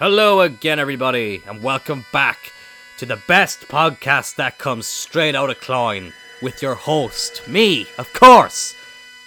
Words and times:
Hello 0.00 0.40
again, 0.40 0.78
everybody, 0.78 1.42
and 1.46 1.62
welcome 1.62 2.06
back 2.10 2.54
to 2.96 3.04
the 3.04 3.20
best 3.28 3.68
podcast 3.68 4.36
that 4.36 4.56
comes 4.56 4.86
straight 4.86 5.34
out 5.34 5.50
of 5.50 5.60
Cloyne 5.60 6.14
with 6.40 6.62
your 6.62 6.74
host, 6.74 7.46
me, 7.46 7.86
of 7.98 8.10
course, 8.14 8.74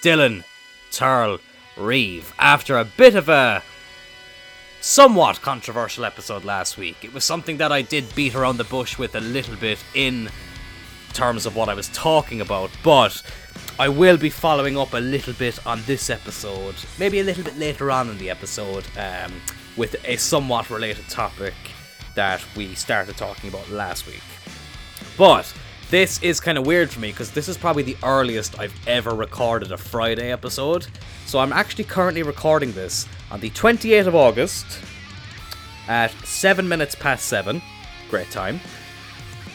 Dylan 0.02 0.44
Turl 0.90 1.38
Reeve. 1.78 2.34
After 2.40 2.80
a 2.80 2.86
bit 2.86 3.14
of 3.14 3.30
a 3.30 3.62
somewhat 4.82 5.44
controversial 5.44 6.06
episode 6.06 6.44
last 6.44 6.76
week, 6.76 6.98
it 7.04 7.14
was 7.14 7.24
something 7.24 7.58
that 7.58 7.72
I 7.72 7.84
did 7.84 8.16
beat 8.16 8.34
around 8.34 8.58
the 8.58 8.64
bush 8.64 8.98
with 8.98 9.14
a 9.14 9.22
little 9.22 9.58
bit 9.58 9.78
in 9.94 10.28
terms 11.14 11.46
of 11.46 11.56
what 11.56 11.70
I 11.70 11.76
was 11.76 11.90
talking 11.90 12.42
about, 12.42 12.72
but 12.84 13.22
I 13.78 13.90
will 13.90 14.18
be 14.18 14.32
following 14.32 14.76
up 14.80 14.96
a 14.96 15.00
little 15.00 15.34
bit 15.34 15.64
on 15.68 15.84
this 15.86 16.10
episode, 16.10 16.74
maybe 16.98 17.20
a 17.20 17.24
little 17.24 17.44
bit 17.44 17.60
later 17.60 17.92
on 17.92 18.10
in 18.10 18.18
the 18.18 18.32
episode. 18.32 18.86
Um, 18.98 19.34
with 19.78 19.96
a 20.06 20.18
somewhat 20.18 20.70
related 20.70 21.08
topic 21.10 21.54
that 22.16 22.44
we 22.56 22.76
started 22.76 23.18
talking 23.18 23.50
about 23.50 23.70
last 23.70 24.06
week. 24.08 24.22
But 25.18 25.52
this 25.90 26.22
is 26.24 26.40
kind 26.40 26.58
of 26.58 26.66
weird 26.66 26.90
for 26.90 27.00
me 27.00 27.12
because 27.12 27.32
this 27.32 27.48
is 27.48 27.58
probably 27.58 27.84
the 27.84 27.98
earliest 28.04 28.60
I've 28.60 28.74
ever 28.88 29.12
recorded 29.12 29.72
a 29.72 29.78
Friday 29.78 30.32
episode. 30.32 30.88
So 31.26 31.40
I'm 31.40 31.54
actually 31.54 31.84
currently 31.84 32.24
recording 32.24 32.72
this 32.74 33.08
on 33.32 33.40
the 33.40 33.50
28th 33.52 34.08
of 34.08 34.16
August 34.16 34.66
at 35.88 36.12
7 36.26 36.68
minutes 36.68 36.96
past 36.96 37.28
7. 37.28 37.62
Great 38.10 38.32
time. 38.32 38.60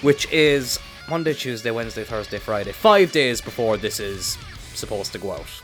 Which 0.02 0.30
is 0.32 0.78
Monday, 1.08 1.34
Tuesday, 1.34 1.70
Wednesday, 1.70 2.04
Thursday, 2.04 2.38
Friday. 2.38 2.72
Five 2.72 3.12
days 3.12 3.40
before 3.40 3.76
this 3.76 3.98
is 3.98 4.38
supposed 4.74 5.12
to 5.12 5.18
go 5.18 5.32
out. 5.32 5.62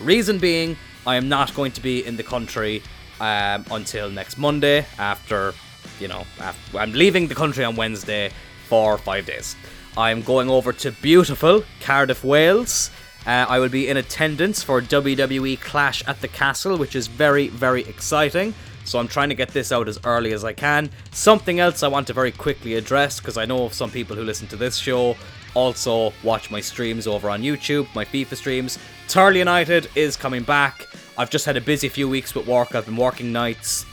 Reason 0.00 0.38
being, 0.38 0.76
I 1.06 1.16
am 1.16 1.28
not 1.28 1.54
going 1.54 1.72
to 1.72 1.80
be 1.80 2.04
in 2.04 2.16
the 2.16 2.22
country 2.22 2.82
um, 3.20 3.64
until 3.70 4.10
next 4.10 4.38
Monday. 4.38 4.86
After, 4.98 5.54
you 6.00 6.08
know, 6.08 6.24
after, 6.40 6.78
I'm 6.78 6.92
leaving 6.92 7.28
the 7.28 7.34
country 7.34 7.64
on 7.64 7.76
Wednesday 7.76 8.30
for 8.68 8.98
five 8.98 9.26
days. 9.26 9.56
I'm 9.96 10.22
going 10.22 10.50
over 10.50 10.72
to 10.72 10.90
beautiful 10.90 11.64
Cardiff, 11.80 12.24
Wales. 12.24 12.90
Uh, 13.26 13.46
I 13.48 13.58
will 13.58 13.68
be 13.68 13.88
in 13.88 13.96
attendance 13.96 14.62
for 14.62 14.82
WWE 14.82 15.60
Clash 15.60 16.06
at 16.06 16.20
the 16.20 16.28
Castle, 16.28 16.76
which 16.76 16.94
is 16.94 17.06
very, 17.06 17.48
very 17.48 17.82
exciting. 17.82 18.52
So 18.84 18.98
I'm 18.98 19.08
trying 19.08 19.30
to 19.30 19.34
get 19.34 19.48
this 19.48 19.72
out 19.72 19.88
as 19.88 19.98
early 20.04 20.32
as 20.32 20.44
I 20.44 20.52
can. 20.52 20.90
Something 21.12 21.58
else 21.58 21.82
I 21.82 21.88
want 21.88 22.06
to 22.08 22.12
very 22.12 22.32
quickly 22.32 22.74
address 22.74 23.18
because 23.18 23.38
I 23.38 23.46
know 23.46 23.70
some 23.70 23.90
people 23.90 24.14
who 24.14 24.22
listen 24.22 24.46
to 24.48 24.56
this 24.56 24.76
show 24.76 25.16
also 25.54 26.12
watch 26.22 26.50
my 26.50 26.60
streams 26.60 27.06
over 27.06 27.30
on 27.30 27.42
YouTube, 27.42 27.86
my 27.94 28.04
FIFA 28.04 28.36
streams. 28.36 28.78
Turley 29.08 29.38
United 29.38 29.88
is 29.94 30.16
coming 30.16 30.42
back. 30.42 30.86
I've 31.16 31.30
just 31.30 31.46
had 31.46 31.56
a 31.56 31.60
busy 31.60 31.88
few 31.88 32.08
weeks 32.08 32.34
with 32.34 32.46
work. 32.46 32.74
I've 32.74 32.86
been 32.86 32.96
working 32.96 33.32
nights. 33.32 33.86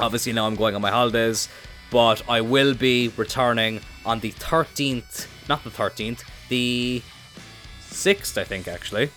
Obviously, 0.00 0.32
now 0.32 0.46
I'm 0.46 0.56
going 0.56 0.74
on 0.74 0.82
my 0.82 0.90
holidays. 0.90 1.48
But 1.92 2.28
I 2.28 2.40
will 2.40 2.74
be 2.74 3.12
returning 3.16 3.80
on 4.04 4.18
the 4.18 4.32
13th, 4.32 5.28
not 5.48 5.62
the 5.62 5.70
13th, 5.70 6.24
the 6.48 7.02
6th, 7.88 8.36
I 8.36 8.42
think, 8.42 8.66
actually. 8.66 9.10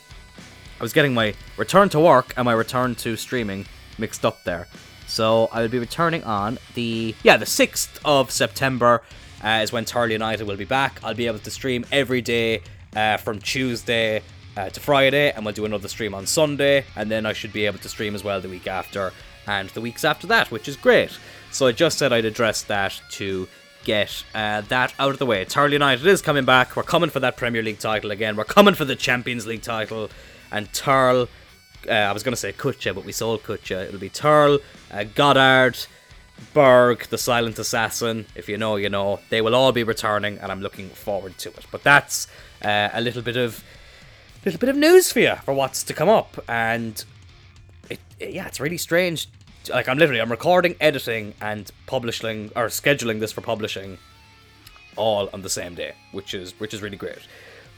I 0.80 0.83
was 0.83 0.94
getting 0.94 1.14
my 1.14 1.33
return 1.58 1.89
to 1.89 2.00
work 2.00 2.33
and 2.38 2.45
my 2.45 2.53
return 2.53 2.94
to 2.95 3.17
streaming 3.17 3.66
mixed 3.97 4.23
up 4.23 4.44
there. 4.44 4.67
So 5.08 5.50
I 5.52 5.61
will 5.61 5.69
be 5.69 5.80
returning 5.80 6.23
on 6.23 6.59
the, 6.75 7.16
yeah, 7.23 7.38
the 7.38 7.45
6th 7.45 8.00
of 8.06 8.30
September 8.30 9.02
uh, 9.44 9.61
is 9.63 9.72
when 9.72 9.86
Turley 9.86 10.13
United 10.13 10.45
will 10.45 10.56
be 10.56 10.66
back. 10.66 11.00
I'll 11.03 11.16
be 11.16 11.25
able 11.25 11.39
to 11.39 11.52
stream 11.52 11.84
every 11.91 12.22
day 12.22 12.61
uh, 12.95 13.17
from 13.17 13.39
Tuesday 13.39 14.22
uh, 14.58 14.69
to 14.69 14.80
Friday, 14.80 15.31
and 15.31 15.45
we'll 15.45 15.53
do 15.53 15.66
another 15.66 15.88
stream 15.88 16.14
on 16.14 16.25
Sunday, 16.25 16.86
and 16.95 17.09
then 17.09 17.25
I 17.25 17.33
should 17.33 17.53
be 17.53 17.66
able 17.66 17.80
to 17.80 17.89
stream 17.89 18.16
as 18.16 18.23
well 18.23 18.42
the 18.42 18.50
week 18.50 18.67
after 18.67 19.14
and 19.47 19.69
the 19.69 19.81
weeks 19.81 20.03
after 20.03 20.28
that, 20.28 20.52
which 20.52 20.67
is 20.67 20.75
great. 20.75 21.17
So 21.52 21.67
I 21.67 21.72
just 21.72 21.97
said 21.97 22.14
I'd 22.14 22.25
address 22.25 22.64
that 22.64 23.02
to 23.11 23.47
get 23.83 24.23
uh, 24.36 24.61
that 24.61 24.94
out 25.00 25.11
of 25.11 25.19
the 25.19 25.25
way. 25.25 25.45
Turley 25.45 25.73
United 25.73 26.06
is 26.06 26.22
coming 26.22 26.45
back. 26.45 26.75
We're 26.75 26.83
coming 26.83 27.09
for 27.09 27.19
that 27.22 27.38
Premier 27.38 27.64
League 27.64 27.80
title 27.80 28.11
again. 28.11 28.36
We're 28.36 28.44
coming 28.44 28.75
for 28.75 28.86
the 28.86 28.95
Champions 28.95 29.47
League 29.47 29.62
title, 29.62 30.09
and 30.51 30.72
Turl. 30.74 31.28
Uh, 31.88 31.91
I 31.91 32.12
was 32.12 32.24
going 32.24 32.34
to 32.34 32.38
say 32.38 32.51
Kutcha, 32.51 32.94
but 32.94 33.06
we 33.06 33.13
sold 33.13 33.44
Kutcha. 33.44 33.88
It'll 33.88 34.00
be 34.00 34.09
Turl, 34.09 34.59
uh, 34.91 35.06
Goddard, 35.16 35.78
Berg, 36.53 37.07
the 37.07 37.18
Silent 37.18 37.57
Assassin. 37.57 38.25
If 38.35 38.50
you 38.50 38.57
know, 38.57 38.75
you 38.75 38.90
know. 38.90 39.22
They 39.29 39.41
will 39.41 39.56
all 39.56 39.72
be 39.72 39.84
returning, 39.84 40.38
and 40.40 40.51
I'm 40.51 40.62
looking 40.62 40.90
forward 40.90 41.38
to 41.40 41.50
it. 41.50 41.66
But 41.72 41.84
that's 41.84 42.28
uh, 42.63 42.90
a 42.91 43.01
little 43.01 43.22
bit 43.22 43.38
of 43.38 43.63
little 44.45 44.59
bit 44.59 44.69
of 44.69 44.75
news 44.75 45.11
for 45.11 45.19
you 45.19 45.35
for 45.44 45.53
what's 45.53 45.83
to 45.83 45.94
come 45.94 46.09
up, 46.09 46.44
and 46.47 47.03
it, 47.89 48.00
yeah, 48.19 48.47
it's 48.47 48.59
really 48.59 48.77
strange. 48.77 49.27
Like 49.69 49.88
I'm 49.88 49.97
literally 49.97 50.22
I'm 50.22 50.31
recording, 50.31 50.75
editing, 50.79 51.33
and 51.41 51.69
publishing 51.85 52.51
or 52.55 52.67
scheduling 52.67 53.19
this 53.19 53.31
for 53.31 53.41
publishing 53.41 53.97
all 54.95 55.29
on 55.33 55.41
the 55.41 55.50
same 55.50 55.75
day, 55.75 55.94
which 56.11 56.33
is 56.33 56.57
which 56.59 56.73
is 56.73 56.81
really 56.81 56.97
great. 56.97 57.19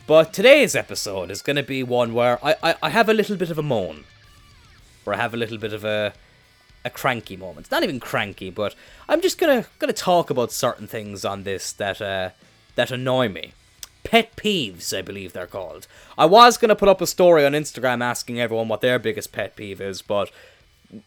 But 0.07 0.33
today's 0.33 0.75
episode 0.75 1.31
is 1.31 1.41
going 1.41 1.55
to 1.55 1.63
be 1.63 1.83
one 1.83 2.13
where 2.13 2.44
I, 2.44 2.55
I, 2.63 2.75
I 2.83 2.89
have 2.89 3.07
a 3.07 3.13
little 3.13 3.38
bit 3.38 3.51
of 3.51 3.59
a 3.59 3.63
moan, 3.63 4.03
where 5.03 5.16
I 5.16 5.19
have 5.19 5.33
a 5.33 5.38
little 5.38 5.57
bit 5.57 5.73
of 5.73 5.83
a 5.83 6.13
a 6.83 6.89
cranky 6.89 7.38
moment. 7.38 7.69
Not 7.72 7.83
even 7.83 7.99
cranky, 7.99 8.49
but 8.49 8.75
I'm 9.07 9.22
just 9.22 9.38
gonna 9.38 9.66
gonna 9.79 9.93
talk 9.93 10.29
about 10.29 10.51
certain 10.51 10.88
things 10.88 11.23
on 11.25 11.43
this 11.43 11.72
that 11.73 12.01
uh, 12.01 12.31
that 12.75 12.91
annoy 12.91 13.29
me 13.29 13.53
pet 14.03 14.35
peeves, 14.35 14.97
I 14.97 15.01
believe 15.01 15.34
they're 15.34 15.47
called. 15.47 15.88
I 16.17 16.25
was 16.25 16.57
going 16.57 16.69
to 16.69 16.75
put 16.75 16.89
up 16.89 17.01
a 17.01 17.07
story 17.07 17.45
on 17.45 17.53
Instagram 17.53 18.03
asking 18.03 18.39
everyone 18.39 18.67
what 18.67 18.81
their 18.81 19.00
biggest 19.00 19.31
pet 19.31 19.56
peeve 19.56 19.81
is, 19.81 20.01
but 20.01 20.31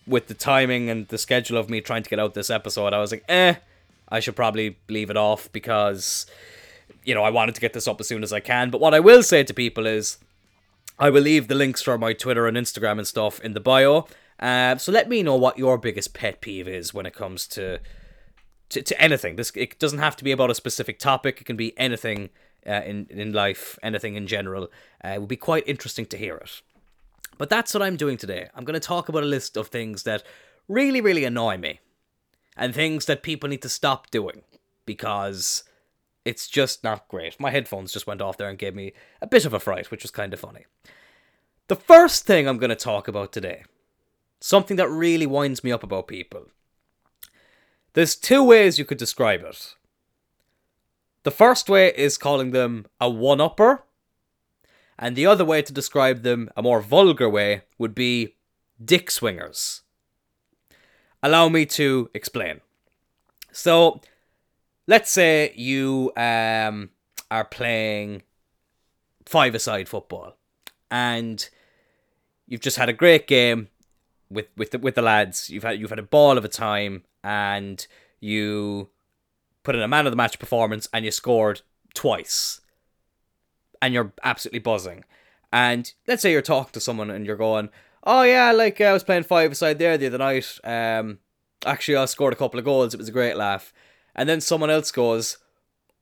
with 0.06 0.28
the 0.28 0.34
timing 0.34 0.88
and 0.88 1.08
the 1.08 1.18
schedule 1.18 1.58
of 1.58 1.68
me 1.68 1.80
trying 1.80 2.02
to 2.02 2.10
get 2.10 2.18
out 2.20 2.34
this 2.34 2.50
episode, 2.50 2.92
I 2.92 2.98
was 2.98 3.12
like, 3.12 3.24
eh, 3.28 3.54
I 4.08 4.20
should 4.20 4.36
probably 4.36 4.76
leave 4.88 5.10
it 5.10 5.16
off 5.16 5.50
because, 5.52 6.26
you 7.04 7.14
know, 7.14 7.22
I 7.22 7.30
wanted 7.30 7.54
to 7.54 7.60
get 7.60 7.72
this 7.72 7.88
up 7.88 8.00
as 8.00 8.08
soon 8.08 8.22
as 8.22 8.32
I 8.32 8.40
can. 8.40 8.70
But 8.70 8.80
what 8.80 8.94
I 8.94 9.00
will 9.00 9.22
say 9.22 9.44
to 9.44 9.54
people 9.54 9.86
is, 9.86 10.18
I 10.98 11.10
will 11.10 11.22
leave 11.22 11.48
the 11.48 11.54
links 11.54 11.82
for 11.82 11.98
my 11.98 12.12
Twitter 12.12 12.46
and 12.46 12.56
Instagram 12.56 12.98
and 12.98 13.06
stuff 13.06 13.40
in 13.40 13.52
the 13.52 13.60
bio. 13.60 14.06
Uh, 14.38 14.76
so 14.76 14.92
let 14.92 15.08
me 15.08 15.22
know 15.22 15.36
what 15.36 15.58
your 15.58 15.78
biggest 15.78 16.14
pet 16.14 16.40
peeve 16.40 16.68
is 16.68 16.94
when 16.94 17.06
it 17.06 17.14
comes 17.14 17.46
to, 17.48 17.80
to 18.68 18.82
to 18.82 19.00
anything. 19.00 19.36
This 19.36 19.52
it 19.54 19.78
doesn't 19.78 19.98
have 19.98 20.16
to 20.16 20.24
be 20.24 20.32
about 20.32 20.50
a 20.50 20.54
specific 20.54 20.98
topic. 20.98 21.40
It 21.40 21.44
can 21.44 21.56
be 21.56 21.76
anything 21.78 22.30
uh, 22.66 22.82
in 22.84 23.06
in 23.10 23.32
life, 23.32 23.78
anything 23.82 24.14
in 24.14 24.26
general. 24.26 24.70
Uh, 25.04 25.08
it 25.08 25.20
would 25.20 25.28
be 25.28 25.36
quite 25.36 25.66
interesting 25.66 26.06
to 26.06 26.16
hear 26.16 26.36
it. 26.36 26.62
But 27.36 27.50
that's 27.50 27.74
what 27.74 27.82
I'm 27.82 27.96
doing 27.96 28.16
today. 28.16 28.48
I'm 28.54 28.64
going 28.64 28.80
to 28.80 28.80
talk 28.80 29.08
about 29.08 29.24
a 29.24 29.26
list 29.26 29.56
of 29.56 29.68
things 29.68 30.04
that 30.04 30.22
really, 30.68 31.00
really 31.00 31.24
annoy 31.24 31.56
me, 31.58 31.80
and 32.56 32.74
things 32.74 33.06
that 33.06 33.22
people 33.22 33.48
need 33.48 33.62
to 33.62 33.68
stop 33.68 34.10
doing 34.10 34.42
because 34.86 35.64
it's 36.24 36.48
just 36.48 36.84
not 36.84 37.08
great. 37.08 37.38
My 37.38 37.50
headphones 37.50 37.92
just 37.92 38.06
went 38.06 38.22
off 38.22 38.36
there 38.36 38.48
and 38.48 38.58
gave 38.58 38.74
me 38.74 38.92
a 39.20 39.26
bit 39.26 39.44
of 39.44 39.52
a 39.52 39.60
fright, 39.60 39.90
which 39.90 40.02
was 40.02 40.10
kind 40.10 40.32
of 40.32 40.40
funny. 40.40 40.64
The 41.68 41.76
first 41.76 42.26
thing 42.26 42.46
I'm 42.46 42.58
going 42.58 42.70
to 42.70 42.76
talk 42.76 43.08
about 43.08 43.32
today, 43.32 43.64
something 44.40 44.76
that 44.76 44.88
really 44.88 45.26
winds 45.26 45.64
me 45.64 45.72
up 45.72 45.82
about 45.82 46.08
people. 46.08 46.46
There's 47.94 48.16
two 48.16 48.42
ways 48.42 48.78
you 48.78 48.84
could 48.84 48.98
describe 48.98 49.42
it. 49.42 49.74
The 51.24 51.30
first 51.30 51.68
way 51.68 51.92
is 51.96 52.18
calling 52.18 52.52
them 52.52 52.86
a 53.00 53.10
one 53.10 53.40
upper, 53.40 53.84
and 54.98 55.16
the 55.16 55.26
other 55.26 55.44
way 55.44 55.62
to 55.62 55.72
describe 55.72 56.22
them, 56.22 56.50
a 56.56 56.62
more 56.62 56.80
vulgar 56.80 57.28
way, 57.28 57.62
would 57.78 57.94
be 57.94 58.36
dick 58.82 59.10
swingers. 59.10 59.82
Allow 61.22 61.48
me 61.48 61.64
to 61.66 62.10
explain. 62.14 62.60
So, 63.52 64.02
let's 64.86 65.10
say 65.10 65.52
you 65.56 66.12
um, 66.16 66.90
are 67.30 67.46
playing 67.46 68.22
five-a-side 69.24 69.88
football, 69.88 70.36
and 70.90 71.48
you've 72.46 72.60
just 72.60 72.76
had 72.76 72.90
a 72.90 72.92
great 72.92 73.26
game 73.26 73.68
with 74.28 74.48
with 74.58 74.72
the, 74.72 74.78
with 74.78 74.94
the 74.94 75.02
lads. 75.02 75.48
You've 75.48 75.64
had 75.64 75.80
you've 75.80 75.90
had 75.90 75.98
a 75.98 76.02
ball 76.02 76.36
of 76.36 76.44
a 76.44 76.48
time, 76.48 77.04
and 77.22 77.86
you 78.20 78.90
put 79.64 79.74
in 79.74 79.82
a 79.82 79.88
man 79.88 80.06
of 80.06 80.12
the 80.12 80.16
match 80.16 80.38
performance 80.38 80.88
and 80.92 81.04
you 81.04 81.10
scored 81.10 81.62
twice 81.94 82.60
and 83.82 83.92
you're 83.92 84.12
absolutely 84.22 84.60
buzzing. 84.60 85.04
And 85.52 85.92
let's 86.06 86.22
say 86.22 86.32
you're 86.32 86.42
talking 86.42 86.72
to 86.72 86.80
someone 86.80 87.10
and 87.10 87.26
you're 87.26 87.36
going, 87.36 87.70
"Oh 88.04 88.22
yeah, 88.22 88.52
like 88.52 88.80
I 88.80 88.92
was 88.92 89.04
playing 89.04 89.24
five 89.24 89.52
aside 89.52 89.78
there 89.78 89.98
the 89.98 90.06
other 90.06 90.18
night. 90.18 90.58
Um, 90.64 91.18
actually, 91.64 91.96
I 91.96 92.04
scored 92.06 92.32
a 92.32 92.36
couple 92.36 92.58
of 92.58 92.64
goals. 92.64 92.94
It 92.94 92.98
was 92.98 93.08
a 93.08 93.12
great 93.12 93.36
laugh." 93.36 93.72
And 94.14 94.28
then 94.28 94.40
someone 94.40 94.70
else 94.70 94.90
goes, 94.90 95.38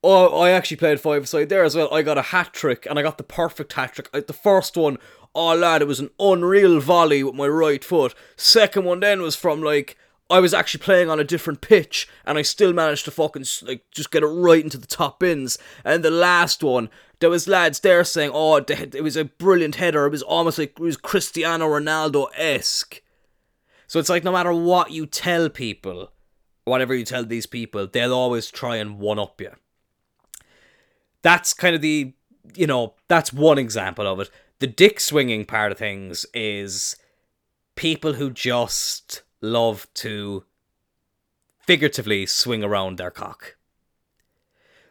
"Oh, 0.02 0.40
I 0.40 0.50
actually 0.50 0.78
played 0.78 1.00
five 1.00 1.24
aside 1.24 1.48
there 1.48 1.64
as 1.64 1.76
well. 1.76 1.92
I 1.92 2.02
got 2.02 2.18
a 2.18 2.22
hat 2.22 2.52
trick 2.52 2.86
and 2.88 2.98
I 2.98 3.02
got 3.02 3.18
the 3.18 3.24
perfect 3.24 3.72
hat 3.74 3.94
trick. 3.94 4.10
The 4.12 4.32
first 4.32 4.76
one, 4.76 4.98
oh 5.34 5.54
lad, 5.54 5.82
it 5.82 5.88
was 5.88 6.00
an 6.00 6.10
unreal 6.18 6.80
volley 6.80 7.22
with 7.22 7.34
my 7.34 7.48
right 7.48 7.84
foot. 7.84 8.14
Second 8.36 8.84
one 8.84 9.00
then 9.00 9.22
was 9.22 9.36
from 9.36 9.62
like 9.62 9.96
I 10.32 10.40
was 10.40 10.54
actually 10.54 10.82
playing 10.82 11.10
on 11.10 11.20
a 11.20 11.24
different 11.24 11.60
pitch 11.60 12.08
and 12.24 12.38
I 12.38 12.42
still 12.42 12.72
managed 12.72 13.04
to 13.04 13.10
fucking 13.10 13.44
like 13.62 13.84
just 13.90 14.10
get 14.10 14.22
it 14.22 14.26
right 14.26 14.64
into 14.64 14.78
the 14.78 14.86
top 14.86 15.20
bins. 15.20 15.58
And 15.84 16.02
the 16.02 16.10
last 16.10 16.62
one, 16.62 16.88
there 17.20 17.30
was 17.30 17.46
lads 17.46 17.80
there 17.80 18.02
saying, 18.02 18.30
"Oh, 18.32 18.56
it 18.56 19.02
was 19.02 19.16
a 19.16 19.26
brilliant 19.26 19.76
header. 19.76 20.06
It 20.06 20.10
was 20.10 20.22
almost 20.22 20.58
like 20.58 20.70
it 20.70 20.80
was 20.80 20.96
Cristiano 20.96 21.66
Ronaldo 21.68 22.28
esque." 22.34 23.02
So 23.86 24.00
it's 24.00 24.08
like 24.08 24.24
no 24.24 24.32
matter 24.32 24.52
what 24.52 24.90
you 24.90 25.04
tell 25.04 25.50
people, 25.50 26.12
whatever 26.64 26.94
you 26.94 27.04
tell 27.04 27.24
these 27.24 27.46
people, 27.46 27.86
they'll 27.86 28.14
always 28.14 28.50
try 28.50 28.76
and 28.76 28.98
one 28.98 29.18
up 29.18 29.40
you. 29.40 29.50
That's 31.20 31.52
kind 31.52 31.74
of 31.74 31.82
the, 31.82 32.14
you 32.56 32.66
know, 32.66 32.94
that's 33.08 33.32
one 33.32 33.58
example 33.58 34.06
of 34.06 34.18
it. 34.20 34.30
The 34.60 34.66
dick 34.66 34.98
swinging 34.98 35.44
part 35.44 35.72
of 35.72 35.78
things 35.78 36.24
is 36.32 36.96
people 37.76 38.14
who 38.14 38.30
just 38.30 39.22
love 39.42 39.86
to 39.94 40.44
figuratively 41.58 42.24
swing 42.26 42.64
around 42.64 42.96
their 42.96 43.10
cock. 43.10 43.56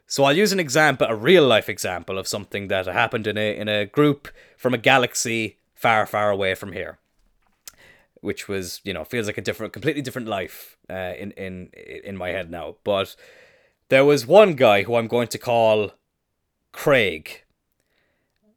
So 0.05 0.25
I'll 0.25 0.35
use 0.35 0.51
an 0.51 0.59
example, 0.59 1.07
a 1.07 1.15
real 1.15 1.47
life 1.47 1.69
example 1.69 2.17
of 2.17 2.27
something 2.27 2.67
that 2.67 2.85
happened 2.85 3.27
in 3.27 3.37
a 3.37 3.57
in 3.57 3.69
a 3.69 3.85
group 3.85 4.27
from 4.57 4.73
a 4.73 4.77
galaxy 4.77 5.57
far, 5.73 6.05
far 6.05 6.29
away 6.29 6.53
from 6.53 6.73
here, 6.73 6.99
which 8.19 8.47
was 8.49 8.81
you 8.83 8.93
know 8.93 9.05
feels 9.05 9.27
like 9.27 9.37
a 9.37 9.41
different, 9.41 9.71
completely 9.71 10.01
different 10.01 10.27
life 10.27 10.77
uh, 10.89 11.13
in 11.17 11.31
in 11.31 11.69
in 12.03 12.17
my 12.17 12.29
head 12.29 12.51
now. 12.51 12.75
But 12.83 13.15
there 13.87 14.03
was 14.03 14.27
one 14.27 14.55
guy 14.55 14.83
who 14.83 14.95
I'm 14.95 15.07
going 15.07 15.29
to 15.29 15.37
call 15.37 15.91
Craig. 16.73 17.43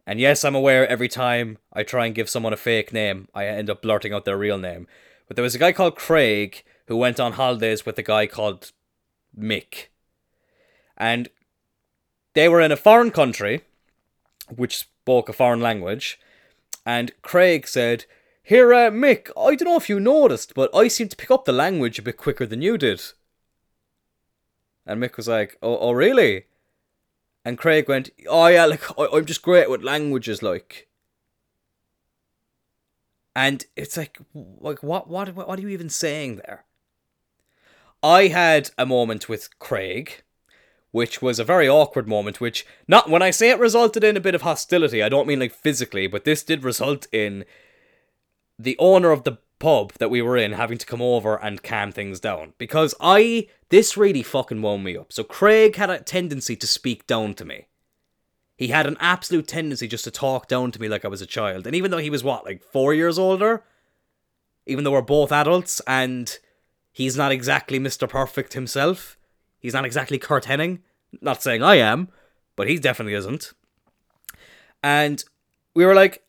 And 0.07 0.21
yes, 0.21 0.45
I'm 0.45 0.55
aware 0.55 0.87
every 0.87 1.09
time 1.09 1.59
I 1.73 1.83
try 1.83 2.05
and 2.05 2.15
give 2.15 2.29
someone 2.29 2.53
a 2.53 2.59
fake 2.59 2.93
name, 2.93 3.29
I 3.35 3.47
end 3.47 3.71
up 3.71 3.81
blurting 3.81 4.13
out 4.13 4.25
their 4.25 4.37
real 4.37 4.59
name. 4.59 4.87
But 5.27 5.37
there 5.37 5.43
was 5.43 5.55
a 5.55 5.59
guy 5.59 5.73
called 5.73 5.97
Craig 5.97 6.63
who 6.87 6.97
went 6.97 7.19
on 7.19 7.33
holidays 7.33 7.87
with 7.87 7.99
a 7.99 8.03
guy 8.03 8.27
called 8.27 8.73
Mick. 9.39 9.87
And 10.97 11.29
they 12.35 12.49
were 12.49 12.61
in 12.61 12.73
a 12.73 12.77
foreign 12.77 13.11
country, 13.11 13.63
which 14.55 14.79
spoke 14.79 15.29
a 15.29 15.33
foreign 15.33 15.61
language. 15.61 16.19
And 16.85 17.13
Craig 17.23 17.67
said, 17.67 18.05
Here, 18.43 18.73
uh, 18.73 18.91
Mick, 18.91 19.31
I 19.37 19.55
don't 19.55 19.69
know 19.69 19.77
if 19.77 19.89
you 19.89 19.99
noticed, 19.99 20.55
but 20.55 20.75
I 20.75 20.89
seem 20.89 21.09
to 21.09 21.17
pick 21.17 21.31
up 21.31 21.45
the 21.45 21.53
language 21.53 21.99
a 21.99 22.03
bit 22.03 22.17
quicker 22.17 22.47
than 22.47 22.63
you 22.63 22.77
did. 22.77 23.01
And 24.87 25.03
Mick 25.03 25.17
was 25.17 25.29
like, 25.29 25.57
Oh, 25.63 25.79
oh 25.79 25.93
really? 25.93 26.45
And 27.45 27.59
Craig 27.59 27.89
went, 27.89 28.11
"Oh 28.29 28.47
yeah, 28.47 28.65
like 28.65 28.99
I, 28.99 29.05
am 29.05 29.27
just 29.27 29.43
great 29.43 29.69
with 29.69 29.83
languages, 29.83 30.43
like." 30.43 30.89
And 33.37 33.65
it's 33.77 33.97
like, 33.97 34.19
like 34.35 34.83
what, 34.83 35.09
what, 35.09 35.35
what 35.35 35.59
are 35.59 35.63
you 35.63 35.69
even 35.69 35.89
saying 35.89 36.37
there? 36.37 36.65
I 38.03 38.29
had 38.29 38.71
a 38.77 38.87
moment 38.87 39.29
with 39.29 39.59
Craig, 39.59 40.23
which 40.91 41.23
was 41.23 41.39
a 41.39 41.45
very 41.45 41.69
awkward 41.69 42.07
moment. 42.07 42.41
Which 42.41 42.67
not 42.87 43.09
when 43.11 43.23
I 43.23 43.31
say 43.31 43.51
it 43.51 43.59
resulted 43.59 44.05
in 44.05 44.17
a 44.17 44.21
bit 44.21 44.35
of 44.35 44.43
hostility, 44.43 45.03
I 45.03 45.09
don't 45.09 45.27
mean 45.27 45.41
like 45.41 45.53
physically, 45.53 46.07
but 46.07 46.25
this 46.25 46.43
did 46.43 46.65
result 46.65 47.07
in 47.13 47.45
the 48.59 48.77
owner 48.79 49.11
of 49.11 49.25
the 49.25 49.39
pub 49.59 49.93
that 49.95 50.11
we 50.11 50.21
were 50.21 50.37
in 50.37 50.53
having 50.53 50.79
to 50.79 50.87
come 50.87 51.01
over 51.01 51.43
and 51.43 51.63
calm 51.63 51.91
things 51.91 52.21
down 52.21 52.53
because 52.59 52.95
I 53.01 53.49
this 53.71 53.97
really 53.97 54.23
fucking 54.23 54.61
wound 54.61 54.85
me 54.85 54.97
up. 54.97 55.13
So 55.13 55.25
Craig 55.25 55.77
had 55.77 55.91
a 55.91 55.99
tendency 55.99 56.55
to 56.57 56.67
speak 56.67 57.07
down 57.07 57.35
to 57.35 57.45
me. 57.45 57.67
He 58.57 58.69
had 58.69 58.87
an 58.87 58.97
absolute 59.01 59.49
tendency 59.49 59.89
just 59.89 60.05
to 60.05 60.11
talk 60.11 60.47
down 60.47 60.71
to 60.73 60.81
me 60.81 60.89
like 60.89 61.05
I 61.05 61.09
was 61.09 61.23
a 61.23 61.27
child. 61.27 61.67
And 61.67 61.75
even 61.75 61.91
though 61.91 61.99
he 61.99 62.11
was 62.11 62.23
what, 62.23 62.45
like 62.45 62.63
4 62.63 62.95
years 62.95 63.19
older, 63.19 63.65
even 64.67 64.85
though 64.85 64.93
we're 64.93 65.03
both 65.03 65.33
adults 65.33 65.81
and 65.87 66.39
he's 66.93 67.17
not 67.17 67.33
exactly 67.33 67.81
Mr. 67.81 68.09
Perfect 68.09 68.53
himself, 68.53 69.19
he's 69.59 69.75
not 69.75 69.85
exactly 69.85 70.19
Curt 70.19 70.45
Hennig, 70.45 70.79
not 71.21 71.43
saying 71.43 71.63
I 71.63 71.77
am, 71.77 72.09
but 72.55 72.69
he 72.69 72.79
definitely 72.79 73.15
isn't. 73.15 73.53
And 74.83 75.25
we 75.75 75.85
were 75.85 75.95
like, 75.95 76.23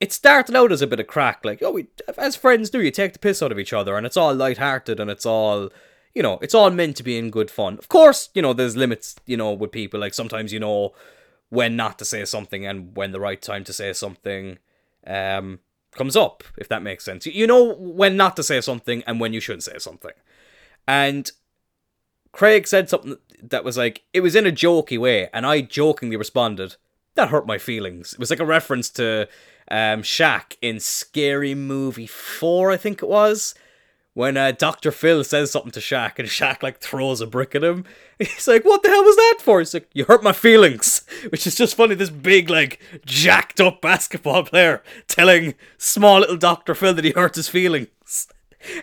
it 0.00 0.12
started 0.12 0.56
out 0.56 0.72
as 0.72 0.82
a 0.82 0.86
bit 0.86 1.00
of 1.00 1.06
crack, 1.06 1.44
like, 1.44 1.62
oh, 1.62 1.72
we, 1.72 1.86
as 2.16 2.36
friends 2.36 2.70
do, 2.70 2.80
you 2.80 2.90
take 2.90 3.12
the 3.12 3.18
piss 3.18 3.42
out 3.42 3.52
of 3.52 3.58
each 3.58 3.72
other, 3.72 3.96
and 3.96 4.06
it's 4.06 4.16
all 4.16 4.34
light-hearted, 4.34 5.00
and 5.00 5.10
it's 5.10 5.26
all, 5.26 5.70
you 6.14 6.22
know, 6.22 6.38
it's 6.40 6.54
all 6.54 6.70
meant 6.70 6.96
to 6.96 7.02
be 7.02 7.18
in 7.18 7.30
good 7.30 7.50
fun. 7.50 7.78
Of 7.78 7.88
course, 7.88 8.30
you 8.32 8.40
know, 8.40 8.52
there's 8.52 8.76
limits, 8.76 9.16
you 9.26 9.36
know, 9.36 9.52
with 9.52 9.72
people, 9.72 9.98
like, 9.98 10.14
sometimes 10.14 10.52
you 10.52 10.60
know 10.60 10.92
when 11.50 11.76
not 11.76 11.98
to 11.98 12.04
say 12.04 12.24
something 12.24 12.66
and 12.66 12.96
when 12.96 13.12
the 13.12 13.20
right 13.20 13.40
time 13.40 13.64
to 13.64 13.72
say 13.72 13.92
something 13.92 14.58
um, 15.06 15.60
comes 15.92 16.16
up, 16.16 16.44
if 16.56 16.68
that 16.68 16.82
makes 16.82 17.04
sense. 17.04 17.26
You 17.26 17.46
know 17.46 17.74
when 17.74 18.16
not 18.16 18.36
to 18.36 18.42
say 18.42 18.60
something 18.60 19.02
and 19.06 19.20
when 19.20 19.32
you 19.32 19.40
shouldn't 19.40 19.64
say 19.64 19.78
something. 19.78 20.12
And 20.86 21.30
Craig 22.32 22.66
said 22.66 22.88
something 22.88 23.16
that 23.42 23.64
was 23.64 23.76
like, 23.76 24.04
it 24.12 24.20
was 24.20 24.36
in 24.36 24.46
a 24.46 24.52
jokey 24.52 24.98
way, 24.98 25.28
and 25.32 25.46
I 25.46 25.60
jokingly 25.60 26.16
responded, 26.16 26.76
that 27.14 27.30
hurt 27.30 27.46
my 27.46 27.58
feelings. 27.58 28.12
It 28.12 28.18
was 28.18 28.30
like 28.30 28.40
a 28.40 28.46
reference 28.46 28.90
to 28.90 29.28
um, 29.70 30.02
Shaq 30.02 30.56
in 30.62 30.80
Scary 30.80 31.54
Movie 31.54 32.06
4, 32.06 32.70
I 32.70 32.76
think 32.76 33.02
it 33.02 33.08
was. 33.08 33.54
When 34.14 34.36
uh, 34.36 34.52
Dr. 34.52 34.90
Phil 34.90 35.22
says 35.24 35.50
something 35.50 35.70
to 35.72 35.80
Shaq 35.80 36.18
and 36.18 36.28
Shaq 36.28 36.62
like 36.62 36.80
throws 36.80 37.20
a 37.20 37.26
brick 37.26 37.54
at 37.54 37.62
him. 37.62 37.84
He's 38.34 38.48
like, 38.48 38.64
what 38.64 38.82
the 38.82 38.88
hell 38.88 39.04
was 39.04 39.14
that 39.16 39.36
for? 39.40 39.60
He's 39.60 39.74
like, 39.74 39.88
you 39.92 40.04
hurt 40.04 40.24
my 40.24 40.32
feelings. 40.32 41.06
Which 41.30 41.46
is 41.46 41.54
just 41.54 41.76
funny, 41.76 41.94
this 41.94 42.10
big, 42.10 42.50
like, 42.50 42.80
jacked 43.06 43.60
up 43.60 43.80
basketball 43.80 44.44
player 44.44 44.82
telling 45.06 45.54
small 45.76 46.20
little 46.20 46.36
Dr. 46.36 46.74
Phil 46.74 46.94
that 46.94 47.04
he 47.04 47.12
hurt 47.12 47.36
his 47.36 47.48
feelings. 47.48 48.28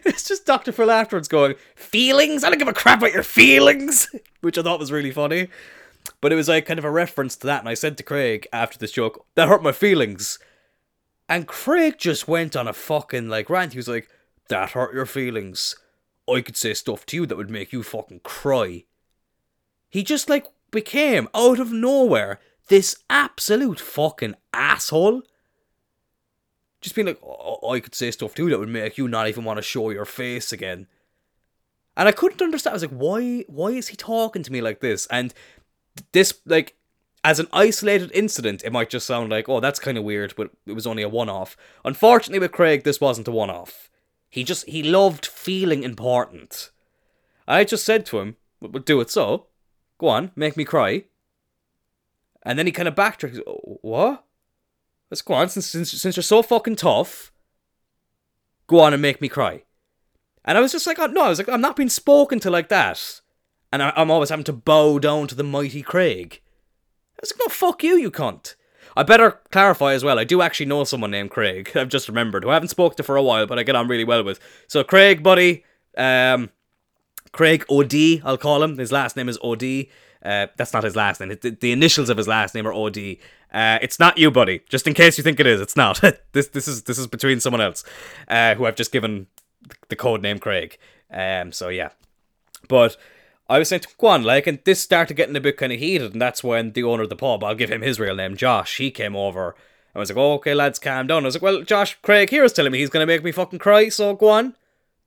It's 0.05 0.25
just 0.25 0.45
Dr. 0.45 0.71
Phil 0.71 0.89
afterwards 0.89 1.27
going, 1.27 1.55
Feelings? 1.75 2.45
I 2.45 2.49
don't 2.49 2.57
give 2.57 2.69
a 2.69 2.73
crap 2.73 2.99
about 2.99 3.11
your 3.11 3.23
feelings! 3.23 4.07
Which 4.39 4.57
I 4.57 4.61
thought 4.61 4.79
was 4.79 4.91
really 4.91 5.11
funny. 5.11 5.49
But 6.21 6.31
it 6.31 6.37
was 6.37 6.47
like 6.47 6.65
kind 6.65 6.79
of 6.79 6.85
a 6.85 6.89
reference 6.89 7.35
to 7.35 7.47
that. 7.47 7.59
And 7.59 7.67
I 7.67 7.73
said 7.73 7.97
to 7.97 8.03
Craig 8.03 8.47
after 8.53 8.77
this 8.77 8.93
joke, 8.93 9.25
that 9.35 9.49
hurt 9.49 9.61
my 9.61 9.73
feelings. 9.73 10.39
And 11.27 11.45
Craig 11.45 11.95
just 11.97 12.27
went 12.27 12.55
on 12.55 12.69
a 12.69 12.73
fucking 12.73 13.27
like 13.27 13.49
rant. 13.49 13.73
He 13.73 13.79
was 13.79 13.89
like, 13.89 14.07
"That 14.47 14.71
hurt 14.71 14.93
your 14.93 15.05
feelings. 15.05 15.75
I 16.33 16.41
could 16.41 16.55
say 16.55 16.73
stuff 16.73 17.05
to 17.07 17.17
you 17.17 17.25
that 17.25 17.37
would 17.37 17.49
make 17.49 17.73
you 17.73 17.83
fucking 17.83 18.21
cry." 18.21 18.85
He 19.95 20.03
just 20.03 20.27
like 20.27 20.45
became 20.71 21.29
out 21.33 21.57
of 21.57 21.71
nowhere 21.71 22.41
this 22.67 22.97
absolute 23.09 23.79
fucking 23.79 24.35
asshole. 24.53 25.21
Just 26.81 26.95
being 26.95 27.07
like, 27.07 27.21
oh, 27.23 27.71
I 27.71 27.79
could 27.79 27.95
say 27.95 28.11
stuff 28.11 28.35
to 28.35 28.43
you 28.43 28.49
that 28.49 28.59
would 28.59 28.67
make 28.67 28.97
you 28.97 29.07
not 29.07 29.29
even 29.29 29.45
want 29.45 29.55
to 29.55 29.63
show 29.63 29.91
your 29.91 30.03
face 30.03 30.51
again. 30.51 30.87
And 31.95 32.09
I 32.09 32.11
couldn't 32.11 32.41
understand. 32.41 32.73
I 32.73 32.75
was 32.75 32.81
like, 32.83 32.91
why? 32.91 33.45
Why 33.47 33.69
is 33.69 33.87
he 33.87 33.95
talking 33.95 34.43
to 34.43 34.51
me 34.51 34.59
like 34.59 34.81
this? 34.81 35.07
And 35.09 35.33
this, 36.11 36.41
like, 36.45 36.75
as 37.23 37.39
an 37.39 37.47
isolated 37.53 38.11
incident, 38.13 38.65
it 38.65 38.73
might 38.73 38.89
just 38.89 39.07
sound 39.07 39.29
like, 39.29 39.47
oh, 39.47 39.61
that's 39.61 39.79
kind 39.79 39.97
of 39.97 40.03
weird, 40.03 40.33
but 40.35 40.49
it 40.65 40.73
was 40.73 40.85
only 40.85 41.03
a 41.03 41.07
one 41.07 41.29
off. 41.29 41.55
Unfortunately, 41.85 42.39
with 42.39 42.51
Craig, 42.51 42.83
this 42.83 42.99
wasn't 42.99 43.29
a 43.29 43.31
one 43.31 43.49
off. 43.49 43.89
He 44.29 44.43
just, 44.43 44.67
he 44.67 44.83
loved 44.83 45.25
feeling 45.25 45.83
important. 45.83 46.69
I 47.47 47.63
just 47.63 47.85
said 47.85 48.05
to 48.07 48.19
him, 48.19 48.35
well, 48.59 48.73
do 48.73 48.99
it 48.99 49.09
so. 49.09 49.47
Go 49.97 50.07
on, 50.07 50.31
make 50.35 50.57
me 50.57 50.65
cry. 50.65 51.05
And 52.43 52.59
then 52.59 52.65
he 52.65 52.71
kind 52.71 52.87
of 52.87 52.95
backtracked. 52.95 53.39
What? 53.81 54.23
Let's 55.09 55.21
go 55.21 55.35
on, 55.35 55.49
since, 55.49 55.67
since, 55.67 55.91
since 55.91 56.15
you're 56.15 56.23
so 56.23 56.41
fucking 56.41 56.75
tough, 56.75 57.31
go 58.67 58.79
on 58.79 58.93
and 58.93 59.01
make 59.01 59.21
me 59.21 59.29
cry. 59.29 59.63
And 60.43 60.57
I 60.57 60.61
was 60.61 60.71
just 60.71 60.87
like, 60.87 60.99
oh, 60.99 61.07
no, 61.07 61.23
I 61.23 61.29
was 61.29 61.39
like, 61.39 61.49
I'm 61.49 61.61
not 61.61 61.75
being 61.75 61.89
spoken 61.89 62.39
to 62.41 62.51
like 62.51 62.69
that. 62.69 63.21
And 63.71 63.81
I, 63.81 63.93
I'm 63.95 64.11
always 64.11 64.29
having 64.29 64.45
to 64.45 64.53
bow 64.53 64.99
down 64.99 65.27
to 65.27 65.35
the 65.35 65.43
mighty 65.43 65.81
Craig. 65.81 66.41
I 67.17 67.19
was 67.21 67.31
like, 67.31 67.39
no, 67.39 67.49
fuck 67.49 67.83
you, 67.83 67.97
you 67.97 68.11
cunt. 68.11 68.55
I 68.97 69.03
better 69.03 69.39
clarify 69.51 69.93
as 69.93 70.03
well. 70.03 70.19
I 70.19 70.23
do 70.23 70.41
actually 70.41 70.67
know 70.67 70.83
someone 70.83 71.11
named 71.11 71.31
Craig. 71.31 71.71
I've 71.75 71.89
just 71.89 72.07
remembered 72.07 72.43
who 72.43 72.49
I 72.49 72.53
haven't 72.53 72.69
spoken 72.69 72.97
to 72.97 73.03
for 73.03 73.17
a 73.17 73.23
while, 73.23 73.47
but 73.47 73.59
I 73.59 73.63
get 73.63 73.75
on 73.75 73.87
really 73.87 74.03
well 74.03 74.23
with. 74.23 74.39
So 74.67 74.83
Craig, 74.83 75.23
buddy, 75.23 75.63
um, 75.97 76.49
Craig 77.35 77.65
Od, 77.69 77.93
I'll 78.23 78.37
call 78.37 78.63
him. 78.63 78.77
His 78.77 78.93
last 78.93 79.17
name 79.17 79.27
is 79.27 79.37
Od. 79.43 79.61
Uh, 79.61 80.47
that's 80.55 80.71
not 80.71 80.85
his 80.85 80.95
last 80.95 81.19
name. 81.19 81.37
The, 81.41 81.49
the, 81.49 81.73
initials 81.73 82.09
of 82.09 82.15
his 82.15 82.29
last 82.29 82.55
name 82.55 82.65
are 82.65 82.73
Od. 82.73 82.97
Uh, 82.97 83.77
it's 83.81 83.99
not 83.99 84.17
you, 84.17 84.31
buddy. 84.31 84.61
Just 84.69 84.87
in 84.87 84.93
case 84.93 85.17
you 85.17 85.23
think 85.23 85.41
it 85.41 85.45
is, 85.45 85.59
it's 85.59 85.75
not. 85.75 86.01
this 86.31 86.47
this 86.47 86.65
is 86.65 86.83
this 86.83 86.97
is 86.97 87.07
between 87.07 87.41
someone 87.41 87.59
else, 87.59 87.83
uh, 88.29 88.55
who 88.55 88.65
I've 88.65 88.77
just 88.77 88.93
given 88.93 89.27
the 89.89 89.97
code 89.97 90.21
name 90.21 90.39
Craig. 90.39 90.77
Um, 91.11 91.51
so 91.51 91.67
yeah, 91.67 91.89
but 92.69 92.95
I 93.49 93.59
was 93.59 93.67
saying 93.67 93.81
to 93.81 93.89
go 93.97 94.07
on, 94.07 94.23
like, 94.23 94.47
and 94.47 94.59
this 94.63 94.79
started 94.79 95.15
getting 95.15 95.35
a 95.35 95.41
bit 95.41 95.57
kind 95.57 95.73
of 95.73 95.79
heated, 95.79 96.13
and 96.13 96.21
that's 96.21 96.41
when 96.41 96.71
the 96.71 96.83
owner 96.83 97.03
of 97.03 97.09
the 97.09 97.17
pub, 97.17 97.43
I'll 97.43 97.53
give 97.53 97.69
him 97.69 97.81
his 97.81 97.99
real 97.99 98.15
name, 98.15 98.37
Josh, 98.37 98.77
he 98.77 98.89
came 98.91 99.15
over. 99.15 99.49
And 99.49 99.97
I 99.97 99.99
was 99.99 100.09
like, 100.09 100.17
oh, 100.17 100.33
okay, 100.35 100.53
lads, 100.55 100.79
calm 100.79 101.07
down. 101.07 101.23
I 101.23 101.27
was 101.27 101.35
like, 101.35 101.41
well, 101.43 101.61
Josh, 101.61 101.97
Craig 102.01 102.29
here 102.29 102.43
is 102.43 102.53
telling 102.53 102.71
me 102.71 102.79
he's 102.79 102.89
going 102.89 103.03
to 103.03 103.13
make 103.13 103.23
me 103.23 103.31
fucking 103.31 103.59
cry, 103.59 103.89
so 103.89 104.15
go 104.15 104.29
on, 104.29 104.55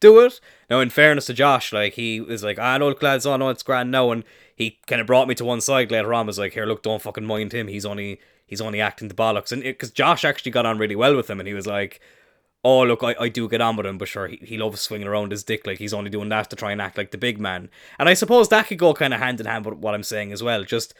do 0.00 0.20
it. 0.20 0.40
Now, 0.70 0.80
in 0.80 0.90
fairness 0.90 1.26
to 1.26 1.34
Josh, 1.34 1.72
like, 1.72 1.94
he 1.94 2.20
was 2.20 2.42
like, 2.42 2.58
I 2.58 2.74
ah, 2.74 2.78
know, 2.78 2.94
lads, 3.00 3.26
I 3.26 3.36
know 3.36 3.48
it's 3.48 3.62
grand 3.62 3.90
now, 3.90 4.10
and 4.10 4.24
he 4.54 4.78
kind 4.86 5.00
of 5.00 5.06
brought 5.06 5.28
me 5.28 5.34
to 5.36 5.44
one 5.44 5.60
side 5.60 5.90
later 5.90 6.12
on, 6.14 6.26
was 6.26 6.38
like, 6.38 6.54
here, 6.54 6.66
look, 6.66 6.82
don't 6.82 7.02
fucking 7.02 7.24
mind 7.24 7.52
him, 7.52 7.68
he's 7.68 7.86
only, 7.86 8.20
he's 8.46 8.60
only 8.60 8.80
acting 8.80 9.08
the 9.08 9.14
bollocks. 9.14 9.52
And 9.52 9.62
because 9.62 9.90
Josh 9.90 10.24
actually 10.24 10.52
got 10.52 10.66
on 10.66 10.78
really 10.78 10.96
well 10.96 11.16
with 11.16 11.28
him, 11.28 11.40
and 11.40 11.46
he 11.46 11.54
was 11.54 11.66
like, 11.66 12.00
oh 12.64 12.82
look, 12.82 13.02
I, 13.02 13.14
I 13.18 13.28
do 13.28 13.48
get 13.48 13.60
on 13.60 13.76
with 13.76 13.86
him, 13.86 13.98
but 13.98 14.08
sure, 14.08 14.28
he, 14.28 14.36
he 14.36 14.58
loves 14.58 14.80
swinging 14.80 15.06
around 15.06 15.30
his 15.30 15.44
dick 15.44 15.66
like 15.66 15.78
he's 15.78 15.94
only 15.94 16.10
doing 16.10 16.28
that 16.30 16.50
to 16.50 16.56
try 16.56 16.72
and 16.72 16.80
act 16.80 16.98
like 16.98 17.10
the 17.10 17.18
big 17.18 17.38
man. 17.38 17.70
And 17.98 18.08
I 18.08 18.14
suppose 18.14 18.48
that 18.48 18.66
could 18.66 18.78
go 18.78 18.94
kind 18.94 19.14
of 19.14 19.20
hand 19.20 19.40
in 19.40 19.46
hand 19.46 19.64
with 19.64 19.78
what 19.78 19.94
I'm 19.94 20.02
saying 20.02 20.32
as 20.32 20.42
well. 20.42 20.64
Just 20.64 20.94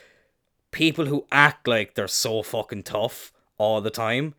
people 0.71 1.07
who 1.07 1.27
act 1.33 1.67
like 1.67 1.95
they're 1.95 2.09
so 2.09 2.43
fucking 2.43 2.85
tough 2.85 3.33
all 3.57 3.81
the 3.81 3.91
time. 3.91 4.35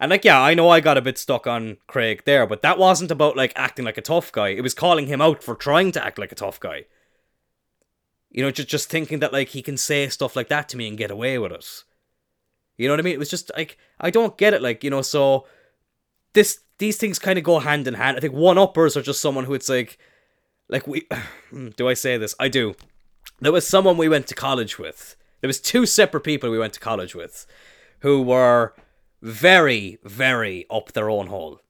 And 0.00 0.10
like, 0.10 0.24
yeah, 0.24 0.40
I 0.40 0.54
know 0.54 0.70
I 0.70 0.80
got 0.80 0.96
a 0.96 1.02
bit 1.02 1.18
stuck 1.18 1.46
on 1.46 1.76
Craig 1.86 2.22
there, 2.24 2.46
but 2.46 2.62
that 2.62 2.78
wasn't 2.78 3.10
about 3.10 3.36
like 3.36 3.52
acting 3.54 3.84
like 3.84 3.98
a 3.98 4.02
tough 4.02 4.32
guy. 4.32 4.48
It 4.48 4.62
was 4.62 4.72
calling 4.72 5.06
him 5.06 5.20
out 5.20 5.42
for 5.42 5.54
trying 5.54 5.92
to 5.92 6.04
act 6.04 6.18
like 6.18 6.32
a 6.32 6.36
tough 6.36 6.58
guy. 6.58 6.86
You 8.30 8.42
know, 8.42 8.50
just 8.50 8.68
just 8.68 8.88
thinking 8.88 9.18
that 9.18 9.32
like 9.32 9.48
he 9.48 9.60
can 9.60 9.76
say 9.76 10.08
stuff 10.08 10.34
like 10.34 10.48
that 10.48 10.70
to 10.70 10.78
me 10.78 10.88
and 10.88 10.96
get 10.96 11.10
away 11.10 11.38
with 11.38 11.52
it. 11.52 11.84
You 12.78 12.88
know 12.88 12.94
what 12.94 13.00
I 13.00 13.02
mean? 13.02 13.12
It 13.12 13.18
was 13.18 13.28
just 13.28 13.50
like 13.54 13.76
I 14.00 14.10
don't 14.10 14.38
get 14.38 14.54
it. 14.54 14.62
Like 14.62 14.82
you 14.82 14.88
know, 14.88 15.02
so 15.02 15.46
this 16.32 16.60
these 16.78 16.96
things 16.96 17.18
kind 17.18 17.36
of 17.36 17.44
go 17.44 17.58
hand 17.58 17.86
in 17.86 17.94
hand. 17.94 18.16
I 18.16 18.20
think 18.20 18.32
one 18.32 18.56
uppers 18.56 18.96
are 18.96 19.02
just 19.02 19.20
someone 19.20 19.44
who 19.44 19.54
it's 19.54 19.68
like, 19.68 19.98
like 20.68 20.86
we. 20.86 21.06
Hmm, 21.50 21.70
do 21.70 21.88
I 21.88 21.94
say 21.94 22.16
this? 22.16 22.32
I 22.38 22.46
do. 22.46 22.76
There 23.40 23.50
was 23.50 23.66
someone 23.66 23.96
we 23.96 24.08
went 24.08 24.28
to 24.28 24.36
college 24.36 24.78
with. 24.78 25.16
There 25.40 25.48
was 25.48 25.60
two 25.60 25.84
separate 25.84 26.20
people 26.20 26.48
we 26.48 26.60
went 26.60 26.74
to 26.74 26.80
college 26.80 27.12
with, 27.12 27.44
who 28.02 28.22
were 28.22 28.72
very, 29.22 29.98
very 30.04 30.66
up 30.70 30.92
their 30.92 31.10
own 31.10 31.26
hole. 31.28 31.60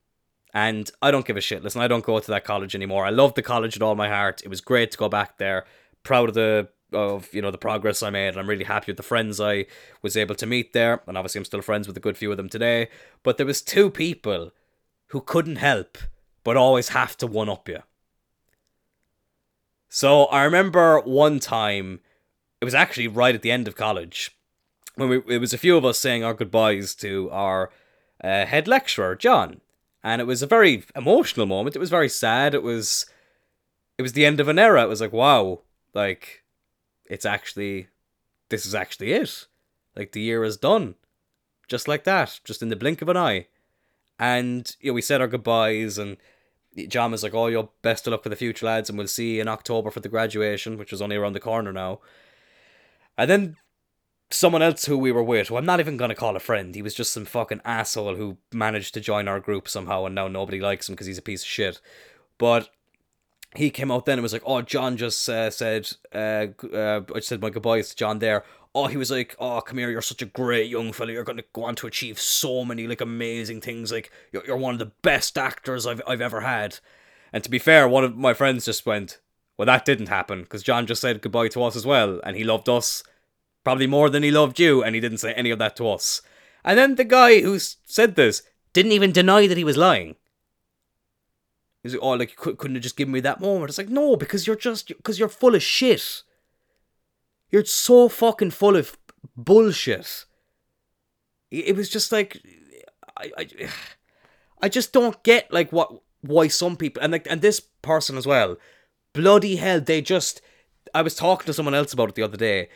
And 0.52 0.90
I 1.00 1.11
don't 1.11 1.26
give 1.26 1.37
a 1.37 1.40
shit. 1.40 1.62
Listen, 1.62 1.80
I 1.80 1.88
don't 1.88 2.04
go 2.04 2.19
to 2.19 2.30
that 2.30 2.45
college 2.45 2.75
anymore. 2.75 3.04
I 3.04 3.11
love 3.11 3.35
the 3.35 3.42
college 3.42 3.75
with 3.75 3.83
all 3.83 3.95
my 3.95 4.09
heart. 4.09 4.42
It 4.45 4.49
was 4.49 4.61
great 4.61 4.90
to 4.92 4.99
go 4.99 5.09
back 5.09 5.38
there. 5.38 5.64
Proud 6.02 6.28
of 6.28 6.35
the 6.35 6.69
of 6.92 7.33
you 7.33 7.40
know 7.40 7.52
the 7.52 7.59
progress 7.59 8.02
I 8.02 8.11
made, 8.11 8.28
and 8.28 8.38
I'm 8.38 8.49
really 8.49 8.64
happy 8.64 8.90
with 8.90 8.97
the 8.97 9.04
friends 9.04 9.40
I 9.40 9.66
was 10.02 10.16
able 10.16 10.35
to 10.35 10.47
meet 10.47 10.73
there. 10.73 11.02
And 11.07 11.16
obviously, 11.16 11.38
I'm 11.38 11.45
still 11.45 11.62
friends 11.62 11.87
with 11.87 11.97
a 11.97 12.00
good 12.00 12.16
few 12.16 12.33
of 12.33 12.37
them 12.37 12.49
today. 12.49 12.88
But 13.23 13.37
there 13.37 13.47
was 13.47 13.62
two 13.62 13.90
people 13.90 14.52
who 15.09 15.21
couldn't 15.21 15.57
help 15.57 15.99
but 16.42 16.57
always 16.57 16.88
have 16.88 17.16
to 17.19 17.26
one 17.26 17.49
up 17.49 17.69
you. 17.69 17.83
So 19.88 20.25
I 20.26 20.45
remember 20.45 21.00
one 21.00 21.40
time, 21.40 22.00
it 22.61 22.64
was 22.64 22.75
actually 22.75 23.09
right 23.09 23.35
at 23.35 23.42
the 23.42 23.50
end 23.50 23.69
of 23.69 23.76
college 23.76 24.30
when 24.97 25.09
we, 25.09 25.23
it 25.28 25.38
was 25.38 25.52
a 25.52 25.59
few 25.59 25.76
of 25.76 25.85
us 25.85 25.99
saying 25.99 26.25
our 26.25 26.35
goodbyes 26.35 26.94
to 26.97 27.28
our 27.30 27.70
uh, 28.23 28.47
head 28.47 28.68
lecturer 28.68 29.16
John, 29.16 29.61
and 30.02 30.20
it 30.20 30.26
was 30.26 30.42
a 30.42 30.47
very 30.47 30.85
emotional 30.94 31.47
moment. 31.47 31.76
It 31.76 31.80
was 31.80 31.90
very 31.90 32.09
sad. 32.09 32.54
It 32.54 32.62
was, 32.62 33.06
it 33.99 34.02
was 34.02 34.12
the 34.12 34.26
end 34.26 34.40
of 34.40 34.49
an 34.49 34.59
era. 34.59 34.82
It 34.82 34.88
was 34.88 35.00
like 35.00 35.12
wow, 35.12 35.61
like, 35.94 36.42
it's 37.06 37.26
actually, 37.26 37.88
this 38.49 38.66
is 38.66 38.75
actually 38.75 39.12
it. 39.12 39.47
Like 39.97 40.12
the 40.12 40.20
year 40.20 40.44
is 40.44 40.56
done, 40.56 40.94
just 41.68 41.88
like 41.88 42.04
that, 42.04 42.40
just 42.44 42.62
in 42.62 42.68
the 42.68 42.76
blink 42.76 43.02
of 43.02 43.09
an 43.09 43.16
eye. 43.16 43.49
And 44.18 44.75
you 44.80 44.90
know, 44.90 44.94
we 44.94 45.02
said 45.02 45.20
our 45.20 45.26
goodbyes, 45.26 45.99
and 45.99 46.18
John 46.88 47.11
was 47.11 47.23
like, 47.23 47.35
"Oh, 47.35 47.49
your 47.49 47.70
best 47.82 48.06
of 48.06 48.12
luck 48.12 48.23
for 48.23 48.28
the 48.28 48.37
future, 48.37 48.66
lads, 48.66 48.88
and 48.88 48.99
we'll 48.99 49.09
see 49.09 49.37
you 49.37 49.40
in 49.40 49.49
October 49.49 49.90
for 49.90 50.00
the 50.00 50.09
graduation, 50.09 50.78
which 50.78 50.92
was 50.92 51.02
only 51.02 51.16
around 51.16 51.32
the 51.32 51.40
corner 51.40 51.73
now." 51.73 52.00
And 53.18 53.30
then 53.30 53.56
someone 54.31 54.63
else 54.63 54.85
who 54.85 54.97
we 54.97 55.13
were 55.13 55.23
with, 55.23 55.49
who 55.49 55.57
I'm 55.57 55.65
not 55.65 55.81
even 55.81 55.97
gonna 55.97 56.15
call 56.15 56.37
a 56.37 56.41
friend. 56.41 56.75
He 56.75 56.83
was 56.83 56.95
just 56.95 57.13
some 57.13 57.25
fucking 57.25 57.61
asshole 57.65 58.15
who 58.15 58.39
managed 58.53 58.95
to 58.95 59.01
join 59.01 59.29
our 59.29 59.41
group 59.41 59.69
somehow, 59.69 60.05
and 60.05 60.15
now 60.15 60.29
nobody 60.29 60.61
likes 60.61 60.89
him 60.89 60.95
because 60.95 61.07
he's 61.07 61.19
a 61.19 61.23
piece 61.23 61.43
of 61.43 61.49
shit. 61.49 61.81
But 62.39 62.71
he 63.57 63.71
came 63.71 63.91
out 63.91 64.07
then 64.07 64.15
and 64.15 64.23
was 64.23 64.33
like, 64.33 64.45
"Oh, 64.47 64.63
John 64.63 64.97
just 64.97 65.29
uh, 65.29 65.51
said, 65.51 65.91
uh, 66.15 66.47
uh, 66.73 67.03
I 67.15 67.21
said 67.21 67.43
my 67.43 67.51
goodbyes 67.51 67.91
to 67.91 67.97
John 67.97 68.21
there. 68.21 68.45
Oh, 68.73 68.87
he 68.87 68.97
was 68.97 69.11
like, 69.11 69.35
oh, 69.41 69.61
come 69.61 69.79
here, 69.79 69.91
you're 69.91 70.01
such 70.01 70.23
a 70.23 70.27
great 70.27 70.71
young 70.71 70.93
fella. 70.93 71.11
You're 71.11 71.25
gonna 71.25 71.43
go 71.53 71.65
on 71.65 71.75
to 71.77 71.89
achieve 71.89 72.21
so 72.21 72.65
many 72.65 72.87
like 72.87 73.01
amazing 73.01 73.61
things. 73.61 73.91
Like 73.91 74.13
you're, 74.33 74.47
you're 74.47 74.57
one 74.57 74.75
of 74.75 74.79
the 74.79 74.93
best 75.03 75.37
actors 75.37 75.87
I've 75.87 76.03
I've 76.07 76.21
ever 76.21 76.43
had." 76.43 76.79
And 77.33 77.43
to 77.45 77.51
be 77.51 77.59
fair, 77.59 77.89
one 77.89 78.05
of 78.05 78.17
my 78.17 78.35
friends 78.35 78.65
just 78.67 78.87
went, 78.87 79.19
"Well, 79.57 79.67
that 79.67 79.85
didn't 79.85 80.09
happen 80.09 80.43
because 80.43 80.63
John 80.63 80.87
just 80.87 81.01
said 81.01 81.21
goodbye 81.21 81.49
to 81.49 81.65
us 81.65 81.75
as 81.75 81.85
well, 81.85 82.21
and 82.23 82.37
he 82.37 82.45
loved 82.45 82.69
us." 82.69 83.03
Probably 83.64 83.87
more 83.87 84.11
than 84.11 84.23
he 84.23 84.31
loved 84.31 84.59
you, 84.59 84.83
and 84.83 84.95
he 84.95 85.00
didn't 85.00 85.19
say 85.19 85.33
any 85.35 85.50
of 85.50 85.59
that 85.59 85.76
to 85.76 85.88
us. 85.88 86.23
And 86.64 86.79
then 86.79 86.95
the 86.95 87.05
guy 87.05 87.40
who 87.40 87.59
said 87.59 88.17
this 88.17 88.43
didn't 88.73 88.93
even 88.93 89.12
deny 89.12 89.47
that 89.47 89.59
he 89.59 89.64
was 89.64 89.76
lying. 89.76 90.17
He's 91.83 91.95
like, 91.95 92.02
oh, 92.02 92.11
like, 92.11 92.31
you 92.31 92.55
couldn't 92.55 92.76
have 92.76 92.83
just 92.83 92.97
given 92.97 93.12
me 93.12 93.21
that 93.21 93.40
moment. 93.40 93.71
It's 93.71 93.79
like, 93.79 93.88
no, 93.88 94.14
because 94.17 94.47
you're 94.47 94.57
just, 94.57 94.88
because 94.88 95.19
you're 95.19 95.29
full 95.29 95.55
of 95.55 95.62
shit. 95.62 96.23
You're 97.50 97.64
so 97.64 98.09
fucking 98.09 98.50
full 98.50 98.76
of 98.76 98.99
bullshit. 99.37 100.26
It 101.50 101.75
was 101.75 101.88
just 101.88 102.12
like, 102.12 102.40
I, 103.17 103.31
I, 103.37 103.47
I 104.62 104.69
just 104.69 104.93
don't 104.93 105.23
get, 105.23 105.52
like, 105.52 105.73
what, 105.73 106.02
why 106.21 106.49
some 106.49 106.76
people, 106.76 107.02
and 107.02 107.12
like, 107.12 107.26
and 107.31 107.40
this 107.40 107.61
person 107.61 108.19
as 108.19 108.26
well, 108.26 108.57
bloody 109.14 109.57
hell, 109.57 109.81
they 109.81 110.02
just, 110.02 110.43
I 110.95 111.00
was 111.02 111.14
talking 111.14 111.47
to 111.47 111.55
someone 111.55 111.75
else 111.75 111.95
about 111.95 112.11
it 112.11 112.14
the 112.14 112.23
other 112.23 112.37
day 112.37 112.69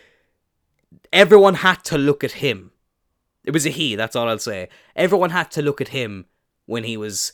everyone 1.12 1.54
had 1.54 1.84
to 1.84 1.98
look 1.98 2.24
at 2.24 2.32
him. 2.32 2.72
It 3.44 3.52
was 3.52 3.66
a 3.66 3.70
he, 3.70 3.94
that's 3.94 4.16
all 4.16 4.28
I'll 4.28 4.38
say. 4.38 4.68
Everyone 4.96 5.30
had 5.30 5.50
to 5.52 5.62
look 5.62 5.80
at 5.80 5.88
him 5.88 6.26
when 6.66 6.84
he 6.84 6.96
was. 6.96 7.32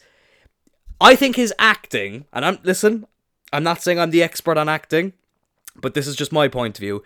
I 1.00 1.14
think 1.14 1.36
his 1.36 1.54
acting, 1.58 2.26
and 2.32 2.44
I'm. 2.44 2.58
Listen, 2.62 3.06
I'm 3.52 3.62
not 3.62 3.82
saying 3.82 3.98
I'm 3.98 4.10
the 4.10 4.22
expert 4.22 4.58
on 4.58 4.68
acting, 4.68 5.12
but 5.76 5.94
this 5.94 6.06
is 6.06 6.16
just 6.16 6.32
my 6.32 6.48
point 6.48 6.78
of 6.78 6.80
view. 6.80 7.02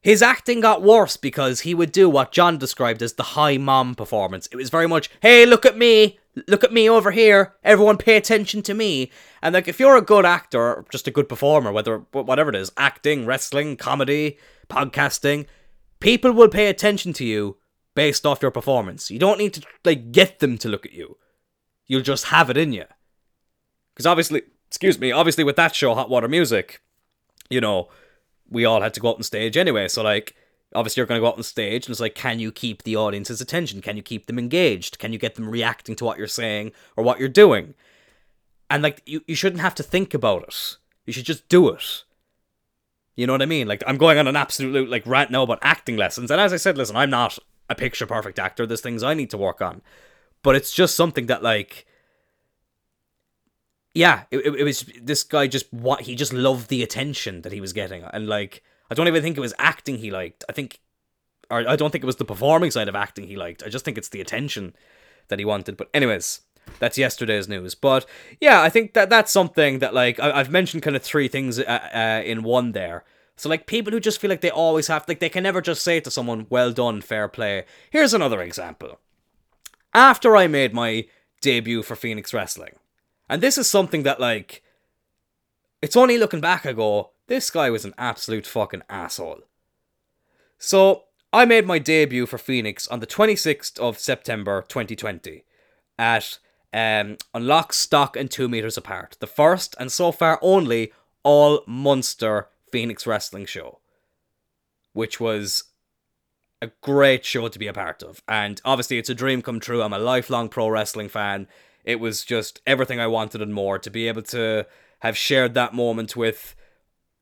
His 0.00 0.20
acting 0.20 0.60
got 0.60 0.82
worse 0.82 1.16
because 1.16 1.60
he 1.60 1.74
would 1.74 1.92
do 1.92 2.08
what 2.08 2.32
John 2.32 2.58
described 2.58 3.02
as 3.02 3.12
the 3.12 3.22
high 3.22 3.56
mom 3.56 3.94
performance. 3.94 4.48
It 4.50 4.56
was 4.56 4.68
very 4.68 4.88
much, 4.88 5.08
hey, 5.20 5.46
look 5.46 5.64
at 5.64 5.78
me, 5.78 6.18
look 6.48 6.64
at 6.64 6.72
me 6.72 6.90
over 6.90 7.12
here, 7.12 7.54
everyone 7.62 7.98
pay 7.98 8.16
attention 8.16 8.62
to 8.62 8.74
me. 8.74 9.12
And 9.40 9.52
like, 9.52 9.68
if 9.68 9.78
you're 9.78 9.96
a 9.96 10.02
good 10.02 10.24
actor, 10.24 10.60
or 10.60 10.84
just 10.90 11.06
a 11.06 11.12
good 11.12 11.28
performer, 11.28 11.70
whether 11.70 11.98
whatever 12.10 12.50
it 12.50 12.56
is, 12.56 12.72
acting, 12.76 13.26
wrestling, 13.26 13.76
comedy, 13.76 14.38
podcasting, 14.68 15.46
people 16.02 16.32
will 16.32 16.48
pay 16.48 16.66
attention 16.66 17.12
to 17.14 17.24
you 17.24 17.56
based 17.94 18.26
off 18.26 18.42
your 18.42 18.50
performance. 18.50 19.10
You 19.10 19.18
don't 19.18 19.38
need 19.38 19.54
to 19.54 19.62
like 19.84 20.12
get 20.12 20.40
them 20.40 20.58
to 20.58 20.68
look 20.68 20.84
at 20.84 20.92
you. 20.92 21.16
You'll 21.86 22.02
just 22.02 22.26
have 22.26 22.50
it 22.50 22.56
in 22.56 22.72
you. 22.72 22.84
Because 23.94 24.06
obviously, 24.06 24.42
excuse 24.68 24.98
me, 24.98 25.12
obviously 25.12 25.44
with 25.44 25.56
that 25.56 25.74
show, 25.74 25.94
Hot 25.94 26.10
Water 26.10 26.28
Music, 26.28 26.80
you 27.50 27.60
know, 27.60 27.88
we 28.48 28.64
all 28.64 28.82
had 28.82 28.94
to 28.94 29.00
go 29.00 29.10
out 29.10 29.16
on 29.16 29.22
stage 29.22 29.56
anyway. 29.56 29.88
So 29.88 30.02
like, 30.02 30.34
obviously 30.74 31.00
you're 31.00 31.06
going 31.06 31.18
to 31.18 31.22
go 31.22 31.28
out 31.28 31.36
on 31.36 31.42
stage, 31.42 31.86
and 31.86 31.92
it's 31.92 32.00
like, 32.00 32.14
can 32.14 32.38
you 32.38 32.50
keep 32.50 32.82
the 32.82 32.96
audience's 32.96 33.40
attention? 33.40 33.80
Can 33.80 33.96
you 33.96 34.02
keep 34.02 34.26
them 34.26 34.38
engaged? 34.38 34.98
Can 34.98 35.12
you 35.12 35.18
get 35.18 35.34
them 35.34 35.48
reacting 35.48 35.94
to 35.96 36.04
what 36.04 36.18
you're 36.18 36.26
saying 36.26 36.72
or 36.96 37.04
what 37.04 37.20
you're 37.20 37.28
doing? 37.28 37.74
And 38.70 38.82
like, 38.82 39.02
you, 39.04 39.22
you 39.26 39.34
shouldn't 39.34 39.60
have 39.60 39.74
to 39.76 39.82
think 39.82 40.14
about 40.14 40.44
it. 40.44 40.76
You 41.04 41.12
should 41.12 41.26
just 41.26 41.48
do 41.48 41.68
it. 41.68 42.04
You 43.16 43.26
know 43.26 43.34
what 43.34 43.42
I 43.42 43.46
mean? 43.46 43.68
Like 43.68 43.82
I'm 43.86 43.98
going 43.98 44.18
on 44.18 44.26
an 44.26 44.36
absolute 44.36 44.88
like 44.88 45.06
rant 45.06 45.30
now 45.30 45.42
about 45.42 45.58
acting 45.62 45.96
lessons. 45.96 46.30
And 46.30 46.40
as 46.40 46.52
I 46.52 46.56
said, 46.56 46.78
listen, 46.78 46.96
I'm 46.96 47.10
not 47.10 47.38
a 47.68 47.74
picture 47.74 48.06
perfect 48.06 48.38
actor. 48.38 48.66
There's 48.66 48.80
things 48.80 49.02
I 49.02 49.14
need 49.14 49.30
to 49.30 49.38
work 49.38 49.60
on. 49.60 49.82
But 50.42 50.56
it's 50.56 50.72
just 50.72 50.96
something 50.96 51.26
that 51.26 51.42
like 51.42 51.86
yeah, 53.94 54.22
it, 54.30 54.38
it, 54.38 54.64
was 54.64 54.86
this 55.02 55.22
guy 55.22 55.46
just 55.46 55.70
what 55.70 56.02
he 56.02 56.14
just 56.14 56.32
loved 56.32 56.68
the 56.68 56.82
attention 56.82 57.42
that 57.42 57.52
he 57.52 57.60
was 57.60 57.74
getting. 57.74 58.02
And 58.04 58.26
like 58.26 58.62
I 58.90 58.94
don't 58.94 59.08
even 59.08 59.22
think 59.22 59.36
it 59.36 59.40
was 59.40 59.54
acting 59.58 59.98
he 59.98 60.10
liked. 60.10 60.44
I 60.48 60.52
think 60.52 60.80
or 61.50 61.68
I 61.68 61.76
don't 61.76 61.90
think 61.90 62.02
it 62.02 62.06
was 62.06 62.16
the 62.16 62.24
performing 62.24 62.70
side 62.70 62.88
of 62.88 62.96
acting 62.96 63.26
he 63.26 63.36
liked. 63.36 63.62
I 63.62 63.68
just 63.68 63.84
think 63.84 63.98
it's 63.98 64.08
the 64.08 64.22
attention 64.22 64.74
that 65.28 65.38
he 65.38 65.44
wanted. 65.44 65.76
But 65.76 65.90
anyways, 65.92 66.40
that's 66.78 66.98
yesterday's 66.98 67.48
news. 67.48 67.74
But 67.74 68.06
yeah, 68.40 68.60
I 68.60 68.68
think 68.68 68.94
that 68.94 69.10
that's 69.10 69.30
something 69.32 69.78
that 69.78 69.94
like 69.94 70.18
I, 70.18 70.38
have 70.38 70.50
mentioned 70.50 70.82
kind 70.82 70.96
of 70.96 71.02
three 71.02 71.28
things 71.28 71.58
uh, 71.58 71.62
uh, 71.94 72.22
in 72.24 72.42
one 72.42 72.72
there. 72.72 73.04
So 73.36 73.48
like 73.48 73.66
people 73.66 73.92
who 73.92 74.00
just 74.00 74.20
feel 74.20 74.30
like 74.30 74.40
they 74.40 74.50
always 74.50 74.88
have 74.88 75.06
like 75.08 75.20
they 75.20 75.28
can 75.28 75.42
never 75.42 75.60
just 75.60 75.82
say 75.82 76.00
to 76.00 76.10
someone, 76.10 76.46
"Well 76.50 76.72
done, 76.72 77.00
fair 77.00 77.28
play." 77.28 77.64
Here's 77.90 78.14
another 78.14 78.40
example. 78.42 78.98
After 79.94 80.36
I 80.36 80.46
made 80.46 80.74
my 80.74 81.06
debut 81.40 81.82
for 81.82 81.96
Phoenix 81.96 82.32
Wrestling, 82.32 82.76
and 83.28 83.42
this 83.42 83.58
is 83.58 83.68
something 83.68 84.02
that 84.02 84.20
like 84.20 84.62
it's 85.80 85.96
only 85.96 86.18
looking 86.18 86.40
back 86.40 86.64
I 86.64 86.72
go, 86.72 87.10
this 87.26 87.50
guy 87.50 87.70
was 87.70 87.84
an 87.84 87.94
absolute 87.98 88.46
fucking 88.46 88.82
asshole. 88.88 89.42
So 90.58 91.04
I 91.32 91.44
made 91.44 91.66
my 91.66 91.78
debut 91.78 92.26
for 92.26 92.38
Phoenix 92.38 92.86
on 92.86 93.00
the 93.00 93.06
26th 93.06 93.78
of 93.78 93.98
September 93.98 94.64
2020 94.68 95.44
at 95.98 96.38
um, 96.72 97.16
Unlock 97.34 97.72
Stock 97.72 98.16
and 98.16 98.30
Two 98.30 98.48
Meters 98.48 98.76
Apart, 98.76 99.16
the 99.20 99.26
first 99.26 99.74
and 99.78 99.92
so 99.92 100.12
far 100.12 100.38
only 100.42 100.92
all 101.22 101.62
Munster 101.66 102.48
Phoenix 102.70 103.06
Wrestling 103.06 103.46
show, 103.46 103.80
which 104.92 105.20
was 105.20 105.64
a 106.60 106.70
great 106.80 107.24
show 107.24 107.48
to 107.48 107.58
be 107.58 107.66
a 107.66 107.72
part 107.72 108.02
of. 108.02 108.22
And 108.28 108.60
obviously, 108.64 108.98
it's 108.98 109.10
a 109.10 109.14
dream 109.14 109.42
come 109.42 109.60
true. 109.60 109.82
I'm 109.82 109.92
a 109.92 109.98
lifelong 109.98 110.48
pro 110.48 110.68
wrestling 110.68 111.08
fan. 111.08 111.48
It 111.84 112.00
was 112.00 112.24
just 112.24 112.60
everything 112.66 113.00
I 113.00 113.08
wanted 113.08 113.42
and 113.42 113.52
more 113.52 113.78
to 113.78 113.90
be 113.90 114.08
able 114.08 114.22
to 114.22 114.66
have 115.00 115.16
shared 115.16 115.54
that 115.54 115.74
moment 115.74 116.14
with, 116.14 116.54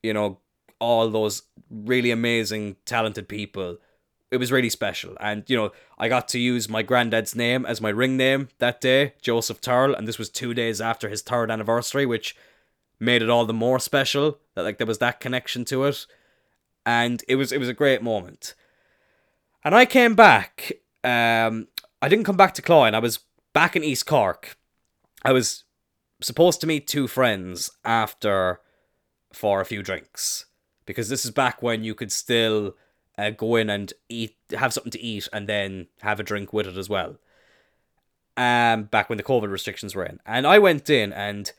you 0.02 0.12
know, 0.12 0.38
all 0.78 1.08
those 1.08 1.42
really 1.70 2.10
amazing, 2.10 2.76
talented 2.84 3.28
people 3.28 3.78
it 4.30 4.36
was 4.36 4.52
really 4.52 4.70
special. 4.70 5.16
And 5.20 5.44
you 5.48 5.56
know, 5.56 5.72
I 5.98 6.08
got 6.08 6.28
to 6.28 6.38
use 6.38 6.68
my 6.68 6.82
granddad's 6.82 7.34
name 7.34 7.66
as 7.66 7.80
my 7.80 7.90
ring 7.90 8.16
name 8.16 8.48
that 8.58 8.80
day, 8.80 9.14
Joseph 9.20 9.60
Turl, 9.60 9.94
and 9.94 10.06
this 10.06 10.18
was 10.18 10.28
two 10.28 10.54
days 10.54 10.80
after 10.80 11.08
his 11.08 11.22
third 11.22 11.50
anniversary, 11.50 12.06
which 12.06 12.36
made 12.98 13.22
it 13.22 13.30
all 13.30 13.46
the 13.46 13.52
more 13.52 13.78
special 13.78 14.38
that 14.54 14.62
like 14.62 14.78
there 14.78 14.86
was 14.86 14.98
that 14.98 15.20
connection 15.20 15.64
to 15.66 15.84
it. 15.84 16.06
And 16.86 17.22
it 17.28 17.36
was 17.36 17.52
it 17.52 17.58
was 17.58 17.68
a 17.68 17.74
great 17.74 18.02
moment. 18.02 18.54
And 19.64 19.74
I 19.74 19.84
came 19.84 20.14
back 20.14 20.72
um 21.02 21.68
I 22.02 22.08
didn't 22.08 22.24
come 22.24 22.36
back 22.36 22.54
to 22.54 22.62
Cloyne. 22.62 22.94
I 22.94 23.00
was 23.00 23.20
back 23.52 23.74
in 23.74 23.84
East 23.84 24.06
Cork. 24.06 24.56
I 25.24 25.32
was 25.32 25.64
supposed 26.22 26.60
to 26.60 26.66
meet 26.66 26.86
two 26.86 27.08
friends 27.08 27.70
after 27.84 28.60
for 29.32 29.60
a 29.60 29.64
few 29.66 29.82
drinks 29.82 30.46
because 30.86 31.08
this 31.08 31.24
is 31.24 31.30
back 31.30 31.62
when 31.62 31.84
you 31.84 31.94
could 31.94 32.12
still 32.12 32.74
uh, 33.18 33.30
go 33.30 33.56
in 33.56 33.70
and 33.70 33.92
eat, 34.08 34.36
have 34.52 34.72
something 34.72 34.92
to 34.92 35.00
eat, 35.00 35.28
and 35.32 35.48
then 35.48 35.88
have 36.00 36.20
a 36.20 36.24
drink 36.24 36.52
with 36.52 36.66
it 36.66 36.76
as 36.76 36.88
well. 36.88 37.16
Um, 38.36 38.84
back 38.84 39.08
when 39.08 39.18
the 39.18 39.24
COVID 39.24 39.50
restrictions 39.50 39.94
were 39.94 40.04
in, 40.04 40.20
and 40.24 40.46
I 40.46 40.58
went 40.58 40.88
in, 40.88 41.12
and 41.12 41.52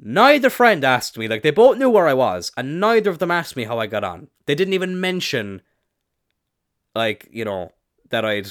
neither 0.00 0.50
friend 0.50 0.84
asked 0.84 1.16
me. 1.16 1.28
Like 1.28 1.42
they 1.42 1.50
both 1.50 1.78
knew 1.78 1.90
where 1.90 2.08
I 2.08 2.14
was, 2.14 2.52
and 2.56 2.80
neither 2.80 3.10
of 3.10 3.18
them 3.18 3.30
asked 3.30 3.56
me 3.56 3.64
how 3.64 3.78
I 3.78 3.86
got 3.86 4.04
on. 4.04 4.28
They 4.46 4.54
didn't 4.54 4.74
even 4.74 5.00
mention, 5.00 5.62
like 6.94 7.28
you 7.30 7.44
know, 7.44 7.72
that 8.10 8.24
I'd. 8.24 8.48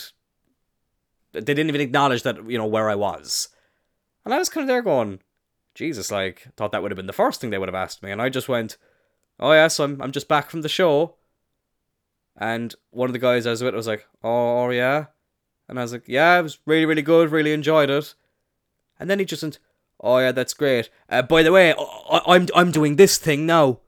They 1.33 1.41
didn't 1.41 1.67
even 1.67 1.81
acknowledge 1.81 2.23
that 2.23 2.49
you 2.49 2.57
know 2.57 2.65
where 2.65 2.89
I 2.89 2.95
was, 2.95 3.49
and 4.23 4.33
I 4.33 4.37
was 4.37 4.47
kind 4.47 4.63
of 4.63 4.69
there 4.69 4.81
going, 4.81 5.19
Jesus, 5.73 6.11
like 6.11 6.47
thought 6.55 6.71
that 6.71 6.81
would 6.81 6.91
have 6.91 6.97
been 6.97 7.07
the 7.07 7.13
first 7.13 7.41
thing 7.41 7.49
they 7.49 7.57
would 7.57 7.67
have 7.67 7.75
asked 7.75 8.01
me, 8.01 8.11
and 8.11 8.21
I 8.21 8.29
just 8.29 8.47
went, 8.47 8.77
"Oh 9.39 9.51
yes, 9.51 9.79
I'm 9.79 10.01
I'm 10.01 10.13
just 10.13 10.29
back 10.29 10.49
from 10.49 10.61
the 10.61 10.69
show." 10.69 11.15
And 12.37 12.75
one 12.91 13.09
of 13.09 13.13
the 13.13 13.19
guys 13.19 13.45
I 13.47 13.51
was 13.51 13.63
with 13.63 13.73
was 13.75 13.87
like, 13.87 14.05
"Oh, 14.23 14.69
yeah," 14.69 15.05
and 15.69 15.79
I 15.79 15.83
was 15.83 15.93
like, 15.93 16.03
"Yeah, 16.07 16.39
it 16.39 16.43
was 16.43 16.59
really 16.65 16.85
really 16.85 17.01
good, 17.01 17.31
really 17.31 17.53
enjoyed 17.53 17.89
it." 17.89 18.13
And 18.99 19.09
then 19.09 19.19
he 19.19 19.25
just 19.25 19.43
went, 19.43 19.59
"Oh 20.01 20.17
yeah, 20.19 20.31
that's 20.33 20.53
great. 20.53 20.89
Uh, 21.09 21.21
by 21.21 21.43
the 21.43 21.51
way, 21.51 21.73
I- 21.73 22.21
I'm 22.27 22.47
I'm 22.55 22.71
doing 22.71 22.95
this 22.97 23.17
thing 23.17 23.45
now." 23.45 23.79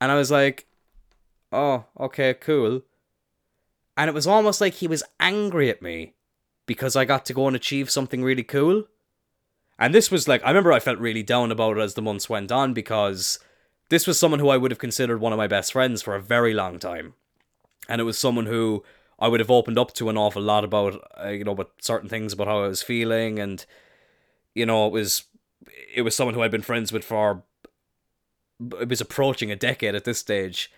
And 0.00 0.10
I 0.10 0.16
was 0.16 0.30
like, 0.30 0.66
"Oh, 1.52 1.84
okay, 2.00 2.34
cool." 2.34 2.82
And 3.96 4.08
it 4.08 4.14
was 4.14 4.26
almost 4.26 4.60
like 4.60 4.74
he 4.74 4.88
was 4.88 5.04
angry 5.20 5.70
at 5.70 5.80
me 5.82 6.14
because 6.66 6.96
I 6.96 7.04
got 7.04 7.24
to 7.26 7.34
go 7.34 7.46
and 7.46 7.54
achieve 7.54 7.90
something 7.90 8.24
really 8.24 8.42
cool. 8.42 8.84
And 9.78 9.94
this 9.94 10.10
was 10.10 10.26
like, 10.26 10.42
I 10.44 10.48
remember 10.48 10.72
I 10.72 10.80
felt 10.80 10.98
really 10.98 11.22
down 11.22 11.52
about 11.52 11.76
it 11.76 11.80
as 11.80 11.94
the 11.94 12.02
months 12.02 12.28
went 12.28 12.50
on 12.50 12.74
because 12.74 13.38
this 13.88 14.06
was 14.06 14.18
someone 14.18 14.40
who 14.40 14.48
I 14.48 14.56
would 14.56 14.70
have 14.70 14.78
considered 14.78 15.20
one 15.20 15.32
of 15.32 15.36
my 15.36 15.46
best 15.46 15.72
friends 15.72 16.02
for 16.02 16.14
a 16.14 16.20
very 16.20 16.54
long 16.54 16.78
time. 16.78 17.14
And 17.88 18.00
it 18.00 18.04
was 18.04 18.18
someone 18.18 18.46
who 18.46 18.82
I 19.18 19.28
would 19.28 19.40
have 19.40 19.50
opened 19.50 19.78
up 19.78 19.92
to 19.94 20.08
an 20.08 20.16
awful 20.16 20.42
lot 20.42 20.64
about, 20.64 21.00
uh, 21.22 21.28
you 21.28 21.44
know, 21.44 21.52
about 21.52 21.72
certain 21.80 22.08
things 22.08 22.32
about 22.32 22.46
how 22.46 22.64
I 22.64 22.68
was 22.68 22.82
feeling. 22.82 23.38
And, 23.38 23.64
you 24.54 24.66
know, 24.66 24.86
it 24.86 24.92
was, 24.92 25.24
it 25.94 26.02
was 26.02 26.16
someone 26.16 26.34
who 26.34 26.42
I'd 26.42 26.50
been 26.50 26.62
friends 26.62 26.92
with 26.92 27.04
for, 27.04 27.42
it 28.80 28.88
was 28.88 29.00
approaching 29.00 29.50
a 29.50 29.56
decade 29.56 29.94
at 29.94 30.04
this 30.04 30.18
stage. 30.18 30.72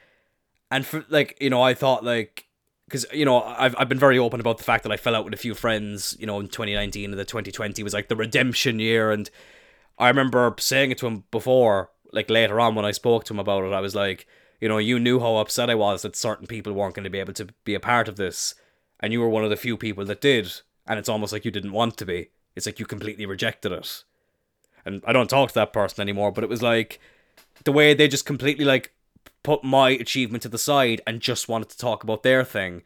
And 0.71 0.85
for, 0.85 1.05
like, 1.09 1.37
you 1.41 1.51
know, 1.51 1.63
I 1.63 1.75
thought, 1.75 2.05
like, 2.05 2.47
because 2.87 3.05
you 3.13 3.25
know 3.25 3.43
I've 3.43 3.75
I've 3.79 3.89
been 3.89 3.99
very 3.99 4.19
open 4.19 4.41
about 4.41 4.59
the 4.59 4.65
fact 4.65 4.85
that 4.85 4.93
I 4.93 4.97
fell 4.97 5.17
out 5.17 5.25
with 5.25 5.35
a 5.35 5.39
few 5.39 5.55
friends, 5.55 6.17
you 6.19 6.27
know, 6.27 6.39
in 6.41 6.49
2019 6.49 7.11
and 7.11 7.19
the 7.19 7.25
2020 7.25 7.83
was 7.83 7.93
like 7.93 8.09
the 8.09 8.17
redemption 8.17 8.79
year, 8.79 9.11
and 9.11 9.29
I 9.99 10.09
remember 10.09 10.55
saying 10.59 10.91
it 10.91 10.99
to 10.99 11.07
him 11.07 11.25
before, 11.31 11.91
like 12.17 12.31
later 12.31 12.59
on 12.59 12.75
when 12.75 12.85
I 12.85 12.91
spoke 12.91 13.25
to 13.25 13.35
him 13.35 13.39
about 13.39 13.65
it, 13.65 13.73
I 13.73 13.81
was 13.81 13.95
like, 13.95 14.27
you 14.61 14.69
know, 14.69 14.79
you 14.79 14.99
knew 14.99 15.21
how 15.21 15.37
upset 15.37 15.71
I 15.71 15.75
was 15.75 16.03
that 16.03 16.17
certain 16.17 16.47
people 16.47 16.73
weren't 16.73 16.95
going 16.95 17.05
to 17.05 17.11
be 17.11 17.21
able 17.21 17.35
to 17.35 17.49
be 17.65 17.75
a 17.75 17.81
part 17.81 18.09
of 18.09 18.17
this, 18.17 18.55
and 18.99 19.13
you 19.13 19.21
were 19.21 19.29
one 19.29 19.45
of 19.45 19.51
the 19.51 19.57
few 19.57 19.77
people 19.77 20.05
that 20.07 20.23
did, 20.23 20.53
and 20.87 20.99
it's 20.99 21.09
almost 21.09 21.33
like 21.33 21.45
you 21.45 21.51
didn't 21.51 21.73
want 21.73 21.97
to 21.99 22.07
be. 22.07 22.31
It's 22.57 22.67
like 22.67 22.81
you 22.81 22.87
completely 22.87 23.27
rejected 23.27 23.71
it, 23.71 24.05
and 24.85 25.03
I 25.07 25.13
don't 25.13 25.29
talk 25.29 25.51
to 25.51 25.55
that 25.57 25.75
person 25.75 26.01
anymore. 26.01 26.33
But 26.33 26.43
it 26.43 26.51
was 26.51 26.63
like 26.63 26.99
the 27.65 27.73
way 27.73 27.93
they 27.93 28.09
just 28.09 28.27
completely 28.27 28.65
like 28.65 28.95
put 29.43 29.63
my 29.63 29.91
achievement 29.91 30.43
to 30.43 30.49
the 30.49 30.59
side 30.59 31.01
and 31.07 31.21
just 31.21 31.49
wanted 31.49 31.69
to 31.69 31.79
talk 31.79 32.03
about 32.03 32.23
their 32.23 32.43
thing. 32.43 32.83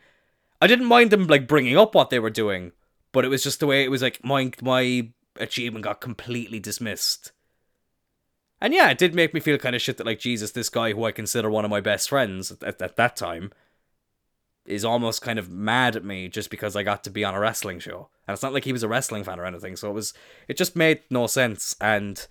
I 0.61 0.67
didn't 0.67 0.87
mind 0.87 1.11
them 1.11 1.27
like 1.27 1.49
bringing 1.49 1.79
up 1.79 1.95
what 1.95 2.11
they 2.11 2.19
were 2.19 2.31
doing, 2.31 2.73
but 3.13 3.25
it 3.25 3.29
was 3.29 3.45
just 3.45 3.61
the 3.61 3.67
way 3.67 3.85
it 3.85 3.91
was 3.91 4.03
like 4.03 4.25
my 4.25 4.51
my 4.61 5.09
achievement 5.37 5.85
got 5.85 6.01
completely 6.01 6.59
dismissed. 6.59 7.31
And 8.61 8.75
yeah, 8.75 8.91
it 8.91 8.99
did 8.99 9.15
make 9.15 9.33
me 9.33 9.41
feel 9.41 9.59
kind 9.59 9.75
of 9.75 9.81
shit 9.81 9.97
that 9.97 10.07
like 10.07 10.19
Jesus, 10.19 10.53
this 10.53 10.69
guy 10.69 10.93
who 10.93 11.05
I 11.05 11.13
consider 11.13 11.51
one 11.51 11.65
of 11.65 11.71
my 11.71 11.81
best 11.81 12.09
friends 12.09 12.51
at, 12.51 12.63
at, 12.63 12.83
at 12.83 12.97
that 12.97 13.17
time, 13.17 13.53
is 14.67 14.85
almost 14.85 15.23
kind 15.23 15.39
of 15.39 15.51
mad 15.51 15.97
at 15.97 16.05
me 16.05 16.29
just 16.29 16.51
because 16.51 16.77
I 16.77 16.83
got 16.83 17.03
to 17.05 17.11
be 17.11 17.25
on 17.25 17.35
a 17.35 17.41
wrestling 17.41 17.81
show. 17.81 18.09
And 18.27 18.35
it's 18.35 18.43
not 18.43 18.53
like 18.53 18.65
he 18.65 18.73
was 18.73 18.83
a 18.83 18.89
wrestling 18.89 19.25
fan 19.25 19.41
or 19.41 19.47
anything, 19.47 19.77
so 19.77 19.91
it 19.91 19.95
was 19.95 20.13
it 20.47 20.57
just 20.57 20.77
made 20.77 21.01
no 21.11 21.27
sense. 21.27 21.75
And 21.81 22.25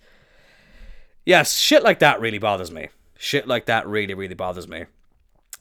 yes, 1.26 1.56
shit 1.56 1.82
like 1.82 1.98
that 1.98 2.20
really 2.20 2.38
bothers 2.38 2.70
me. 2.70 2.88
Shit 3.18 3.46
like 3.46 3.66
that 3.66 3.86
really 3.86 4.14
really 4.14 4.34
bothers 4.34 4.68
me. 4.68 4.86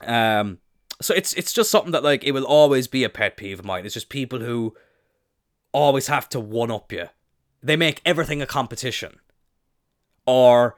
Um 0.02 0.60
so 1.02 1.14
it's 1.14 1.34
it's 1.34 1.54
just 1.54 1.72
something 1.72 1.92
that 1.92 2.04
like 2.04 2.24
it 2.24 2.32
will 2.32 2.46
always 2.46 2.88
be 2.88 3.04
a 3.04 3.10
pet 3.10 3.38
peeve 3.38 3.60
of 3.60 3.66
mine. 3.66 3.86
It's 3.86 3.96
just 3.96 4.10
people 4.10 4.40
who 4.40 4.76
always 5.72 6.08
have 6.08 6.30
to 6.30 6.40
one 6.40 6.72
up 6.72 6.92
you. 6.92 7.08
They 7.62 7.76
make 7.76 8.02
everything 8.06 8.42
a 8.42 8.46
competition 8.46 9.20
or 10.30 10.76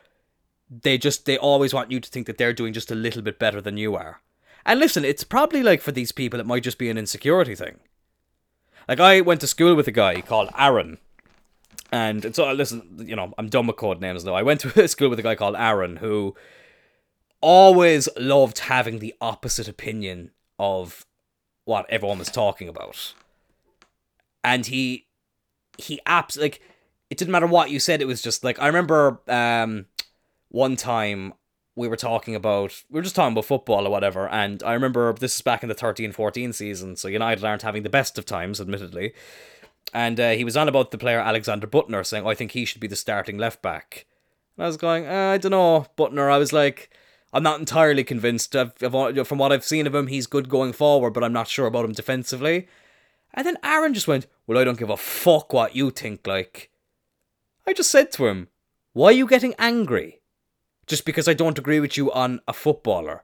they 0.69 0.97
just 0.97 1.25
they 1.25 1.37
always 1.37 1.73
want 1.73 1.91
you 1.91 1.99
to 1.99 2.09
think 2.09 2.27
that 2.27 2.37
they're 2.37 2.53
doing 2.53 2.73
just 2.73 2.91
a 2.91 2.95
little 2.95 3.21
bit 3.21 3.37
better 3.37 3.61
than 3.61 3.77
you 3.77 3.95
are. 3.95 4.21
And 4.65 4.79
listen 4.79 5.03
it's 5.03 5.23
probably 5.23 5.63
like 5.63 5.81
for 5.81 5.91
these 5.91 6.11
people 6.11 6.39
it 6.39 6.45
might 6.45 6.63
just 6.63 6.77
be 6.77 6.89
an 6.89 6.97
insecurity 6.97 7.55
thing. 7.55 7.79
Like 8.87 8.99
i 8.99 9.21
went 9.21 9.41
to 9.41 9.47
school 9.47 9.75
with 9.75 9.87
a 9.87 9.91
guy 9.91 10.21
called 10.21 10.49
aaron. 10.57 10.97
And 11.91 12.33
so 12.33 12.49
uh, 12.49 12.53
listen 12.53 13.05
you 13.05 13.15
know 13.15 13.33
i'm 13.37 13.49
dumb 13.49 13.67
with 13.67 13.75
code 13.75 13.99
names 13.99 14.23
though 14.23 14.35
i 14.35 14.43
went 14.43 14.61
to 14.65 14.87
school 14.87 15.09
with 15.09 15.19
a 15.19 15.23
guy 15.23 15.35
called 15.35 15.55
aaron 15.55 15.97
who 15.97 16.35
always 17.41 18.07
loved 18.17 18.59
having 18.59 18.99
the 18.99 19.13
opposite 19.19 19.67
opinion 19.67 20.31
of 20.57 21.05
what 21.65 21.85
everyone 21.89 22.19
was 22.19 22.29
talking 22.29 22.69
about. 22.69 23.13
And 24.43 24.65
he 24.67 25.07
he 25.77 25.99
apps 26.05 26.39
like 26.39 26.61
it 27.11 27.17
didn't 27.17 27.31
matter 27.31 27.45
what 27.45 27.69
you 27.69 27.79
said, 27.79 28.01
it 28.01 28.07
was 28.07 28.21
just 28.21 28.43
like 28.43 28.59
I 28.59 28.67
remember 28.67 29.19
um 29.27 29.85
one 30.49 30.75
time 30.75 31.33
we 31.75 31.87
were 31.87 31.97
talking 31.97 32.35
about 32.35 32.83
we 32.89 32.99
were 32.99 33.03
just 33.03 33.15
talking 33.15 33.33
about 33.33 33.45
football 33.45 33.85
or 33.85 33.91
whatever, 33.91 34.27
and 34.29 34.63
I 34.63 34.73
remember 34.73 35.13
this 35.13 35.35
is 35.35 35.41
back 35.41 35.61
in 35.61 35.69
the 35.69 35.75
13-14 35.75 36.55
season, 36.55 36.95
so 36.95 37.07
United 37.07 37.43
aren't 37.43 37.61
having 37.61 37.83
the 37.83 37.89
best 37.89 38.17
of 38.17 38.25
times, 38.25 38.59
admittedly. 38.59 39.13
And 39.93 40.19
uh, 40.19 40.31
he 40.31 40.45
was 40.45 40.55
on 40.55 40.69
about 40.69 40.91
the 40.91 40.97
player 40.97 41.19
Alexander 41.19 41.67
Büttner 41.67 42.05
saying, 42.05 42.25
oh, 42.25 42.29
I 42.29 42.35
think 42.35 42.51
he 42.51 42.63
should 42.63 42.79
be 42.79 42.87
the 42.87 42.95
starting 42.95 43.37
left 43.37 43.61
back. 43.61 44.05
And 44.55 44.63
I 44.63 44.67
was 44.67 44.77
going, 44.77 45.05
uh, 45.05 45.31
I 45.33 45.37
don't 45.37 45.51
know, 45.51 45.87
Büttner 45.97 46.31
I 46.31 46.37
was 46.37 46.53
like, 46.53 46.91
I'm 47.33 47.43
not 47.43 47.59
entirely 47.59 48.03
convinced. 48.03 48.55
I've, 48.55 48.73
from 48.77 49.37
what 49.37 49.51
I've 49.51 49.65
seen 49.65 49.87
of 49.87 49.95
him, 49.95 50.07
he's 50.07 50.27
good 50.27 50.47
going 50.47 50.71
forward, 50.71 51.11
but 51.11 51.23
I'm 51.23 51.33
not 51.33 51.47
sure 51.49 51.67
about 51.67 51.85
him 51.85 51.93
defensively. 51.93 52.67
And 53.33 53.45
then 53.45 53.57
Aaron 53.63 53.93
just 53.93 54.07
went, 54.07 54.27
Well, 54.47 54.57
I 54.57 54.63
don't 54.63 54.79
give 54.79 54.89
a 54.89 54.97
fuck 54.97 55.53
what 55.53 55.75
you 55.75 55.91
think, 55.91 56.27
like. 56.27 56.70
I 57.65 57.73
just 57.73 57.91
said 57.91 58.11
to 58.13 58.27
him, 58.27 58.47
Why 58.93 59.07
are 59.07 59.11
you 59.11 59.27
getting 59.27 59.55
angry? 59.57 60.21
Just 60.87 61.05
because 61.05 61.27
I 61.27 61.33
don't 61.33 61.59
agree 61.59 61.79
with 61.79 61.97
you 61.97 62.11
on 62.11 62.41
a 62.47 62.53
footballer. 62.53 63.23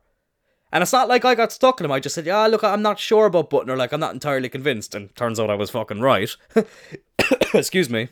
And 0.72 0.82
it's 0.82 0.94
not 0.94 1.08
like 1.08 1.24
I 1.24 1.34
got 1.34 1.52
stuck 1.52 1.80
in 1.80 1.86
him. 1.86 1.92
I 1.92 2.00
just 2.00 2.16
said, 2.16 2.26
Yeah, 2.26 2.46
look, 2.48 2.64
I'm 2.64 2.82
not 2.82 3.00
sure 3.00 3.26
about 3.26 3.50
Büttner. 3.50 3.78
Like, 3.78 3.92
I'm 3.92 4.00
not 4.00 4.14
entirely 4.14 4.50
convinced. 4.50 4.96
And 4.96 5.16
turns 5.16 5.40
out 5.40 5.50
I 5.50 5.56
was 5.56 5.70
fucking 5.70 6.02
right. 6.02 6.30
Excuse 7.54 7.90
me. 7.90 8.10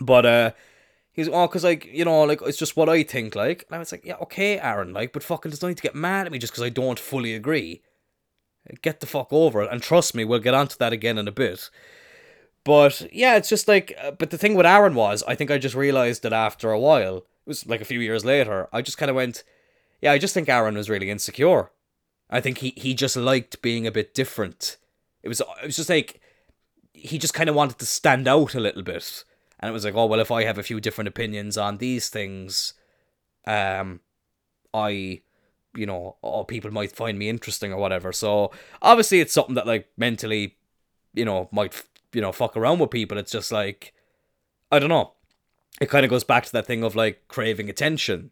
But, 0.00 0.26
uh, 0.26 0.50
He's 1.14 1.28
oh, 1.28 1.46
cause 1.46 1.62
like 1.62 1.86
you 1.86 2.04
know, 2.04 2.24
like 2.24 2.42
it's 2.42 2.58
just 2.58 2.76
what 2.76 2.88
I 2.88 3.04
think. 3.04 3.36
Like, 3.36 3.64
and 3.68 3.76
I 3.76 3.78
was 3.78 3.92
like, 3.92 4.04
yeah, 4.04 4.16
okay, 4.22 4.58
Aaron, 4.58 4.92
like, 4.92 5.12
but 5.12 5.22
fucking, 5.22 5.48
there's 5.48 5.62
no 5.62 5.68
need 5.68 5.76
to 5.76 5.82
get 5.82 5.94
mad 5.94 6.26
at 6.26 6.32
me 6.32 6.40
just 6.40 6.52
because 6.52 6.64
I 6.64 6.70
don't 6.70 6.98
fully 6.98 7.36
agree. 7.36 7.82
Get 8.82 8.98
the 8.98 9.06
fuck 9.06 9.32
over 9.32 9.62
it, 9.62 9.70
and 9.70 9.80
trust 9.80 10.16
me, 10.16 10.24
we'll 10.24 10.40
get 10.40 10.54
onto 10.54 10.76
that 10.78 10.92
again 10.92 11.16
in 11.16 11.28
a 11.28 11.32
bit. 11.32 11.70
But 12.64 13.08
yeah, 13.12 13.36
it's 13.36 13.48
just 13.48 13.68
like, 13.68 13.94
uh, 14.02 14.12
but 14.12 14.30
the 14.30 14.38
thing 14.38 14.54
with 14.54 14.66
Aaron 14.66 14.94
was, 14.94 15.22
I 15.28 15.34
think 15.34 15.50
I 15.50 15.58
just 15.58 15.74
realized 15.74 16.22
that 16.22 16.32
after 16.32 16.70
a 16.70 16.80
while, 16.80 17.18
it 17.18 17.24
was 17.46 17.66
like 17.66 17.80
a 17.80 17.86
few 17.86 18.00
years 18.00 18.24
later, 18.24 18.68
I 18.72 18.80
just 18.80 18.96
kind 18.98 19.10
of 19.10 19.16
went, 19.16 19.44
yeah, 20.00 20.12
I 20.12 20.18
just 20.18 20.32
think 20.34 20.48
Aaron 20.48 20.76
was 20.76 20.90
really 20.90 21.10
insecure. 21.10 21.70
I 22.30 22.40
think 22.40 22.58
he 22.58 22.72
he 22.76 22.94
just 22.94 23.16
liked 23.16 23.62
being 23.62 23.86
a 23.86 23.92
bit 23.92 24.14
different. 24.14 24.78
It 25.22 25.28
was 25.28 25.40
it 25.40 25.66
was 25.66 25.76
just 25.76 25.90
like 25.90 26.20
he 26.94 27.18
just 27.18 27.34
kind 27.34 27.50
of 27.50 27.54
wanted 27.54 27.78
to 27.78 27.86
stand 27.86 28.26
out 28.26 28.54
a 28.54 28.60
little 28.60 28.82
bit 28.82 29.24
and 29.64 29.70
it 29.70 29.72
was 29.72 29.86
like, 29.86 29.94
oh 29.94 30.04
well, 30.04 30.20
if 30.20 30.30
I 30.30 30.44
have 30.44 30.58
a 30.58 30.62
few 30.62 30.78
different 30.78 31.08
opinions 31.08 31.56
on 31.56 31.78
these 31.78 32.10
things, 32.10 32.74
um, 33.46 34.00
I, 34.74 35.22
you 35.74 35.86
know, 35.86 36.16
people 36.48 36.70
might 36.70 36.92
find 36.92 37.18
me 37.18 37.30
interesting 37.30 37.72
or 37.72 37.78
whatever. 37.78 38.12
So 38.12 38.50
obviously, 38.82 39.20
it's 39.20 39.32
something 39.32 39.54
that 39.54 39.66
like 39.66 39.88
mentally, 39.96 40.56
you 41.14 41.24
know, 41.24 41.48
might 41.50 41.82
you 42.14 42.20
know 42.20 42.32
fuck 42.32 42.56
around 42.56 42.78
with 42.78 42.90
people. 42.90 43.18
It's 43.18 43.32
just 43.32 43.52
like, 43.52 43.92
I 44.70 44.78
don't 44.78 44.88
know. 44.88 45.12
It 45.80 45.90
kind 45.90 46.04
of 46.04 46.10
goes 46.10 46.24
back 46.24 46.44
to 46.46 46.52
that 46.52 46.66
thing 46.66 46.82
of 46.84 46.94
like 46.94 47.26
craving 47.28 47.68
attention. 47.68 48.30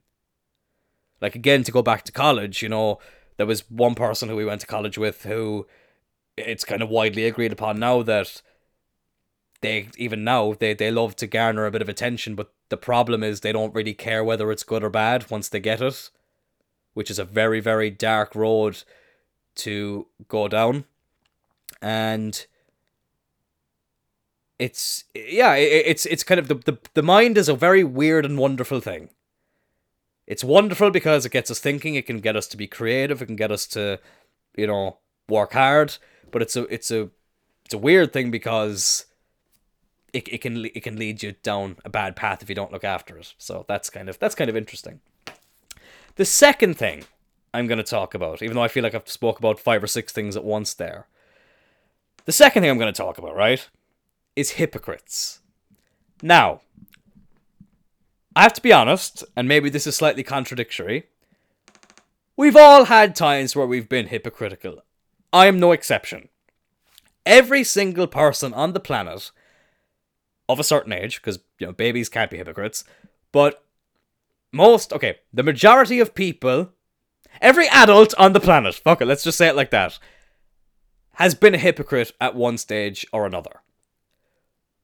Like 1.20 1.34
again, 1.34 1.64
to 1.64 1.72
go 1.72 1.82
back 1.82 2.04
to 2.04 2.12
college, 2.12 2.62
you 2.62 2.68
know, 2.68 2.98
there 3.36 3.46
was 3.46 3.68
one 3.70 3.94
person 3.94 4.28
who 4.28 4.36
we 4.36 4.44
went 4.44 4.60
to 4.60 4.66
college 4.66 4.98
with 4.98 5.24
who 5.24 5.66
it's 6.36 6.64
kind 6.64 6.82
of 6.82 6.88
widely 6.88 7.26
agreed 7.26 7.52
upon 7.52 7.78
now 7.78 8.02
that 8.02 8.42
they 9.60 9.88
even 9.96 10.24
now 10.24 10.54
they, 10.54 10.74
they 10.74 10.90
love 10.90 11.16
to 11.16 11.26
garner 11.26 11.66
a 11.66 11.70
bit 11.70 11.82
of 11.82 11.88
attention, 11.88 12.34
but 12.34 12.52
the 12.68 12.76
problem 12.76 13.22
is 13.22 13.40
they 13.40 13.52
don't 13.52 13.74
really 13.74 13.94
care 13.94 14.24
whether 14.24 14.50
it's 14.50 14.62
good 14.62 14.82
or 14.82 14.90
bad 14.90 15.30
once 15.30 15.48
they 15.48 15.60
get 15.60 15.80
it, 15.80 16.10
which 16.94 17.10
is 17.10 17.18
a 17.18 17.24
very, 17.24 17.60
very 17.60 17.90
dark 17.90 18.34
road 18.34 18.82
to 19.54 20.06
go 20.28 20.48
down. 20.48 20.84
And 21.80 22.46
it's 24.58 25.04
yeah, 25.14 25.54
it, 25.54 25.84
it's 25.86 26.06
it's 26.06 26.24
kind 26.24 26.38
of 26.38 26.48
the, 26.48 26.54
the 26.54 26.78
the 26.94 27.02
mind 27.02 27.38
is 27.38 27.48
a 27.48 27.54
very 27.54 27.84
weird 27.84 28.24
and 28.24 28.38
wonderful 28.38 28.80
thing. 28.80 29.10
It's 30.26 30.44
wonderful 30.44 30.90
because 30.90 31.26
it 31.26 31.32
gets 31.32 31.50
us 31.50 31.58
thinking. 31.58 31.94
It 31.94 32.06
can 32.06 32.20
get 32.20 32.36
us 32.36 32.46
to 32.48 32.56
be 32.56 32.66
creative. 32.66 33.20
It 33.20 33.26
can 33.26 33.36
get 33.36 33.50
us 33.50 33.66
to, 33.68 33.98
you 34.56 34.66
know, 34.66 34.98
work 35.28 35.52
hard. 35.52 35.96
But 36.30 36.42
it's 36.42 36.56
a 36.56 36.62
it's 36.72 36.90
a 36.90 37.10
it's 37.64 37.74
a 37.74 37.78
weird 37.78 38.12
thing 38.12 38.30
because 38.30 39.06
it, 40.12 40.28
it 40.28 40.40
can 40.40 40.64
it 40.64 40.82
can 40.82 40.96
lead 40.96 41.22
you 41.22 41.32
down 41.42 41.76
a 41.84 41.90
bad 41.90 42.16
path 42.16 42.42
if 42.42 42.48
you 42.48 42.54
don't 42.54 42.72
look 42.72 42.84
after 42.84 43.18
it. 43.18 43.34
So 43.38 43.64
that's 43.68 43.90
kind 43.90 44.08
of 44.08 44.18
that's 44.18 44.34
kind 44.34 44.48
of 44.48 44.56
interesting. 44.56 45.00
The 46.16 46.24
second 46.24 46.74
thing 46.74 47.04
I'm 47.54 47.66
going 47.66 47.78
to 47.78 47.84
talk 47.84 48.14
about, 48.14 48.42
even 48.42 48.54
though 48.54 48.62
I 48.62 48.68
feel 48.68 48.82
like 48.82 48.94
I've 48.94 49.08
spoke 49.08 49.38
about 49.38 49.58
five 49.58 49.82
or 49.82 49.86
six 49.86 50.12
things 50.12 50.36
at 50.36 50.44
once 50.44 50.74
there. 50.74 51.06
The 52.24 52.32
second 52.32 52.62
thing 52.62 52.70
I'm 52.70 52.78
going 52.78 52.92
to 52.92 52.96
talk 52.96 53.18
about, 53.18 53.34
right, 53.34 53.68
is 54.36 54.50
hypocrites. 54.52 55.40
Now, 56.22 56.60
I 58.34 58.42
have 58.42 58.54
to 58.54 58.62
be 58.62 58.72
honest, 58.72 59.24
and 59.36 59.46
maybe 59.46 59.68
this 59.68 59.86
is 59.86 59.96
slightly 59.96 60.22
contradictory. 60.22 61.06
We've 62.36 62.56
all 62.56 62.84
had 62.84 63.14
times 63.14 63.54
where 63.54 63.66
we've 63.66 63.88
been 63.88 64.06
hypocritical. 64.06 64.82
I 65.32 65.46
am 65.46 65.60
no 65.60 65.72
exception. 65.72 66.28
Every 67.26 67.62
single 67.62 68.06
person 68.06 68.54
on 68.54 68.72
the 68.72 68.80
planet 68.80 69.30
of 70.48 70.58
a 70.58 70.64
certain 70.64 70.92
age, 70.92 71.16
because 71.16 71.38
you 71.58 71.66
know 71.66 71.72
babies 71.72 72.08
can't 72.08 72.30
be 72.30 72.38
hypocrites, 72.38 72.84
but 73.32 73.64
most 74.52 74.92
okay, 74.92 75.18
the 75.32 75.42
majority 75.42 76.00
of 76.00 76.14
people, 76.14 76.70
every 77.40 77.68
adult 77.68 78.14
on 78.18 78.32
the 78.32 78.40
planet, 78.40 78.74
fuck 78.74 79.00
it, 79.00 79.06
let's 79.06 79.24
just 79.24 79.38
say 79.38 79.48
it 79.48 79.56
like 79.56 79.70
that, 79.70 79.98
has 81.14 81.34
been 81.34 81.54
a 81.54 81.58
hypocrite 81.58 82.12
at 82.20 82.34
one 82.34 82.58
stage 82.58 83.06
or 83.12 83.26
another. 83.26 83.60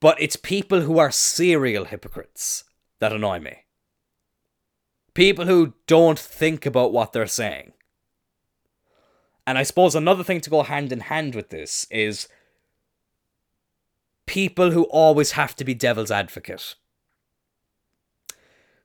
But 0.01 0.21
it's 0.21 0.37
people 0.37 0.83
who 0.83 0.99
are 0.99 1.11
serial 1.11 1.87
hypocrites 1.87 2.65
that 3.01 3.13
annoy 3.13 3.41
me. 3.41 3.65
People 5.15 5.47
who 5.47 5.75
don't 5.87 6.19
think 6.19 6.65
about 6.65 6.93
what 6.93 7.13
they're 7.13 7.27
saying. 7.27 7.73
And 9.47 9.59
I 9.59 9.63
suppose 9.63 9.95
another 9.95 10.23
thing 10.23 10.41
to 10.43 10.51
go 10.51 10.63
hand 10.63 10.93
in 10.93 11.01
hand 11.01 11.35
with 11.35 11.49
this 11.49 11.87
is 11.91 12.29
people 14.27 14.71
who 14.73 14.85
always 14.85 15.33
have 15.33 15.57
to 15.57 15.65
be 15.65 15.75
devil's 15.75 16.11
advocate. 16.11 16.75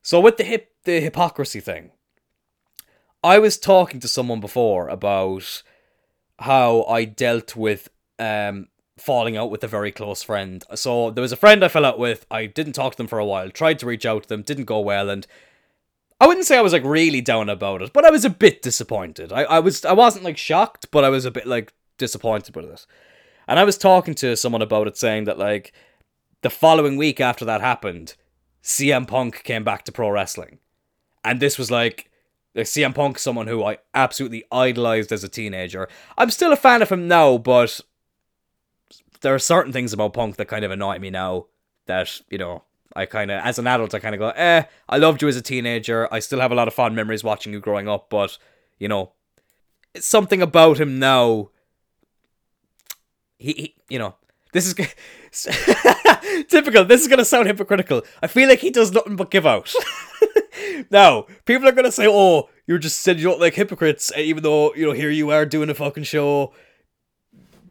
So 0.02 0.20
with 0.20 0.38
the 0.38 0.44
hip 0.44 0.72
the 0.84 1.00
hypocrisy 1.00 1.60
thing, 1.60 1.92
I 3.22 3.38
was 3.38 3.58
talking 3.58 4.00
to 4.00 4.08
someone 4.08 4.40
before 4.40 4.88
about 4.88 5.62
how 6.40 6.84
I 6.84 7.04
dealt 7.04 7.54
with 7.54 7.88
um 8.18 8.68
falling 8.96 9.36
out 9.36 9.50
with 9.50 9.64
a 9.64 9.68
very 9.68 9.90
close 9.90 10.22
friend. 10.22 10.64
So 10.74 11.10
there 11.10 11.22
was 11.22 11.32
a 11.32 11.36
friend 11.36 11.64
I 11.64 11.68
fell 11.68 11.84
out 11.84 11.98
with. 11.98 12.26
I 12.30 12.46
didn't 12.46 12.74
talk 12.74 12.92
to 12.92 12.96
them 12.96 13.06
for 13.06 13.18
a 13.18 13.26
while. 13.26 13.50
Tried 13.50 13.78
to 13.80 13.86
reach 13.86 14.06
out 14.06 14.24
to 14.24 14.28
them, 14.28 14.42
didn't 14.42 14.64
go 14.64 14.80
well, 14.80 15.10
and 15.10 15.26
I 16.20 16.26
wouldn't 16.26 16.46
say 16.46 16.56
I 16.56 16.62
was 16.62 16.72
like 16.72 16.84
really 16.84 17.20
down 17.20 17.48
about 17.48 17.82
it, 17.82 17.92
but 17.92 18.04
I 18.04 18.10
was 18.10 18.24
a 18.24 18.30
bit 18.30 18.62
disappointed. 18.62 19.32
I, 19.32 19.42
I 19.42 19.58
was 19.58 19.84
I 19.84 19.92
wasn't 19.92 20.24
like 20.24 20.38
shocked, 20.38 20.90
but 20.90 21.04
I 21.04 21.08
was 21.08 21.24
a 21.24 21.30
bit 21.30 21.46
like 21.46 21.72
disappointed 21.98 22.54
with 22.54 22.66
it. 22.66 22.86
And 23.48 23.58
I 23.58 23.64
was 23.64 23.76
talking 23.76 24.14
to 24.16 24.36
someone 24.36 24.62
about 24.62 24.86
it, 24.86 24.96
saying 24.96 25.24
that 25.24 25.38
like 25.38 25.72
the 26.42 26.50
following 26.50 26.96
week 26.96 27.20
after 27.20 27.44
that 27.44 27.60
happened, 27.60 28.14
CM 28.62 29.06
Punk 29.06 29.42
came 29.42 29.64
back 29.64 29.84
to 29.84 29.92
pro 29.92 30.10
wrestling, 30.10 30.58
and 31.24 31.40
this 31.40 31.58
was 31.58 31.70
like. 31.70 32.10
Like 32.56 32.66
CM 32.66 32.94
Punk, 32.94 33.18
someone 33.18 33.48
who 33.48 33.64
I 33.64 33.78
absolutely 33.94 34.44
idolized 34.52 35.10
as 35.10 35.24
a 35.24 35.28
teenager. 35.28 35.88
I'm 36.16 36.30
still 36.30 36.52
a 36.52 36.56
fan 36.56 36.82
of 36.82 36.92
him 36.92 37.08
now, 37.08 37.36
but 37.36 37.80
there 39.24 39.34
are 39.34 39.40
certain 39.40 39.72
things 39.72 39.92
about 39.92 40.12
Punk 40.12 40.36
that 40.36 40.46
kind 40.46 40.64
of 40.64 40.70
annoy 40.70 41.00
me 41.00 41.10
now. 41.10 41.46
That 41.86 42.20
you 42.30 42.38
know, 42.38 42.62
I 42.94 43.06
kind 43.06 43.30
of, 43.30 43.44
as 43.44 43.58
an 43.58 43.66
adult, 43.66 43.92
I 43.94 43.98
kind 43.98 44.14
of 44.14 44.20
go, 44.20 44.28
eh. 44.28 44.62
I 44.88 44.96
loved 44.98 45.20
you 45.20 45.28
as 45.28 45.36
a 45.36 45.42
teenager. 45.42 46.08
I 46.12 46.20
still 46.20 46.40
have 46.40 46.52
a 46.52 46.54
lot 46.54 46.68
of 46.68 46.74
fond 46.74 46.94
memories 46.94 47.24
watching 47.24 47.52
you 47.52 47.60
growing 47.60 47.88
up, 47.88 48.08
but 48.08 48.38
you 48.78 48.88
know, 48.88 49.12
it's 49.92 50.06
something 50.06 50.40
about 50.40 50.80
him 50.80 50.98
now 50.98 51.50
he, 53.44 53.52
he 53.52 53.74
you 53.88 53.98
know, 53.98 54.14
this 54.52 54.66
is 54.66 54.74
typical. 56.48 56.84
This 56.84 57.02
is 57.02 57.08
gonna 57.08 57.24
sound 57.24 57.46
hypocritical. 57.46 58.02
I 58.22 58.26
feel 58.26 58.48
like 58.48 58.60
he 58.60 58.70
does 58.70 58.92
nothing 58.92 59.16
but 59.16 59.30
give 59.30 59.46
out. 59.46 59.72
now, 60.90 61.26
people 61.44 61.68
are 61.68 61.72
gonna 61.72 61.92
say, 61.92 62.06
"Oh, 62.08 62.48
you 62.66 62.78
just 62.78 63.00
said 63.00 63.18
you 63.18 63.24
don't 63.24 63.40
like 63.40 63.54
hypocrites," 63.54 64.12
even 64.16 64.42
though 64.42 64.74
you 64.74 64.86
know 64.86 64.92
here 64.92 65.10
you 65.10 65.30
are 65.30 65.44
doing 65.44 65.68
a 65.70 65.74
fucking 65.74 66.04
show, 66.04 66.52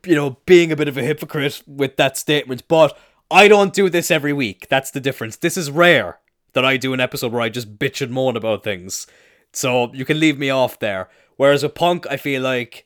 you 0.06 0.16
know, 0.16 0.38
being 0.46 0.72
a 0.72 0.76
bit 0.76 0.88
of 0.88 0.98
a 0.98 1.04
hypocrite 1.04 1.62
with 1.68 1.98
that 1.98 2.18
statement. 2.18 2.68
But 2.68 2.98
I 3.32 3.48
don't 3.48 3.74
do 3.74 3.90
this 3.90 4.12
every 4.12 4.34
week. 4.34 4.68
That's 4.70 4.92
the 4.92 5.00
difference. 5.00 5.38
This 5.38 5.58
is 5.58 5.72
rare 5.72 6.20
that 6.54 6.66
I 6.66 6.78
do 6.78 6.94
an 6.94 7.00
episode 7.00 7.32
where 7.32 7.42
I 7.42 7.50
just 7.50 7.78
bitch 7.80 8.02
and 8.02 8.12
moan 8.12 8.38
about 8.38 8.64
things. 8.64 9.08
So 9.52 9.94
you 9.94 10.06
can 10.06 10.20
leave 10.20 10.38
me 10.38 10.50
off 10.50 10.80
there. 10.80 11.10
Whereas 11.38 11.64
with 11.64 11.76
Punk, 11.76 12.06
I 12.10 12.18
feel 12.18 12.42
like 12.42 12.86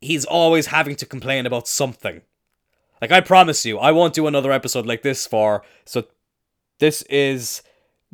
he's 0.00 0.24
always 0.24 0.66
having 0.66 0.96
to 0.96 1.06
complain 1.06 1.46
about 1.46 1.68
something. 1.68 2.22
Like 3.00 3.12
I 3.12 3.20
promise 3.20 3.64
you, 3.64 3.78
I 3.78 3.92
won't 3.92 4.14
do 4.14 4.26
another 4.26 4.52
episode 4.52 4.86
like 4.86 5.02
this 5.02 5.26
for 5.26 5.62
so 5.84 6.04
this 6.78 7.02
is 7.02 7.62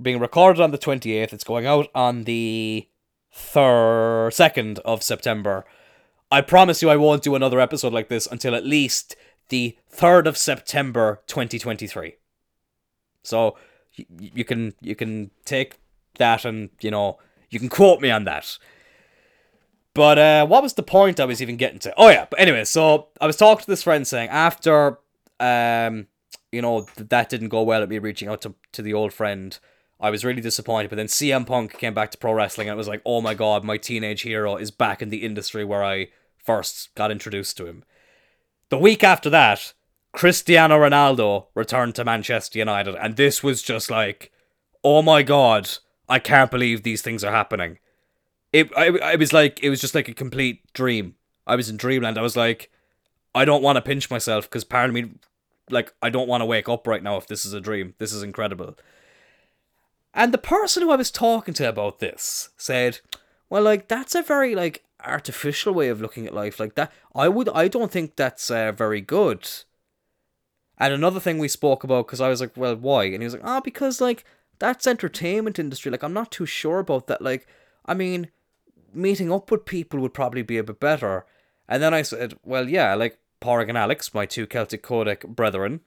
being 0.01 0.19
recorded 0.19 0.61
on 0.61 0.71
the 0.71 0.79
28th. 0.79 1.33
It's 1.33 1.45
going 1.45 1.67
out 1.67 1.89
on 1.95 2.25
the 2.25 2.89
3rd 3.35 4.29
2nd 4.29 4.79
of 4.81 5.03
September. 5.03 5.65
I 6.35 6.41
promise 6.41 6.83
you 6.83 6.91
I 6.91 6.97
won't 6.97 7.23
do 7.23 7.37
another 7.37 7.61
episode 7.61 7.93
like 7.93 8.09
this 8.09 8.27
until 8.27 8.57
at 8.57 8.67
least 8.67 9.15
the 9.51 9.79
3rd 9.95 10.27
of 10.27 10.37
September 10.37 11.23
2023. 11.29 12.17
So 13.23 13.57
you, 13.95 14.05
you 14.19 14.45
can 14.45 14.75
you 14.81 14.97
can 14.97 15.31
take 15.45 15.79
that 16.19 16.45
and, 16.45 16.71
you 16.81 16.91
know, 16.91 17.19
you 17.51 17.61
can 17.61 17.69
quote 17.69 18.01
me 18.01 18.11
on 18.11 18.25
that. 18.25 18.59
But 19.95 20.19
uh, 20.19 20.47
what 20.47 20.65
was 20.65 20.75
the 20.75 20.83
point 20.83 21.21
I 21.21 21.25
was 21.25 21.41
even 21.41 21.57
getting 21.57 21.79
to? 21.79 21.95
Oh 21.97 22.09
yeah, 22.09 22.27
but 22.29 22.41
anyway, 22.41 22.65
so 22.65 23.11
I 23.21 23.29
was 23.29 23.37
talking 23.37 23.63
to 23.63 23.71
this 23.71 23.85
friend 23.85 24.05
saying 24.05 24.29
after 24.31 24.99
um 25.39 26.09
you 26.51 26.63
know 26.63 26.87
that 26.97 27.29
didn't 27.29 27.49
go 27.51 27.63
well 27.63 27.83
at 27.83 27.89
me 27.89 28.01
reaching 28.01 28.29
out 28.29 28.43
to 28.43 28.57
to 28.73 28.83
the 28.83 28.93
old 28.93 29.13
friend, 29.13 29.57
I 30.01 30.11
was 30.11 30.25
really 30.25 30.43
disappointed. 30.43 30.91
But 30.91 30.97
then 30.97 31.07
CM 31.07 31.47
Punk 31.47 31.79
came 31.79 31.95
back 31.95 32.11
to 32.11 32.19
pro 32.19 32.33
wrestling 32.33 32.69
and 32.69 32.75
it 32.75 32.77
was 32.77 32.89
like, 32.89 33.03
oh 33.07 33.21
my 33.21 33.35
god, 33.35 33.63
my 33.63 33.77
teenage 33.77 34.23
hero 34.23 34.57
is 34.57 34.73
back 34.73 35.01
in 35.01 35.11
the 35.11 35.23
industry 35.23 35.65
where 35.65 35.85
I 35.85 36.09
first 36.45 36.95
got 36.95 37.11
introduced 37.11 37.57
to 37.57 37.67
him. 37.67 37.85
The 38.69 38.79
week 38.79 39.03
after 39.03 39.31
that, 39.31 39.73
Cristiano 40.13 40.79
Ronaldo 40.79 41.47
returned 41.55 41.95
to 41.97 42.05
Manchester 42.05 42.59
United, 42.59 42.95
and 42.95 43.17
this 43.17 43.43
was 43.43 43.63
just 43.63 43.91
like, 43.91 44.31
oh 44.83 45.03
my 45.03 45.23
god, 45.23 45.71
I 46.09 46.19
can't 46.19 46.51
believe 46.51 46.83
these 46.83 47.03
things 47.03 47.25
are 47.25 47.33
happening 47.33 47.79
it 48.55 48.71
I, 48.77 48.97
I 49.03 49.17
was 49.17 49.33
like 49.33 49.63
it 49.63 49.69
was 49.69 49.81
just 49.81 49.95
like 49.95 50.09
a 50.09 50.15
complete 50.15 50.73
dream. 50.73 51.17
I 51.47 51.57
was 51.57 51.69
in 51.69 51.77
dreamland. 51.77 52.17
I 52.17 52.23
was 52.23 52.37
like, 52.37 52.71
I 53.35 53.45
don't 53.45 53.63
want 53.63 53.77
to 53.77 53.83
pinch 53.83 54.11
myself 54.11 54.49
because 54.49 54.65
part 54.65 54.89
of 54.89 54.95
me, 54.95 55.11
like, 55.69 55.93
I 56.01 56.09
don't 56.09 56.29
want 56.29 56.41
to 56.41 56.47
wake 56.47 56.69
up 56.69 56.87
right 56.87 57.03
now 57.03 57.17
if 57.17 57.27
this 57.27 57.45
is 57.45 57.53
a 57.53 57.61
dream. 57.61 57.95
This 57.99 58.15
is 58.15 58.23
incredible. 58.23 58.79
And 60.15 60.33
the 60.33 60.39
person 60.39 60.83
who 60.83 60.93
I 60.93 60.97
was 60.97 61.11
talking 61.11 61.53
to 61.55 61.69
about 61.69 61.99
this 61.99 62.51
said, 62.57 63.01
"Well, 63.51 63.63
like 63.63 63.89
that's 63.89 64.15
a 64.15 64.23
very 64.23 64.55
like 64.55 64.84
artificial 65.05 65.73
way 65.75 65.89
of 65.89 66.01
looking 66.01 66.27
at 66.27 66.35
life. 66.35 66.61
Like 66.61 66.75
that, 66.75 66.93
I 67.15 67.29
would, 67.29 67.49
I 67.51 67.69
don't 67.69 67.91
think 67.91 68.17
that's 68.17 68.51
uh, 68.51 68.73
very 68.73 69.01
good." 69.01 69.49
And 70.77 70.93
another 70.93 71.21
thing 71.21 71.39
we 71.39 71.49
spoke 71.49 71.85
about 71.85 72.07
because 72.07 72.21
I 72.21 72.29
was 72.29 72.41
like, 72.41 72.57
"Well, 72.57 72.77
why?" 72.77 73.05
And 73.05 73.23
he 73.23 73.25
was 73.25 73.35
like, 73.35 73.45
"Ah, 73.45 73.59
oh, 73.59 73.61
because 73.61 74.01
like 74.01 74.25
that's 74.59 74.87
entertainment 74.87 75.59
industry. 75.59 75.91
Like 75.91 76.03
I'm 76.03 76.13
not 76.13 76.31
too 76.31 76.47
sure 76.47 76.79
about 76.79 77.07
that. 77.07 77.23
Like, 77.23 77.47
I 77.87 77.95
mean." 77.95 78.31
meeting 78.95 79.33
up 79.33 79.51
with 79.51 79.65
people 79.65 80.01
would 80.01 80.15
probably 80.15 80.43
be 80.43 80.59
a 80.59 80.65
bit 80.65 80.81
better. 80.81 81.27
And 81.69 81.83
then 81.83 81.95
I 81.95 82.03
said, 82.03 82.35
well, 82.45 82.69
yeah, 82.69 82.95
like 82.95 83.19
Porrig 83.41 83.69
and 83.69 83.79
Alex, 83.79 84.15
my 84.15 84.27
two 84.27 84.47
Celtic 84.47 84.83
Codec 84.83 85.27
brethren. 85.27 85.81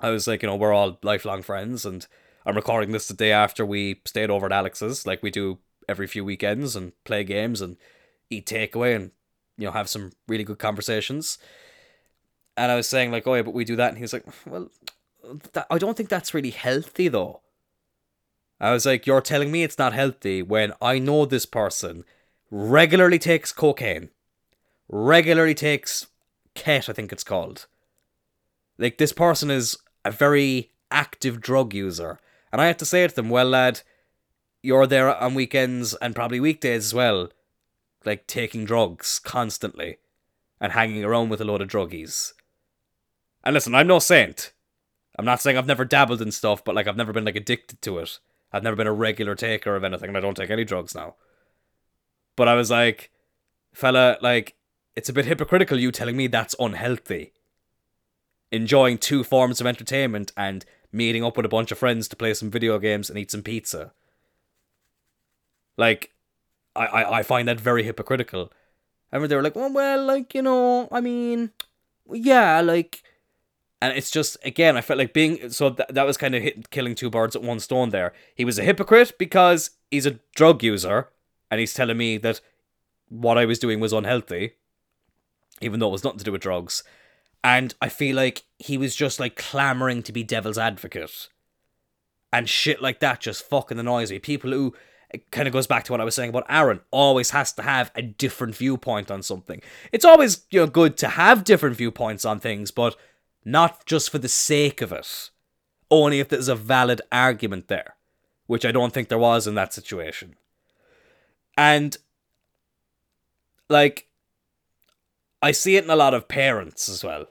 I 0.00 0.10
was 0.10 0.26
like, 0.26 0.42
you 0.42 0.48
know, 0.48 0.56
we're 0.56 0.72
all 0.72 0.98
lifelong 1.02 1.42
friends, 1.42 1.86
and 1.86 2.06
I'm 2.44 2.56
recording 2.56 2.92
this 2.92 3.08
the 3.08 3.14
day 3.14 3.32
after 3.32 3.64
we 3.64 4.00
stayed 4.04 4.28
over 4.28 4.46
at 4.46 4.52
Alex's, 4.52 5.06
like 5.06 5.22
we 5.22 5.30
do 5.30 5.58
every 5.88 6.06
few 6.06 6.24
weekends, 6.24 6.74
and 6.74 6.92
play 7.04 7.22
games 7.22 7.60
and 7.60 7.76
eat 8.30 8.46
takeaway 8.46 8.96
and, 8.96 9.10
you 9.56 9.66
know, 9.66 9.72
have 9.72 9.88
some 9.88 10.12
really 10.28 10.44
good 10.44 10.58
conversations. 10.58 11.38
And 12.56 12.70
I 12.70 12.76
was 12.76 12.88
saying, 12.88 13.10
like, 13.10 13.26
oh, 13.26 13.34
yeah, 13.34 13.42
but 13.42 13.54
we 13.54 13.64
do 13.64 13.76
that. 13.76 13.88
And 13.88 13.98
he 13.98 14.02
was 14.02 14.12
like, 14.12 14.24
well, 14.46 14.70
that, 15.52 15.66
I 15.70 15.78
don't 15.78 15.96
think 15.96 16.08
that's 16.08 16.34
really 16.34 16.50
healthy, 16.50 17.08
though. 17.08 17.40
I 18.60 18.72
was 18.72 18.86
like, 18.86 19.06
you're 19.06 19.20
telling 19.20 19.50
me 19.50 19.62
it's 19.62 19.78
not 19.78 19.92
healthy 19.92 20.42
when 20.42 20.72
I 20.80 20.98
know 20.98 21.26
this 21.26 21.46
person 21.46 22.04
regularly 22.50 23.18
takes 23.18 23.52
cocaine, 23.52 24.10
regularly 24.88 25.54
takes 25.54 26.06
ket, 26.54 26.88
I 26.88 26.92
think 26.92 27.12
it's 27.12 27.24
called. 27.24 27.66
Like 28.78 28.98
this 28.98 29.12
person 29.12 29.50
is 29.50 29.76
a 30.04 30.10
very 30.10 30.72
active 30.90 31.40
drug 31.40 31.74
user, 31.74 32.18
and 32.52 32.60
I 32.60 32.66
had 32.66 32.78
to 32.78 32.84
say 32.84 33.06
to 33.06 33.14
them, 33.14 33.30
"Well, 33.30 33.46
lad, 33.46 33.82
you're 34.62 34.86
there 34.86 35.14
on 35.14 35.34
weekends 35.34 35.94
and 35.94 36.14
probably 36.14 36.40
weekdays 36.40 36.86
as 36.86 36.94
well, 36.94 37.28
like 38.04 38.26
taking 38.26 38.64
drugs 38.64 39.18
constantly, 39.18 39.98
and 40.60 40.72
hanging 40.72 41.04
around 41.04 41.28
with 41.28 41.40
a 41.40 41.44
load 41.44 41.60
of 41.60 41.68
druggies." 41.68 42.32
And 43.42 43.54
listen, 43.54 43.74
I'm 43.74 43.86
no 43.86 43.98
saint. 43.98 44.52
I'm 45.18 45.24
not 45.24 45.40
saying 45.40 45.56
I've 45.56 45.66
never 45.66 45.84
dabbled 45.84 46.22
in 46.22 46.32
stuff, 46.32 46.64
but 46.64 46.74
like 46.74 46.86
I've 46.86 46.96
never 46.96 47.12
been 47.12 47.24
like 47.24 47.36
addicted 47.36 47.80
to 47.82 47.98
it. 47.98 48.18
I've 48.52 48.62
never 48.62 48.76
been 48.76 48.86
a 48.86 48.92
regular 48.92 49.34
taker 49.34 49.76
of 49.76 49.84
anything, 49.84 50.08
and 50.08 50.16
I 50.16 50.20
don't 50.20 50.36
take 50.36 50.50
any 50.50 50.64
drugs 50.64 50.94
now. 50.94 51.16
But 52.36 52.48
I 52.48 52.54
was 52.54 52.70
like, 52.70 53.10
fella, 53.72 54.16
like, 54.22 54.54
it's 54.96 55.08
a 55.08 55.12
bit 55.12 55.26
hypocritical 55.26 55.78
you 55.78 55.90
telling 55.90 56.16
me 56.16 56.28
that's 56.28 56.54
unhealthy. 56.60 57.32
Enjoying 58.52 58.98
two 58.98 59.24
forms 59.24 59.60
of 59.60 59.66
entertainment 59.66 60.32
and 60.36 60.64
meeting 60.92 61.24
up 61.24 61.36
with 61.36 61.46
a 61.46 61.48
bunch 61.48 61.72
of 61.72 61.78
friends 61.78 62.06
to 62.08 62.16
play 62.16 62.32
some 62.32 62.50
video 62.50 62.78
games 62.78 63.10
and 63.10 63.18
eat 63.18 63.32
some 63.32 63.42
pizza. 63.42 63.92
Like, 65.76 66.13
I, 66.76 66.86
I, 66.86 67.18
I 67.18 67.22
find 67.22 67.48
that 67.48 67.60
very 67.60 67.82
hypocritical. 67.82 68.52
Remember 69.12 69.28
they 69.28 69.36
were 69.36 69.42
like, 69.42 69.56
well, 69.56 69.72
well, 69.72 70.04
like, 70.04 70.34
you 70.34 70.42
know, 70.42 70.88
I 70.90 71.00
mean, 71.00 71.50
yeah, 72.10 72.60
like, 72.60 73.02
and 73.80 73.96
it's 73.96 74.10
just 74.10 74.36
again, 74.44 74.76
I 74.76 74.80
felt 74.80 74.98
like 74.98 75.12
being 75.12 75.50
so 75.50 75.70
th- 75.70 75.88
that 75.90 76.06
was 76.06 76.16
kind 76.16 76.34
of 76.34 76.42
hit, 76.42 76.70
killing 76.70 76.94
two 76.94 77.10
birds 77.10 77.36
at 77.36 77.42
one 77.42 77.60
stone. 77.60 77.90
There, 77.90 78.12
he 78.34 78.44
was 78.44 78.58
a 78.58 78.64
hypocrite 78.64 79.12
because 79.18 79.70
he's 79.90 80.06
a 80.06 80.18
drug 80.34 80.62
user, 80.62 81.10
and 81.50 81.60
he's 81.60 81.74
telling 81.74 81.98
me 81.98 82.16
that 82.18 82.40
what 83.08 83.38
I 83.38 83.44
was 83.44 83.58
doing 83.58 83.80
was 83.80 83.92
unhealthy, 83.92 84.54
even 85.60 85.80
though 85.80 85.88
it 85.88 85.92
was 85.92 86.04
nothing 86.04 86.18
to 86.18 86.24
do 86.24 86.32
with 86.32 86.40
drugs. 86.40 86.82
And 87.42 87.74
I 87.80 87.90
feel 87.90 88.16
like 88.16 88.44
he 88.58 88.78
was 88.78 88.96
just 88.96 89.20
like 89.20 89.36
clamoring 89.36 90.02
to 90.04 90.12
be 90.12 90.22
devil's 90.24 90.58
advocate, 90.58 91.28
and 92.32 92.48
shit 92.48 92.80
like 92.80 93.00
that 93.00 93.20
just 93.20 93.44
fucking 93.44 93.78
annoys 93.78 94.10
me. 94.10 94.18
People 94.18 94.50
who 94.50 94.74
it 95.14 95.30
kind 95.30 95.46
of 95.46 95.52
goes 95.52 95.68
back 95.68 95.84
to 95.84 95.92
what 95.92 96.00
I 96.00 96.04
was 96.04 96.14
saying 96.14 96.30
about 96.30 96.46
Aaron. 96.48 96.80
Always 96.90 97.30
has 97.30 97.52
to 97.52 97.62
have 97.62 97.92
a 97.94 98.02
different 98.02 98.56
viewpoint 98.56 99.10
on 99.10 99.22
something. 99.22 99.62
It's 99.92 100.04
always 100.04 100.44
you 100.50 100.60
know 100.60 100.66
good 100.66 100.96
to 100.98 101.08
have 101.08 101.44
different 101.44 101.76
viewpoints 101.76 102.24
on 102.24 102.40
things, 102.40 102.70
but 102.70 102.96
not 103.44 103.86
just 103.86 104.10
for 104.10 104.18
the 104.18 104.28
sake 104.28 104.82
of 104.82 104.92
it. 104.92 105.30
Only 105.90 106.18
if 106.18 106.28
there's 106.28 106.48
a 106.48 106.56
valid 106.56 107.00
argument 107.12 107.68
there, 107.68 107.94
which 108.46 108.64
I 108.64 108.72
don't 108.72 108.92
think 108.92 109.08
there 109.08 109.18
was 109.18 109.46
in 109.46 109.54
that 109.54 109.72
situation. 109.72 110.34
And 111.56 111.96
like 113.68 114.08
I 115.40 115.52
see 115.52 115.76
it 115.76 115.84
in 115.84 115.90
a 115.90 115.96
lot 115.96 116.14
of 116.14 116.26
parents 116.26 116.88
as 116.88 117.04
well. 117.04 117.26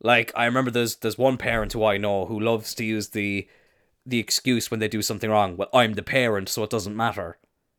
Like 0.00 0.32
I 0.34 0.46
remember 0.46 0.70
there's 0.70 0.96
there's 0.96 1.18
one 1.18 1.36
parent 1.36 1.74
who 1.74 1.84
I 1.84 1.98
know 1.98 2.24
who 2.24 2.40
loves 2.40 2.74
to 2.76 2.84
use 2.84 3.10
the 3.10 3.46
the 4.04 4.18
excuse 4.18 4.70
when 4.70 4.80
they 4.80 4.88
do 4.88 5.02
something 5.02 5.30
wrong. 5.30 5.56
Well, 5.56 5.68
I'm 5.72 5.94
the 5.94 6.02
parent, 6.02 6.48
so 6.48 6.62
it 6.62 6.70
doesn't 6.70 6.96
matter, 6.96 7.38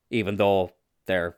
even 0.10 0.38
though 0.38 0.72
their 1.06 1.38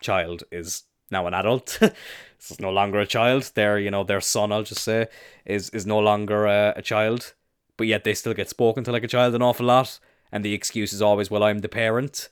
child 0.00 0.44
is 0.50 0.84
now 1.10 1.26
an 1.26 1.34
adult. 1.34 1.78
is 2.40 2.60
no 2.60 2.70
longer 2.70 3.00
a 3.00 3.06
child. 3.06 3.50
Their, 3.54 3.78
you 3.78 3.90
know, 3.90 4.04
their 4.04 4.20
son, 4.20 4.52
I'll 4.52 4.62
just 4.62 4.82
say, 4.82 5.06
is 5.44 5.70
is 5.70 5.86
no 5.86 5.98
longer 5.98 6.46
a, 6.46 6.74
a 6.76 6.82
child, 6.82 7.34
but 7.76 7.86
yet 7.86 8.04
they 8.04 8.14
still 8.14 8.34
get 8.34 8.48
spoken 8.48 8.84
to 8.84 8.92
like 8.92 9.04
a 9.04 9.08
child 9.08 9.34
an 9.34 9.42
awful 9.42 9.66
lot. 9.66 9.98
And 10.30 10.44
the 10.44 10.52
excuse 10.52 10.92
is 10.92 11.00
always, 11.02 11.30
"Well, 11.30 11.42
I'm 11.42 11.60
the 11.60 11.68
parent." 11.68 12.28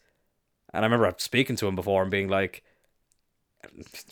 And 0.74 0.84
I 0.84 0.88
remember 0.88 1.14
speaking 1.18 1.56
to 1.56 1.66
him 1.66 1.74
before 1.74 2.02
and 2.02 2.10
being 2.10 2.28
like, 2.28 2.62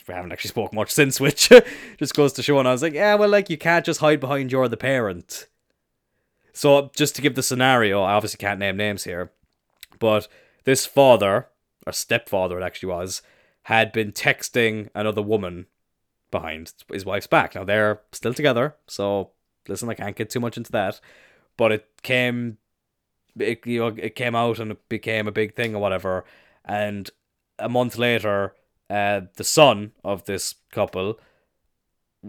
we 0.09 0.15
haven't 0.15 0.33
actually 0.33 0.49
spoken 0.49 0.77
much 0.77 0.91
since, 0.91 1.21
which 1.21 1.51
just 1.99 2.15
goes 2.15 2.33
to 2.35 2.43
show. 2.43 2.59
And 2.59 2.69
I 2.69 2.73
was 2.73 2.83
like, 2.83 2.95
yeah, 2.95 3.15
well, 3.15 3.29
like 3.29 3.51
you 3.51 3.59
can't 3.59 3.85
just 3.85 4.01
hide 4.01 4.21
behind 4.21 4.53
you're 4.53 4.69
the 4.69 4.77
parent. 4.77 5.47
So 6.55 6.93
just 6.95 7.17
to 7.17 7.23
give 7.23 7.35
the 7.35 7.43
scenario, 7.43 8.03
I 8.03 8.13
obviously 8.13 8.39
can't 8.39 8.61
name 8.61 8.77
names 8.77 9.05
here, 9.05 9.33
but 9.99 10.29
this 10.63 10.87
father 10.87 11.49
or 11.85 11.93
stepfather, 11.93 12.59
it 12.59 12.63
actually 12.63 12.93
was, 12.93 13.23
had 13.65 13.93
been 13.93 14.13
texting 14.13 14.89
another 14.95 15.21
woman 15.21 15.67
behind 16.31 16.73
his 16.91 17.05
wife's 17.05 17.27
back. 17.27 17.57
Now 17.57 17.65
they're 17.65 18.01
still 18.13 18.33
together, 18.33 18.77
so 18.87 19.31
listen, 19.67 19.91
I 19.91 19.95
can't 19.95 20.17
get 20.17 20.31
too 20.31 20.41
much 20.41 20.57
into 20.57 20.71
that, 20.73 21.01
but 21.57 21.73
it 21.73 21.89
came, 22.03 22.59
it, 23.37 23.67
you 23.67 23.81
know, 23.81 23.89
it 23.89 24.15
came 24.15 24.37
out 24.37 24.61
and 24.61 24.71
it 24.71 24.89
became 24.89 25.27
a 25.27 25.33
big 25.33 25.57
thing 25.57 25.75
or 25.75 25.81
whatever. 25.81 26.25
And 26.65 27.11
a 27.59 27.69
month 27.69 27.99
later, 27.99 28.55
uh, 28.89 29.23
the 29.37 29.45
son 29.45 29.91
of 30.05 30.25
this 30.27 30.55
couple, 30.71 31.19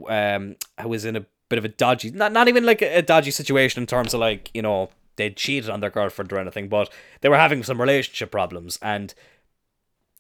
um, 0.09 0.55
who 0.81 0.89
was 0.89 1.05
in 1.05 1.15
a 1.15 1.25
bit 1.49 1.59
of 1.59 1.65
a 1.65 1.69
dodgy, 1.69 2.11
not 2.11 2.31
not 2.31 2.47
even 2.47 2.65
like 2.65 2.81
a, 2.81 3.01
dodgy 3.01 3.31
situation 3.31 3.81
in 3.81 3.87
terms 3.87 4.13
of 4.13 4.19
like 4.19 4.49
you 4.53 4.61
know 4.61 4.89
they'd 5.15 5.37
cheated 5.37 5.69
on 5.69 5.79
their 5.79 5.89
girlfriend 5.89 6.31
or 6.33 6.39
anything, 6.39 6.67
but 6.67 6.91
they 7.21 7.29
were 7.29 7.37
having 7.37 7.63
some 7.63 7.79
relationship 7.79 8.31
problems 8.31 8.77
and 8.81 9.13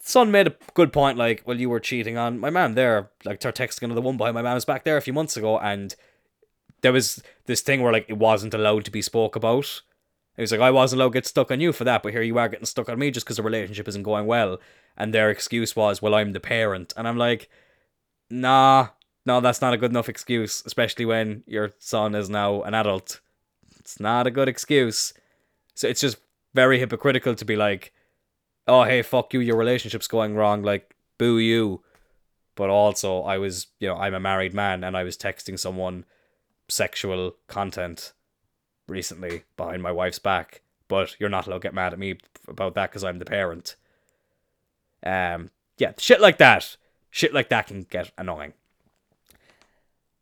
son 0.05 0.31
made 0.31 0.47
a 0.47 0.55
good 0.75 0.93
point, 0.93 1.17
like, 1.17 1.41
well, 1.45 1.59
you 1.59 1.69
were 1.69 1.79
cheating 1.79 2.15
on 2.15 2.39
my 2.39 2.49
mom 2.49 2.75
there, 2.75 3.09
like, 3.25 3.39
they're 3.39 3.51
texting 3.51 3.83
another 3.83 4.01
one 4.01 4.17
behind 4.17 4.35
my 4.35 4.41
mom's 4.41 4.63
back 4.63 4.83
there 4.83 4.97
a 4.97 5.01
few 5.01 5.13
months 5.13 5.35
ago, 5.35 5.57
and 5.57 5.95
there 6.81 6.93
was 6.93 7.23
this 7.47 7.61
thing 7.61 7.81
where, 7.81 7.91
like, 7.91 8.05
it 8.07 8.17
wasn't 8.17 8.53
allowed 8.53 8.85
to 8.85 8.91
be 8.91 9.01
spoke 9.01 9.35
about. 9.35 9.81
He 10.35 10.43
was 10.43 10.51
like, 10.51 10.61
I 10.61 10.69
wasn't 10.69 11.01
allowed 11.01 11.09
to 11.09 11.13
get 11.15 11.25
stuck 11.25 11.49
on 11.49 11.59
you 11.59 11.73
for 11.73 11.85
that, 11.85 12.03
but 12.03 12.11
here 12.11 12.21
you 12.21 12.37
are 12.37 12.47
getting 12.47 12.65
stuck 12.67 12.87
on 12.87 12.99
me 12.99 13.09
just 13.09 13.25
because 13.25 13.37
the 13.37 13.43
relationship 13.43 13.87
isn't 13.87 14.03
going 14.03 14.27
well. 14.27 14.59
And 14.95 15.13
their 15.13 15.31
excuse 15.31 15.75
was, 15.75 16.01
well, 16.01 16.13
I'm 16.13 16.33
the 16.33 16.39
parent. 16.39 16.93
And 16.95 17.07
I'm 17.07 17.17
like, 17.17 17.49
nah, 18.29 18.89
no, 19.25 19.41
that's 19.41 19.61
not 19.61 19.73
a 19.73 19.77
good 19.77 19.91
enough 19.91 20.09
excuse, 20.09 20.63
especially 20.65 21.05
when 21.05 21.43
your 21.47 21.71
son 21.79 22.13
is 22.15 22.29
now 22.29 22.61
an 22.61 22.73
adult. 22.73 23.21
It's 23.79 23.99
not 23.99 24.27
a 24.27 24.31
good 24.31 24.47
excuse. 24.47 25.13
So 25.73 25.87
it's 25.87 26.01
just 26.01 26.17
very 26.53 26.79
hypocritical 26.79 27.35
to 27.35 27.45
be 27.45 27.55
like, 27.55 27.91
oh 28.67 28.83
hey 28.83 29.01
fuck 29.01 29.33
you 29.33 29.39
your 29.39 29.57
relationship's 29.57 30.07
going 30.07 30.35
wrong 30.35 30.63
like 30.63 30.95
boo 31.17 31.37
you. 31.37 31.83
But 32.55 32.69
also 32.69 33.21
i 33.23 33.37
was 33.37 33.67
you 33.79 33.87
know 33.87 33.97
i'm 33.97 34.13
a 34.13 34.19
married 34.19 34.53
man 34.53 34.83
and 34.83 34.95
i 34.95 35.03
was 35.03 35.17
texting 35.17 35.59
someone 35.59 36.05
sexual 36.67 37.35
content 37.47 38.13
recently 38.87 39.43
behind 39.57 39.83
my 39.83 39.91
wife's 39.91 40.19
back. 40.19 40.61
But 40.87 41.15
you're 41.19 41.29
not 41.29 41.47
allowed 41.47 41.57
to 41.57 41.67
get 41.67 41.73
mad 41.73 41.93
at 41.93 41.99
me 41.99 42.17
about 42.47 42.75
that 42.75 42.91
because 42.91 43.03
i'm 43.03 43.19
the 43.19 43.25
parent. 43.25 43.75
Um 45.03 45.51
yeah 45.77 45.93
shit 45.97 46.21
like 46.21 46.37
that. 46.37 46.77
Shit 47.11 47.33
like 47.33 47.49
that 47.49 47.67
can 47.67 47.83
get 47.83 48.11
annoying 48.17 48.53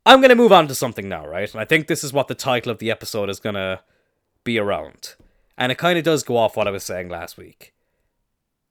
i'm 0.05 0.21
gonna 0.21 0.35
move 0.35 0.51
on 0.51 0.67
to 0.67 0.75
something 0.75 1.07
now 1.09 1.25
right 1.25 1.51
and 1.51 1.61
i 1.61 1.65
think 1.65 1.87
this 1.87 2.03
is 2.03 2.13
what 2.13 2.27
the 2.27 2.35
title 2.35 2.71
of 2.71 2.79
the 2.79 2.91
episode 2.91 3.29
is 3.29 3.39
gonna 3.39 3.81
be 4.43 4.57
around 4.57 5.15
and 5.57 5.71
it 5.71 5.77
kind 5.77 5.97
of 5.97 6.03
does 6.03 6.23
go 6.23 6.37
off 6.37 6.57
what 6.57 6.67
i 6.67 6.71
was 6.71 6.83
saying 6.83 7.09
last 7.09 7.37
week 7.37 7.73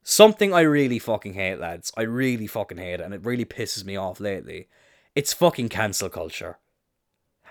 Something 0.04 0.52
I 0.52 0.62
really 0.62 0.98
fucking 0.98 1.34
hate, 1.34 1.60
lads. 1.60 1.92
I 1.96 2.02
really 2.02 2.48
fucking 2.48 2.78
hate 2.78 2.94
it, 2.94 3.00
and 3.00 3.14
it 3.14 3.24
really 3.24 3.44
pisses 3.44 3.84
me 3.84 3.96
off 3.96 4.18
lately. 4.18 4.68
It's 5.14 5.32
fucking 5.32 5.68
cancel 5.68 6.08
culture. 6.08 6.58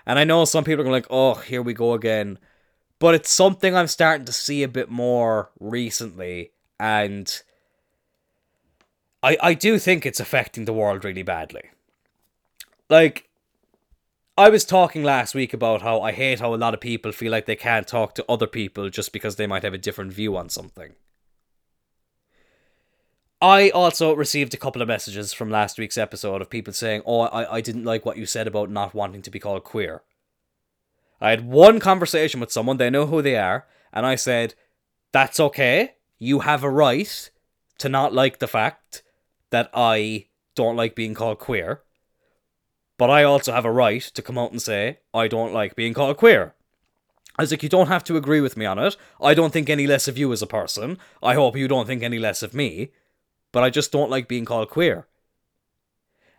And 0.04 0.18
I 0.18 0.24
know 0.24 0.44
some 0.44 0.64
people 0.64 0.86
are 0.86 0.90
like, 0.90 1.06
oh, 1.08 1.34
here 1.34 1.62
we 1.62 1.72
go 1.72 1.94
again. 1.94 2.38
But 2.98 3.14
it's 3.14 3.30
something 3.30 3.74
I'm 3.74 3.86
starting 3.86 4.26
to 4.26 4.32
see 4.32 4.62
a 4.62 4.68
bit 4.68 4.90
more 4.90 5.50
recently, 5.58 6.52
and 6.78 7.42
I 9.22 9.38
I 9.42 9.54
do 9.54 9.78
think 9.78 10.04
it's 10.04 10.20
affecting 10.20 10.66
the 10.66 10.72
world 10.74 11.04
really 11.04 11.22
badly. 11.22 11.70
Like 12.90 13.28
I 14.36 14.48
was 14.48 14.64
talking 14.64 15.02
last 15.02 15.34
week 15.34 15.52
about 15.52 15.82
how 15.82 16.00
I 16.00 16.12
hate 16.12 16.40
how 16.40 16.54
a 16.54 16.56
lot 16.56 16.72
of 16.72 16.80
people 16.80 17.12
feel 17.12 17.30
like 17.30 17.44
they 17.44 17.56
can't 17.56 17.86
talk 17.86 18.14
to 18.14 18.24
other 18.30 18.46
people 18.46 18.88
just 18.88 19.12
because 19.12 19.36
they 19.36 19.46
might 19.46 19.62
have 19.62 19.74
a 19.74 19.78
different 19.78 20.12
view 20.12 20.36
on 20.38 20.48
something. 20.48 20.94
I 23.42 23.68
also 23.70 24.14
received 24.14 24.54
a 24.54 24.56
couple 24.56 24.80
of 24.80 24.88
messages 24.88 25.34
from 25.34 25.50
last 25.50 25.78
week's 25.78 25.98
episode 25.98 26.40
of 26.40 26.48
people 26.48 26.72
saying, 26.72 27.02
Oh, 27.04 27.20
I, 27.20 27.56
I 27.56 27.60
didn't 27.60 27.84
like 27.84 28.06
what 28.06 28.16
you 28.16 28.24
said 28.24 28.46
about 28.46 28.70
not 28.70 28.94
wanting 28.94 29.20
to 29.22 29.30
be 29.30 29.38
called 29.38 29.64
queer. 29.64 30.02
I 31.20 31.30
had 31.30 31.44
one 31.44 31.78
conversation 31.78 32.40
with 32.40 32.52
someone, 32.52 32.78
they 32.78 32.88
know 32.88 33.06
who 33.06 33.20
they 33.20 33.36
are, 33.36 33.66
and 33.92 34.06
I 34.06 34.14
said, 34.14 34.54
That's 35.12 35.40
okay. 35.40 35.96
You 36.18 36.40
have 36.40 36.64
a 36.64 36.70
right 36.70 37.30
to 37.78 37.88
not 37.90 38.14
like 38.14 38.38
the 38.38 38.48
fact 38.48 39.02
that 39.50 39.68
I 39.74 40.28
don't 40.54 40.76
like 40.76 40.94
being 40.94 41.12
called 41.12 41.38
queer. 41.38 41.82
But 43.02 43.10
I 43.10 43.24
also 43.24 43.52
have 43.52 43.64
a 43.64 43.72
right 43.72 44.02
to 44.02 44.22
come 44.22 44.38
out 44.38 44.52
and 44.52 44.62
say, 44.62 44.98
I 45.12 45.26
don't 45.26 45.52
like 45.52 45.74
being 45.74 45.92
called 45.94 46.16
queer. 46.16 46.54
I 47.36 47.42
was 47.42 47.50
like, 47.50 47.62
you 47.62 47.68
don't 47.68 47.88
have 47.88 48.04
to 48.04 48.16
agree 48.16 48.40
with 48.40 48.56
me 48.56 48.64
on 48.64 48.78
it. 48.78 48.96
I 49.20 49.34
don't 49.34 49.52
think 49.52 49.68
any 49.68 49.86
less 49.86 50.06
of 50.06 50.16
you 50.16 50.32
as 50.32 50.42
a 50.42 50.46
person. 50.46 50.98
I 51.22 51.34
hope 51.34 51.56
you 51.56 51.66
don't 51.66 51.86
think 51.86 52.02
any 52.02 52.18
less 52.18 52.42
of 52.42 52.54
me 52.54 52.92
but 53.52 53.62
I 53.62 53.70
just 53.70 53.92
don't 53.92 54.10
like 54.10 54.26
being 54.26 54.46
called 54.46 54.70
queer. 54.70 55.06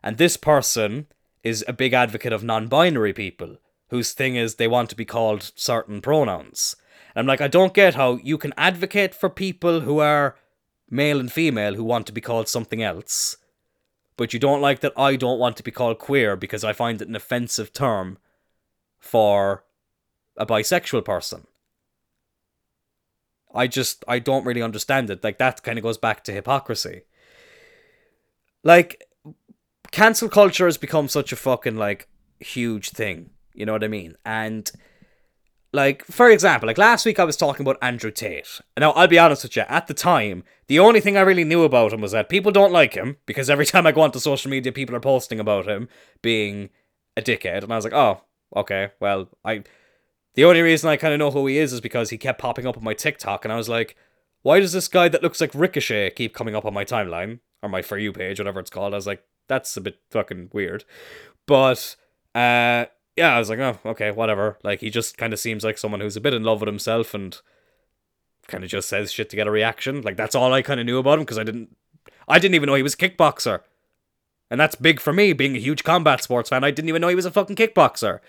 And 0.04 0.18
this 0.18 0.36
person 0.36 1.08
is 1.44 1.64
a 1.68 1.74
big 1.74 1.94
advocate 1.94 2.34
of 2.34 2.44
non 2.44 2.68
binary 2.68 3.14
people 3.14 3.58
whose 3.90 4.14
thing 4.14 4.36
is 4.36 4.56
they 4.56 4.68
want 4.68 4.90
to 4.90 4.96
be 4.96 5.06
called 5.06 5.52
certain 5.56 6.02
pronouns. 6.02 6.76
And 7.16 7.22
I'm 7.22 7.28
like, 7.28 7.42
I 7.42 7.48
don't 7.48 7.74
get 7.74 7.94
how 7.94 8.20
you 8.24 8.38
can 8.38 8.54
advocate 8.58 9.14
for 9.14 9.30
people 9.30 9.82
who 9.82 10.00
are 10.00 10.36
male 10.90 11.20
and 11.20 11.32
female 11.32 11.76
who 11.76 11.84
want 11.84 12.08
to 12.08 12.14
be 12.14 12.22
called 12.22 12.48
something 12.48 12.82
else, 12.82 13.38
but 14.18 14.34
you 14.34 14.40
don't 14.40 14.62
like 14.62 14.80
that 14.82 14.94
I 14.98 15.16
don't 15.16 15.40
want 15.40 15.58
to 15.58 15.64
be 15.64 15.72
called 15.72 16.00
queer 16.00 16.36
because 16.36 16.64
I 16.64 16.74
find 16.74 17.02
it 17.02 17.08
an 17.08 17.16
offensive 17.16 17.74
term 17.74 18.18
for 19.00 19.66
a 20.38 20.46
bisexual 20.46 21.06
person. 21.06 21.48
I 23.54 23.68
just 23.68 24.04
I 24.08 24.20
don't 24.20 24.46
really 24.46 24.62
understand 24.62 25.10
it. 25.10 25.24
Like 25.24 25.38
that 25.38 25.64
kind 25.64 25.78
of 25.78 25.84
goes 25.84 25.98
back 25.98 26.24
to 26.24 26.32
hypocrisy. 26.32 27.04
Like 28.64 29.04
cancel 29.92 30.30
culture 30.30 30.66
has 30.66 30.78
become 30.78 31.08
such 31.08 31.32
a 31.32 31.36
fucking 31.36 31.78
like 31.78 32.08
huge 32.40 32.90
thing. 32.90 33.30
You 33.54 33.66
know 33.66 33.74
what 33.74 33.84
I 33.84 33.90
mean? 33.90 34.16
And 34.26 34.72
like 35.74 36.06
for 36.06 36.30
example, 36.30 36.68
like 36.68 36.78
last 36.78 37.06
week 37.06 37.20
I 37.20 37.24
was 37.24 37.36
talking 37.36 37.64
about 37.66 37.80
Andrew 37.82 38.12
Tate. 38.12 38.62
Now 38.78 38.92
I'll 38.92 39.08
be 39.08 39.20
honest 39.20 39.44
with 39.44 39.56
you, 39.56 39.64
at 39.68 39.88
the 39.88 39.94
time, 39.94 40.44
the 40.68 40.80
only 40.80 41.02
thing 41.02 41.18
I 41.18 41.22
really 41.22 41.44
knew 41.44 41.64
about 41.64 41.92
him 41.92 42.02
was 42.02 42.12
that 42.12 42.30
people 42.30 42.52
don't 42.52 42.72
like 42.72 42.94
him 42.94 43.18
because 43.26 43.50
every 43.50 43.66
time 43.74 43.88
I 43.88 43.92
go 43.92 44.02
onto 44.02 44.20
social 44.20 44.52
media, 44.52 44.72
people 44.72 44.96
are 44.96 45.02
posting 45.02 45.40
about 45.40 45.68
him 45.68 45.90
being 46.22 46.70
a 47.18 47.22
dickhead, 47.22 47.64
and 47.64 47.74
I 47.74 47.76
was 47.76 47.84
like, 47.84 47.94
oh, 47.94 48.22
okay, 48.56 48.92
well, 49.00 49.30
I. 49.44 49.64
The 50.36 50.46
only 50.46 50.62
reason 50.62 50.90
I 50.90 50.98
kind 50.98 51.14
of 51.14 51.20
know 51.20 51.30
who 51.30 51.46
he 51.46 51.60
is 51.60 51.74
is 51.74 51.80
because 51.80 52.10
he 52.10 52.18
kept 52.18 52.42
popping 52.42 52.66
up 52.66 52.76
on 52.76 52.84
my 52.84 52.96
TikTok, 52.96 53.46
and 53.46 53.54
I 53.54 53.58
was 53.58 53.70
like, 53.70 53.96
why 54.42 54.60
does 54.60 54.74
this 54.74 54.88
guy 54.88 55.08
that 55.10 55.22
looks 55.22 55.40
like 55.40 55.54
Ricochet 55.54 56.12
keep 56.12 56.34
coming 56.34 56.56
up 56.56 56.66
on 56.66 56.74
my 56.74 56.84
timeline 56.84 57.40
or 57.62 57.70
my 57.70 57.84
for 57.84 58.00
you 58.00 58.12
page, 58.12 58.40
whatever 58.40 58.60
it's 58.60 58.72
called? 58.72 58.94
I 58.94 58.98
was 58.98 59.06
like, 59.06 59.24
that's 59.48 59.78
a 59.78 59.82
bit 59.82 60.00
fucking 60.10 60.50
weird, 60.52 60.86
but 61.46 61.96
uh 62.34 62.86
yeah, 63.16 63.36
I 63.36 63.40
was 63.40 63.50
like, 63.50 63.60
oh, 63.60 63.78
okay, 63.86 64.12
whatever. 64.12 64.58
Like, 64.64 64.82
he 64.82 64.90
just 64.90 65.18
kind 65.18 65.34
of 65.34 65.40
seems 65.40 65.64
like 65.64 65.78
someone 65.78 66.02
who's 66.02 66.18
a 66.18 66.22
bit 66.22 66.34
in 66.34 66.44
love 66.44 66.62
with 66.62 66.68
himself 66.68 67.14
and 67.14 67.40
kind 68.48 68.64
of 68.64 68.70
just 68.70 68.90
says 68.90 69.12
shit 69.12 69.30
to 69.30 69.36
get 69.36 69.48
a 69.48 69.52
reaction. 69.52 70.02
Like, 70.02 70.18
that's 70.18 70.36
all 70.36 70.54
I 70.54 70.62
kind 70.62 70.80
of 70.80 70.86
knew 70.86 70.98
about 70.98 71.20
him 71.20 71.26
because 71.26 71.38
I 71.38 71.44
didn't, 71.44 71.76
I 72.28 72.40
didn't 72.40 72.56
even 72.56 72.68
know 72.68 72.76
he 72.76 72.84
was 72.84 72.96
a 72.96 72.98
kickboxer. 72.98 73.62
And 74.50 74.60
that's 74.60 74.76
big 74.76 75.00
for 75.00 75.14
me, 75.14 75.34
being 75.34 75.56
a 75.56 75.60
huge 75.60 75.84
combat 75.84 76.24
sports 76.24 76.50
fan. 76.50 76.64
I 76.64 76.72
didn't 76.72 76.90
even 76.90 77.02
know 77.02 77.08
he 77.08 77.16
was 77.16 77.26
a 77.26 77.32
fucking 77.32 77.56
kickboxer. 77.56 78.20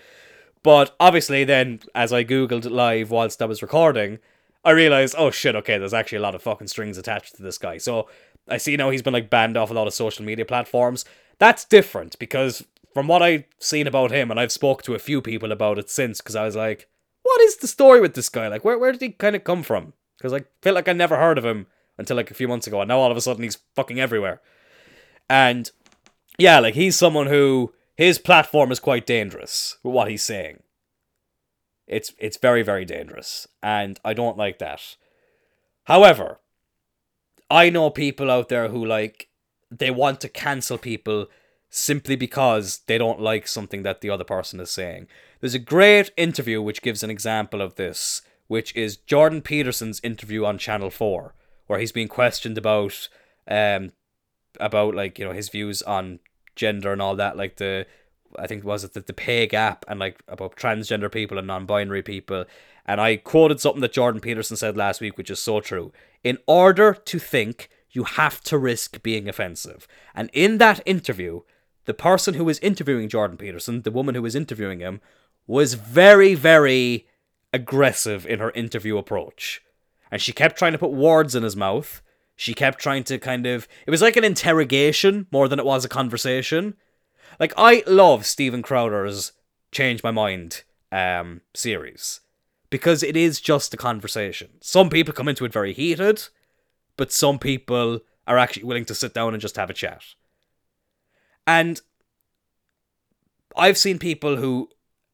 But 0.63 0.95
obviously, 0.99 1.43
then, 1.43 1.81
as 1.93 2.11
I 2.11 2.23
googled 2.23 2.69
live 2.69 3.11
whilst 3.11 3.41
I 3.41 3.45
was 3.45 3.61
recording, 3.61 4.19
I 4.63 4.71
realized, 4.71 5.15
oh 5.17 5.29
shit, 5.29 5.55
okay, 5.55 5.77
there's 5.77 5.93
actually 5.93 6.17
a 6.17 6.21
lot 6.21 6.33
of 6.33 6.41
fucking 6.41 6.67
strings 6.67 6.97
attached 6.97 7.35
to 7.35 7.43
this 7.43 7.59
guy. 7.59 7.77
So 7.77 8.09
I 8.47 8.57
see 8.57 8.75
now 8.75 8.89
he's 8.89 9.03
been 9.03 9.13
like 9.13 9.29
banned 9.29 9.57
off 9.57 9.69
a 9.69 9.75
lot 9.75 9.87
of 9.87 9.93
social 9.93 10.25
media 10.25 10.45
platforms. 10.45 11.05
That's 11.37 11.65
different 11.65 12.17
because 12.17 12.65
from 12.95 13.09
what 13.09 13.21
I've 13.21 13.43
seen 13.59 13.87
about 13.87 14.11
him, 14.11 14.31
and 14.31 14.39
I've 14.39 14.53
spoke 14.53 14.81
to 14.83 14.95
a 14.95 14.99
few 14.99 15.21
people 15.21 15.51
about 15.51 15.77
it 15.77 15.89
since, 15.89 16.21
because 16.21 16.37
I 16.37 16.45
was 16.45 16.55
like, 16.55 16.87
what 17.23 17.41
is 17.41 17.57
the 17.57 17.67
story 17.67 17.99
with 17.99 18.13
this 18.13 18.29
guy? 18.29 18.47
Like, 18.47 18.63
where 18.63 18.79
where 18.79 18.93
did 18.93 19.01
he 19.01 19.09
kind 19.09 19.35
of 19.35 19.43
come 19.43 19.63
from? 19.63 19.91
Because 20.17 20.31
I 20.31 20.45
feel 20.61 20.73
like 20.73 20.87
I 20.87 20.93
never 20.93 21.17
heard 21.17 21.37
of 21.37 21.43
him 21.43 21.67
until 21.97 22.15
like 22.15 22.31
a 22.31 22.35
few 22.35 22.47
months 22.47 22.67
ago, 22.67 22.79
and 22.79 22.87
now 22.87 22.99
all 22.99 23.11
of 23.11 23.17
a 23.17 23.21
sudden 23.21 23.43
he's 23.43 23.57
fucking 23.75 23.99
everywhere. 23.99 24.39
And 25.29 25.69
yeah, 26.37 26.59
like 26.59 26.75
he's 26.75 26.95
someone 26.95 27.27
who 27.27 27.73
his 27.97 28.17
platform 28.17 28.71
is 28.71 28.79
quite 28.79 29.05
dangerous 29.05 29.77
with 29.83 29.93
what 29.93 30.09
he's 30.09 30.23
saying. 30.23 30.63
It's 31.87 32.13
it's 32.17 32.37
very 32.37 32.63
very 32.63 32.85
dangerous, 32.85 33.45
and 33.61 33.99
I 34.05 34.13
don't 34.13 34.37
like 34.37 34.59
that. 34.59 34.95
However, 35.83 36.39
I 37.51 37.69
know 37.69 37.89
people 37.89 38.31
out 38.31 38.47
there 38.47 38.69
who 38.69 38.85
like 38.85 39.27
they 39.69 39.91
want 39.91 40.21
to 40.21 40.29
cancel 40.29 40.77
people 40.77 41.27
simply 41.75 42.15
because 42.15 42.79
they 42.87 42.97
don't 42.97 43.19
like 43.19 43.47
something 43.47 43.83
that 43.83 43.99
the 43.99 44.09
other 44.09 44.23
person 44.23 44.61
is 44.61 44.71
saying. 44.71 45.07
There's 45.41 45.53
a 45.53 45.59
great 45.59 46.09
interview 46.15 46.61
which 46.61 46.81
gives 46.81 47.03
an 47.03 47.09
example 47.09 47.61
of 47.61 47.75
this, 47.75 48.21
which 48.47 48.73
is 48.77 48.95
Jordan 48.95 49.41
Peterson's 49.41 49.99
interview 50.01 50.45
on 50.45 50.57
Channel 50.57 50.89
4, 50.89 51.35
where 51.67 51.79
he's 51.79 51.91
being 51.91 52.07
questioned 52.07 52.57
about 52.57 53.09
um 53.47 53.91
about 54.57 54.95
like, 54.95 55.19
you 55.19 55.25
know, 55.25 55.33
his 55.33 55.49
views 55.49 55.81
on 55.81 56.19
gender 56.55 56.93
and 56.93 57.01
all 57.01 57.17
that, 57.17 57.35
like 57.35 57.57
the 57.57 57.85
I 58.39 58.47
think 58.47 58.63
was 58.63 58.85
it 58.85 58.93
the, 58.93 59.01
the 59.01 59.11
pay 59.11 59.45
gap 59.45 59.83
and 59.89 59.99
like 59.99 60.23
about 60.29 60.55
transgender 60.55 61.11
people 61.11 61.37
and 61.37 61.45
non-binary 61.45 62.03
people. 62.03 62.45
And 62.85 63.01
I 63.01 63.17
quoted 63.17 63.59
something 63.59 63.81
that 63.81 63.91
Jordan 63.91 64.21
Peterson 64.21 64.55
said 64.55 64.77
last 64.77 65.01
week, 65.01 65.17
which 65.17 65.29
is 65.29 65.39
so 65.39 65.59
true. 65.59 65.91
In 66.23 66.37
order 66.47 66.93
to 66.93 67.19
think, 67.19 67.69
you 67.91 68.03
have 68.03 68.39
to 68.41 68.57
risk 68.57 69.03
being 69.03 69.27
offensive. 69.27 69.87
And 70.13 70.29
in 70.31 70.57
that 70.59 70.81
interview, 70.85 71.41
the 71.85 71.93
person 71.93 72.33
who 72.33 72.45
was 72.45 72.59
interviewing 72.59 73.09
Jordan 73.09 73.37
Peterson, 73.37 73.81
the 73.81 73.91
woman 73.91 74.15
who 74.15 74.21
was 74.21 74.35
interviewing 74.35 74.79
him, 74.79 75.01
was 75.47 75.75
very, 75.75 76.33
very 76.35 77.07
aggressive 77.53 78.25
in 78.25 78.39
her 78.39 78.51
interview 78.51 78.97
approach. 78.97 79.61
And 80.11 80.21
she 80.21 80.33
kept 80.33 80.57
trying 80.57 80.73
to 80.73 80.77
put 80.77 80.91
words 80.91 81.35
in 81.35 81.43
his 81.43 81.55
mouth. 81.55 82.01
She 82.35 82.53
kept 82.53 82.79
trying 82.79 83.03
to 83.05 83.17
kind 83.17 83.45
of. 83.45 83.67
It 83.85 83.91
was 83.91 84.01
like 84.01 84.17
an 84.17 84.23
interrogation 84.23 85.27
more 85.31 85.47
than 85.47 85.59
it 85.59 85.65
was 85.65 85.85
a 85.85 85.89
conversation. 85.89 86.75
Like, 87.39 87.53
I 87.57 87.83
love 87.87 88.25
Steven 88.25 88.61
Crowder's 88.61 89.33
Change 89.71 90.03
My 90.03 90.11
Mind 90.11 90.63
um, 90.91 91.41
series 91.53 92.21
because 92.69 93.03
it 93.03 93.15
is 93.17 93.41
just 93.41 93.73
a 93.73 93.77
conversation. 93.77 94.49
Some 94.61 94.89
people 94.89 95.13
come 95.13 95.27
into 95.27 95.45
it 95.45 95.53
very 95.53 95.73
heated, 95.73 96.27
but 96.97 97.11
some 97.11 97.39
people 97.39 97.99
are 98.27 98.37
actually 98.37 98.63
willing 98.63 98.85
to 98.85 98.95
sit 98.95 99.13
down 99.13 99.33
and 99.33 99.41
just 99.41 99.55
have 99.55 99.69
a 99.69 99.73
chat. 99.73 100.03
And 101.47 101.81
I've 103.55 103.77
seen 103.77 103.99
people 103.99 104.37
who 104.37 104.69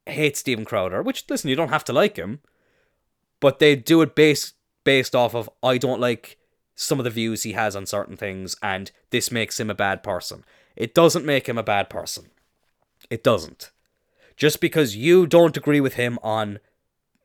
hate 0.05 0.37
Steven 0.37 0.65
Crowder, 0.65 1.01
which 1.01 1.25
listen, 1.29 1.49
you 1.49 1.55
don't 1.55 1.69
have 1.69 1.83
to 1.85 1.93
like 1.93 2.17
him, 2.17 2.39
but 3.39 3.59
they 3.59 3.75
do 3.75 4.01
it 4.01 4.15
based 4.15 4.55
based 4.83 5.15
off 5.15 5.35
of 5.35 5.49
I 5.61 5.77
don't 5.77 6.01
like 6.01 6.37
some 6.75 6.99
of 6.99 7.03
the 7.03 7.11
views 7.11 7.43
he 7.43 7.51
has 7.51 7.75
on 7.75 7.85
certain 7.85 8.17
things 8.17 8.55
and 8.63 8.91
this 9.11 9.31
makes 9.31 9.59
him 9.59 9.69
a 9.69 9.75
bad 9.75 10.01
person. 10.01 10.43
It 10.75 10.95
doesn't 10.95 11.25
make 11.25 11.47
him 11.47 11.57
a 11.57 11.63
bad 11.63 11.89
person. 11.89 12.31
It 13.09 13.23
doesn't. 13.23 13.71
Just 14.35 14.59
because 14.61 14.95
you 14.95 15.27
don't 15.27 15.57
agree 15.57 15.81
with 15.81 15.93
him 15.93 16.17
on 16.23 16.59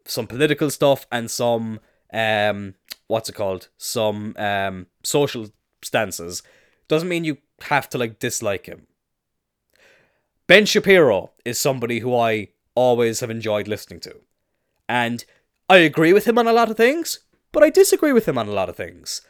some 0.04 0.26
political 0.26 0.70
stuff 0.70 1.06
and 1.10 1.30
some 1.30 1.80
um 2.12 2.74
what's 3.06 3.28
it 3.28 3.34
called? 3.34 3.68
Some 3.78 4.34
um 4.36 4.86
social 5.02 5.48
stances 5.82 6.42
doesn't 6.88 7.08
mean 7.08 7.24
you 7.24 7.38
have 7.62 7.88
to 7.90 7.98
like 7.98 8.18
dislike 8.18 8.66
him. 8.66 8.86
Ben 10.46 10.66
Shapiro 10.66 11.32
is 11.44 11.58
somebody 11.58 12.00
who 12.00 12.14
I 12.14 12.48
always 12.74 13.20
have 13.20 13.30
enjoyed 13.30 13.66
listening 13.66 14.00
to. 14.00 14.20
And 14.88 15.24
I 15.68 15.78
agree 15.78 16.12
with 16.12 16.26
him 16.26 16.38
on 16.38 16.46
a 16.46 16.52
lot 16.52 16.70
of 16.70 16.76
things, 16.76 17.20
but 17.50 17.62
I 17.62 17.70
disagree 17.70 18.12
with 18.12 18.28
him 18.28 18.38
on 18.38 18.48
a 18.48 18.52
lot 18.52 18.68
of 18.68 18.76
things. 18.76 19.22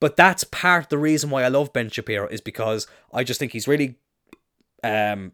But 0.00 0.16
that's 0.16 0.42
part 0.42 0.90
the 0.90 0.98
reason 0.98 1.30
why 1.30 1.44
I 1.44 1.48
love 1.48 1.72
Ben 1.72 1.88
Shapiro 1.88 2.26
is 2.26 2.40
because 2.40 2.88
I 3.12 3.22
just 3.22 3.38
think 3.38 3.52
he's 3.52 3.68
really 3.68 3.96
um, 4.82 5.32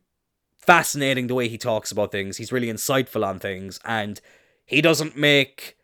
fascinating 0.58 1.26
the 1.26 1.34
way 1.34 1.48
he 1.48 1.56
talks 1.56 1.90
about 1.90 2.12
things. 2.12 2.36
He's 2.36 2.52
really 2.52 2.66
insightful 2.66 3.26
on 3.26 3.38
things, 3.38 3.80
and 3.86 4.20
he 4.66 4.82
doesn't 4.82 5.16
make 5.16 5.78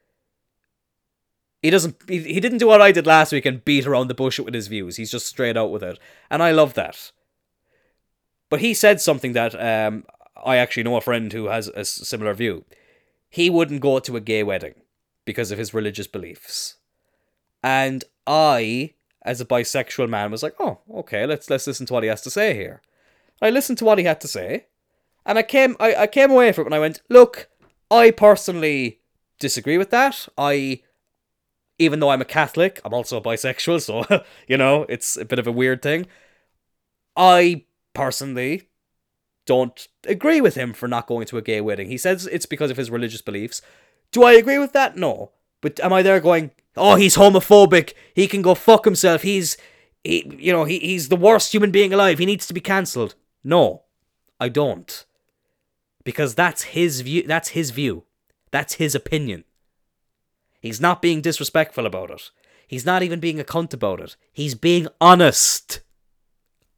he 1.62 1.70
doesn't 1.70 1.96
he, 2.06 2.18
he 2.18 2.40
didn't 2.40 2.58
do 2.58 2.66
what 2.66 2.82
I 2.82 2.92
did 2.92 3.06
last 3.06 3.32
week 3.32 3.46
and 3.46 3.64
beat 3.64 3.86
around 3.86 4.08
the 4.08 4.14
bush 4.14 4.38
with 4.38 4.52
his 4.52 4.68
views. 4.68 4.96
He's 4.96 5.10
just 5.10 5.26
straight 5.26 5.56
out 5.56 5.70
with 5.70 5.82
it. 5.82 5.98
And 6.30 6.42
I 6.42 6.50
love 6.50 6.74
that. 6.74 7.10
But 8.54 8.60
he 8.60 8.72
said 8.72 9.00
something 9.00 9.32
that 9.32 9.60
um, 9.60 10.04
I 10.46 10.58
actually 10.58 10.84
know 10.84 10.94
a 10.94 11.00
friend 11.00 11.32
who 11.32 11.46
has 11.46 11.66
a 11.66 11.84
similar 11.84 12.34
view. 12.34 12.64
He 13.28 13.50
wouldn't 13.50 13.80
go 13.80 13.98
to 13.98 14.16
a 14.16 14.20
gay 14.20 14.44
wedding 14.44 14.76
because 15.24 15.50
of 15.50 15.58
his 15.58 15.74
religious 15.74 16.06
beliefs. 16.06 16.76
And 17.64 18.04
I, 18.28 18.94
as 19.22 19.40
a 19.40 19.44
bisexual 19.44 20.08
man, 20.08 20.30
was 20.30 20.44
like, 20.44 20.54
"Oh, 20.60 20.78
okay, 20.98 21.26
let's 21.26 21.50
let's 21.50 21.66
listen 21.66 21.84
to 21.86 21.94
what 21.94 22.04
he 22.04 22.08
has 22.08 22.22
to 22.22 22.30
say 22.30 22.54
here." 22.54 22.80
I 23.42 23.50
listened 23.50 23.76
to 23.78 23.84
what 23.84 23.98
he 23.98 24.04
had 24.04 24.20
to 24.20 24.28
say, 24.28 24.66
and 25.26 25.36
I 25.36 25.42
came 25.42 25.74
I, 25.80 26.02
I 26.02 26.06
came 26.06 26.30
away 26.30 26.52
from 26.52 26.62
it 26.62 26.66
and 26.66 26.76
I 26.76 26.78
went, 26.78 27.02
"Look, 27.08 27.48
I 27.90 28.12
personally 28.12 29.00
disagree 29.40 29.78
with 29.78 29.90
that. 29.90 30.28
I 30.38 30.82
even 31.80 31.98
though 31.98 32.10
I'm 32.10 32.22
a 32.22 32.24
Catholic, 32.24 32.80
I'm 32.84 32.94
also 32.94 33.16
a 33.16 33.20
bisexual, 33.20 33.80
so 34.08 34.22
you 34.46 34.56
know, 34.56 34.86
it's 34.88 35.16
a 35.16 35.24
bit 35.24 35.40
of 35.40 35.48
a 35.48 35.58
weird 35.60 35.82
thing. 35.82 36.06
I 37.16 37.64
personally 37.94 38.68
don't 39.46 39.88
agree 40.06 40.40
with 40.40 40.54
him 40.54 40.72
for 40.72 40.88
not 40.88 41.06
going 41.06 41.26
to 41.26 41.38
a 41.38 41.42
gay 41.42 41.60
wedding. 41.60 41.88
He 41.88 41.98
says 41.98 42.26
it's 42.26 42.46
because 42.46 42.70
of 42.70 42.76
his 42.76 42.90
religious 42.90 43.22
beliefs. 43.22 43.62
Do 44.10 44.24
I 44.24 44.32
agree 44.32 44.58
with 44.58 44.72
that? 44.72 44.96
No. 44.96 45.32
But 45.60 45.80
am 45.80 45.92
I 45.92 46.02
there 46.02 46.20
going, 46.20 46.50
oh, 46.76 46.96
he's 46.96 47.16
homophobic. 47.16 47.94
He 48.14 48.26
can 48.26 48.42
go 48.42 48.54
fuck 48.54 48.84
himself. 48.84 49.22
He's, 49.22 49.56
he, 50.02 50.36
you 50.38 50.52
know, 50.52 50.64
he, 50.64 50.78
he's 50.78 51.08
the 51.08 51.16
worst 51.16 51.52
human 51.52 51.70
being 51.70 51.92
alive. 51.92 52.18
He 52.18 52.26
needs 52.26 52.46
to 52.46 52.54
be 52.54 52.60
cancelled. 52.60 53.14
No, 53.42 53.82
I 54.40 54.48
don't. 54.48 55.04
Because 56.04 56.34
that's 56.34 56.62
his 56.62 57.00
view. 57.00 57.26
That's 57.26 57.50
his 57.50 57.70
view. 57.70 58.04
That's 58.50 58.74
his 58.74 58.94
opinion. 58.94 59.44
He's 60.60 60.80
not 60.80 61.02
being 61.02 61.20
disrespectful 61.20 61.86
about 61.86 62.10
it. 62.10 62.30
He's 62.66 62.86
not 62.86 63.02
even 63.02 63.20
being 63.20 63.40
a 63.40 63.44
cunt 63.44 63.74
about 63.74 64.00
it. 64.00 64.16
He's 64.32 64.54
being 64.54 64.88
honest. 65.00 65.80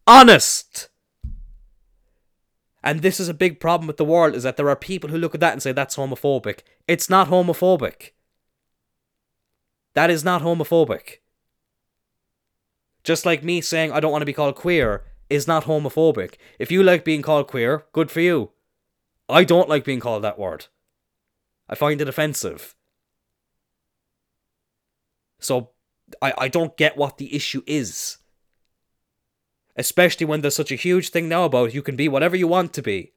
Honest! 0.07 0.89
And 2.87 3.03
this 3.03 3.19
is 3.19 3.29
a 3.29 3.35
big 3.35 3.59
problem 3.59 3.89
with 3.89 3.97
the 3.97 4.05
world 4.05 4.37
is 4.37 4.45
that 4.45 4.57
there 4.57 4.69
are 4.69 4.77
people 4.77 5.11
who 5.11 5.19
look 5.19 5.35
at 5.35 5.41
that 5.41 5.53
and 5.53 5.61
say 5.61 5.73
that's 5.73 5.97
homophobic. 5.97 6.61
It's 6.87 7.11
not 7.11 7.27
homophobic. 7.27 8.13
That 9.95 10.09
is 10.09 10.23
not 10.23 10.43
homophobic. 10.43 11.17
Just 13.03 13.27
like 13.27 13.43
me 13.43 13.61
saying 13.61 13.91
I 13.91 13.99
don't 13.99 14.13
want 14.13 14.23
to 14.23 14.27
be 14.27 14.33
called 14.33 14.55
queer 14.55 15.03
is 15.29 15.49
not 15.49 15.65
homophobic. 15.65 16.35
If 16.61 16.71
you 16.71 16.85
like 16.85 17.05
being 17.05 17.23
called 17.23 17.49
queer, 17.49 17.87
good 17.93 18.09
for 18.09 18.21
you. 18.21 18.53
I 19.29 19.43
don't 19.43 19.69
like 19.69 19.85
being 19.85 19.99
called 19.99 20.23
that 20.23 20.39
word. 20.39 20.67
I 21.69 21.75
find 21.75 22.01
it 22.01 22.09
offensive. 22.09 22.77
So 25.41 25.71
I, 26.23 26.35
I 26.39 26.47
don't 26.47 26.77
get 26.77 26.97
what 26.97 27.19
the 27.19 27.35
issue 27.35 27.65
is 27.67 28.19
especially 29.77 30.27
when 30.27 30.41
there's 30.41 30.57
such 30.57 30.73
a 30.73 30.77
huge 30.77 31.11
thing 31.11 31.29
now 31.29 31.45
about 31.45 31.75
you 31.75 31.83
can 31.83 31.97
be 31.97 32.09
whatever 32.09 32.37
you 32.37 32.49
want 32.49 32.73
to 32.73 32.83
be. 32.83 33.13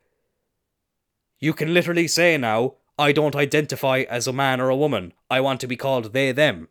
You 1.40 1.54
can 1.54 1.74
literally 1.74 2.08
say 2.08 2.38
now, 2.38 2.76
I 2.98 3.14
don't 3.14 3.36
identify 3.36 4.00
as 4.10 4.28
a 4.28 4.34
man 4.34 4.60
or 4.60 4.70
a 4.70 4.76
woman. 4.76 5.14
I 5.30 5.40
want 5.40 5.62
to 5.62 5.68
be 5.68 5.78
called 5.78 6.12
they, 6.12 6.34
them. 6.34 6.68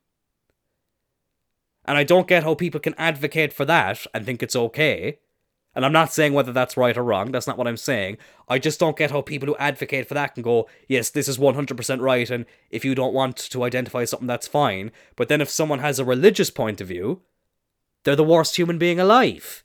And 1.87 1.97
I 1.97 2.05
don't 2.05 2.29
get 2.29 2.45
how 2.45 2.55
people 2.55 2.81
can 2.81 2.95
advocate 2.99 3.55
for 3.55 3.65
that 3.65 4.07
and 4.13 4.27
think 4.27 4.43
it's 4.43 4.55
okay. 4.55 5.21
And 5.75 5.87
I'm 5.87 5.93
not 5.93 6.13
saying 6.13 6.35
whether 6.35 6.53
that's 6.53 6.77
right 6.77 6.97
or 6.97 7.03
wrong. 7.03 7.33
That's 7.33 7.47
not 7.47 7.57
what 7.57 7.67
I'm 7.67 7.79
saying. 7.79 8.19
I 8.47 8.59
just 8.59 8.79
don't 8.79 8.97
get 8.97 9.11
how 9.11 9.23
people 9.23 9.47
who 9.47 9.57
advocate 9.57 10.07
for 10.07 10.15
that 10.15 10.35
can 10.35 10.43
go, 10.43 10.69
yes, 10.87 11.09
this 11.09 11.29
is 11.29 11.39
100% 11.39 12.01
right. 12.01 12.29
And 12.29 12.45
if 12.71 12.85
you 12.85 12.95
don't 12.95 13.15
want 13.15 13.37
to 13.37 13.63
identify 13.65 14.05
something, 14.05 14.27
that's 14.27 14.49
fine. 14.49 14.93
But 15.17 15.29
then 15.29 15.41
if 15.41 15.49
someone 15.49 15.79
has 15.79 15.99
a 15.99 16.05
religious 16.05 16.51
point 16.51 16.83
of 16.83 16.89
view, 16.89 17.23
they're 18.05 18.17
the 18.17 18.25
worst 18.25 18.57
human 18.57 18.77
being 18.77 19.01
alive. 19.01 19.65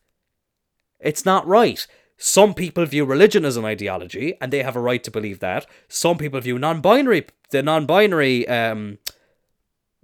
It's 1.04 1.26
not 1.26 1.45
right. 1.45 1.86
Some 2.18 2.54
people 2.54 2.86
view 2.86 3.06
religion 3.06 3.43
as 3.43 3.58
an 3.58 3.66
ideology, 3.66 4.38
and 4.39 4.51
they 4.51 4.64
have 4.64 4.76
a 4.76 4.82
right 4.82 5.04
to 5.04 5.12
believe 5.12 5.39
that. 5.39 5.66
Some 5.88 6.18
people 6.18 6.39
view 6.39 6.58
non-binary, 6.58 7.26
the 7.49 7.62
non-binary, 7.62 8.47
um, 8.47 8.99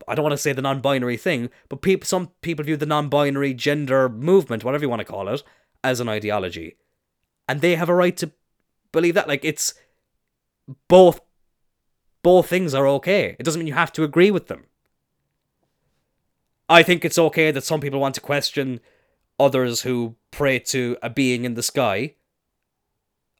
I 0.08 0.16
don't 0.16 0.24
want 0.24 0.34
to 0.34 0.38
say 0.38 0.52
the 0.52 0.62
non-binary 0.62 1.18
thing, 1.18 1.50
but 1.70 1.82
people, 1.82 2.06
some 2.06 2.32
people 2.42 2.66
view 2.66 2.76
the 2.76 2.86
non-binary 2.86 3.54
gender 3.54 4.10
movement, 4.10 4.64
whatever 4.64 4.84
you 4.84 4.90
want 4.90 5.00
to 5.00 5.06
call 5.06 5.30
it, 5.30 5.44
as 5.84 6.00
an 6.00 6.10
ideology, 6.10 6.76
and 7.48 7.62
they 7.62 7.76
have 7.76 7.90
a 7.90 7.96
right 7.96 8.18
to 8.18 8.32
believe 8.92 9.14
that. 9.14 9.28
Like 9.28 9.46
it's 9.46 9.76
both, 10.88 11.22
both 12.22 12.48
things 12.48 12.74
are 12.74 12.88
okay. 12.88 13.36
It 13.40 13.44
doesn't 13.44 13.60
mean 13.60 13.68
you 13.68 13.74
have 13.74 13.94
to 13.94 14.04
agree 14.04 14.32
with 14.32 14.48
them. 14.48 14.66
I 16.68 16.84
think 16.84 17.06
it's 17.06 17.18
okay 17.18 17.52
that 17.52 17.64
some 17.64 17.80
people 17.80 18.00
want 18.00 18.16
to 18.16 18.22
question 18.22 18.80
others 19.40 19.82
who 19.82 20.16
pray 20.32 20.60
to 20.60 20.98
a 21.02 21.10
being 21.10 21.46
in 21.46 21.54
the 21.54 21.64
sky. 21.64 22.16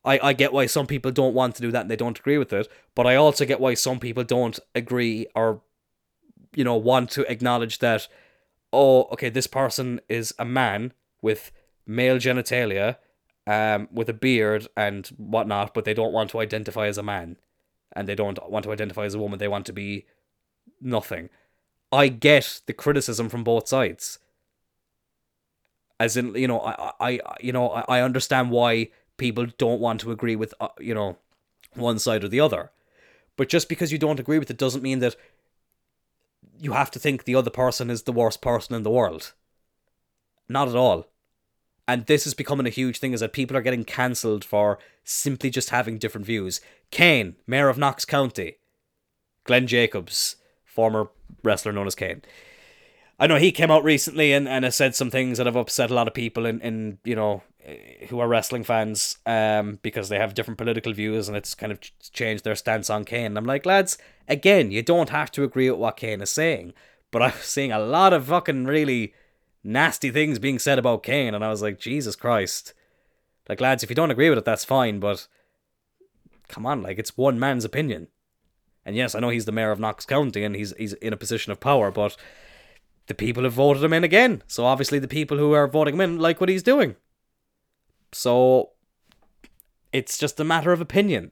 I, 0.06 0.20
I 0.24 0.34
get 0.34 0.54
why 0.54 0.66
some 0.66 0.88
people 0.88 1.12
don't 1.12 1.34
want 1.34 1.56
to 1.56 1.62
do 1.62 1.72
that 1.72 1.82
and 1.82 1.92
they 1.92 1.96
don't 1.96 2.18
agree 2.18 2.38
with 2.38 2.54
it, 2.54 2.68
but 2.96 3.06
I 3.06 3.16
also 3.16 3.46
get 3.46 3.60
why 3.60 3.74
some 3.74 4.00
people 4.00 4.24
don't 4.24 4.58
agree 4.74 5.28
or, 5.36 5.62
you 6.56 6.64
know, 6.64 6.76
want 6.76 7.12
to 7.12 7.30
acknowledge 7.30 7.80
that, 7.80 8.08
oh, 8.72 9.04
okay, 9.12 9.30
this 9.30 9.48
person 9.48 10.00
is 10.08 10.34
a 10.40 10.46
man 10.46 10.94
with 11.22 11.52
male 11.86 12.16
genitalia, 12.16 12.96
um, 13.46 13.90
with 13.92 14.08
a 14.10 14.14
beard 14.14 14.68
and 14.78 15.08
whatnot, 15.18 15.74
but 15.74 15.84
they 15.84 15.94
don't 15.94 16.14
want 16.14 16.30
to 16.30 16.40
identify 16.40 16.88
as 16.88 16.98
a 16.98 17.04
man. 17.04 17.38
And 17.94 18.08
they 18.08 18.16
don't 18.16 18.40
want 18.50 18.64
to 18.64 18.72
identify 18.72 19.04
as 19.04 19.16
a 19.16 19.20
woman, 19.20 19.40
they 19.40 19.48
want 19.48 19.66
to 19.66 19.74
be 19.74 20.06
nothing. 20.80 21.30
I 21.92 22.08
get 22.08 22.62
the 22.68 22.74
criticism 22.74 23.28
from 23.30 23.44
both 23.44 23.68
sides 23.68 24.20
as 26.00 26.18
in 26.18 26.34
you 26.36 26.48
know 26.48 26.62
I 26.62 26.92
I 27.00 27.20
you 27.42 27.52
know 27.52 27.70
I 27.70 28.02
understand 28.02 28.52
why 28.52 28.90
people 29.18 29.48
don't 29.58 29.82
want 29.82 30.02
to 30.02 30.12
agree 30.12 30.36
with 30.36 30.54
uh, 30.60 30.70
you 30.80 30.94
know 30.94 31.18
one 31.76 32.00
side 32.00 32.24
or 32.24 32.28
the 32.28 32.40
other, 32.40 32.72
but 33.38 33.50
just 33.50 33.70
because 33.70 33.92
you 33.92 33.98
don't 33.98 34.20
agree 34.20 34.40
with 34.40 34.50
it 34.50 34.58
doesn't 34.58 34.84
mean 34.84 35.00
that 35.00 35.16
you 36.60 36.74
have 36.74 36.92
to 36.92 37.00
think 37.00 37.24
the 37.24 37.36
other 37.36 37.50
person 37.50 37.90
is 37.90 38.04
the 38.04 38.12
worst 38.12 38.42
person 38.42 38.76
in 38.76 38.84
the 38.84 38.90
world. 38.90 39.34
Not 40.48 40.68
at 40.68 40.76
all. 40.76 41.08
And 41.88 42.06
this 42.06 42.28
is 42.28 42.34
becoming 42.34 42.68
a 42.68 42.72
huge 42.72 43.00
thing 43.00 43.14
is 43.14 43.22
that 43.22 43.34
people 43.34 43.58
are 43.58 43.62
getting 43.62 43.84
cancelled 43.84 44.44
for 44.44 44.78
simply 45.04 45.50
just 45.50 45.72
having 45.72 45.98
different 45.98 46.28
views. 46.28 46.62
Kane, 46.92 47.36
Mayor 47.48 47.70
of 47.70 47.78
Knox 47.78 48.06
County. 48.06 48.58
Glenn 49.44 49.66
Jacobs, 49.66 50.36
former 50.66 51.10
wrestler 51.44 51.72
known 51.72 51.88
as 51.88 51.96
Kane. 51.96 52.22
I 53.20 53.28
know 53.28 53.36
he 53.36 53.52
came 53.52 53.70
out 53.70 53.84
recently 53.84 54.32
and, 54.32 54.48
and 54.48 54.64
has 54.64 54.76
said 54.76 54.96
some 54.96 55.12
things 55.12 55.38
that 55.38 55.46
have 55.46 55.58
upset 55.58 55.92
a 55.92 55.94
lot 55.94 56.08
of 56.08 56.14
people 56.14 56.46
in, 56.46 56.62
in 56.62 57.00
you 57.04 57.16
know 57.16 57.44
who 58.08 58.20
are 58.20 58.28
wrestling 58.28 58.64
fans 58.64 59.18
um 59.26 59.78
because 59.82 60.10
they 60.10 60.18
have 60.18 60.34
different 60.34 60.58
political 60.58 60.94
views 60.94 61.28
and 61.28 61.38
it's 61.38 61.54
kind 61.54 61.72
of 61.72 61.80
changed 62.14 62.44
their 62.44 62.56
stance 62.56 62.90
on 62.90 63.04
Kane. 63.04 63.36
I'm 63.36 63.46
like, 63.46 63.66
lads, 63.66 63.98
again, 64.28 64.72
you 64.72 64.82
don't 64.82 65.10
have 65.10 65.32
to 65.32 65.44
agree 65.44 65.70
with 65.70 65.80
what 65.80 65.98
Kane 65.98 66.22
is 66.22 66.30
saying, 66.30 66.74
but 67.12 67.22
I'm 67.22 67.34
seeing 67.42 67.72
a 67.72 67.80
lot 67.80 68.14
of 68.14 68.28
fucking 68.28 68.66
really 68.66 69.14
nasty 69.64 70.10
things 70.12 70.40
being 70.40 70.60
said 70.60 70.80
about 70.80 71.04
Kane, 71.04 71.34
and 71.34 71.44
I 71.44 71.50
was 71.50 71.62
like, 71.62 71.80
Jesus 71.80 72.16
Christ. 72.16 72.74
Like, 73.48 73.62
lads, 73.62 73.84
if 73.84 73.90
you 73.90 73.96
don't 73.96 74.12
agree 74.12 74.30
with 74.30 74.38
it, 74.38 74.46
that's 74.46 74.64
fine, 74.64 75.00
but 75.00 75.28
come 76.48 76.66
on, 76.66 76.84
like, 76.84 77.00
it's 77.00 77.18
one 77.18 77.40
man's 77.40 77.66
opinion. 77.66 78.08
And 78.86 78.96
yes, 78.96 79.16
I 79.16 79.20
know 79.20 79.30
he's 79.30 79.46
the 79.46 79.52
mayor 79.52 79.72
of 79.72 79.80
Knox 79.80 80.06
County 80.06 80.44
and 80.44 80.56
he's 80.56 80.74
he's 80.78 80.94
in 80.94 81.14
a 81.14 81.18
position 81.18 81.52
of 81.52 81.60
power, 81.60 81.92
but 81.92 82.16
the 83.10 83.16
people 83.16 83.44
have 83.44 83.54
voted 83.54 83.84
him 83.84 83.92
in 83.92 84.06
again. 84.06 84.44
So 84.48 84.66
obviously 84.66 85.00
the 85.00 85.08
people 85.08 85.38
who 85.38 85.52
are 85.52 85.68
voting 85.68 85.96
him 85.96 86.02
in 86.02 86.20
like 86.20 86.40
what 86.40 86.48
he's 86.48 86.64
doing. 86.64 86.96
So 88.14 88.70
it's 89.92 90.18
just 90.18 90.40
a 90.40 90.46
matter 90.46 90.72
of 90.72 90.80
opinion. 90.80 91.32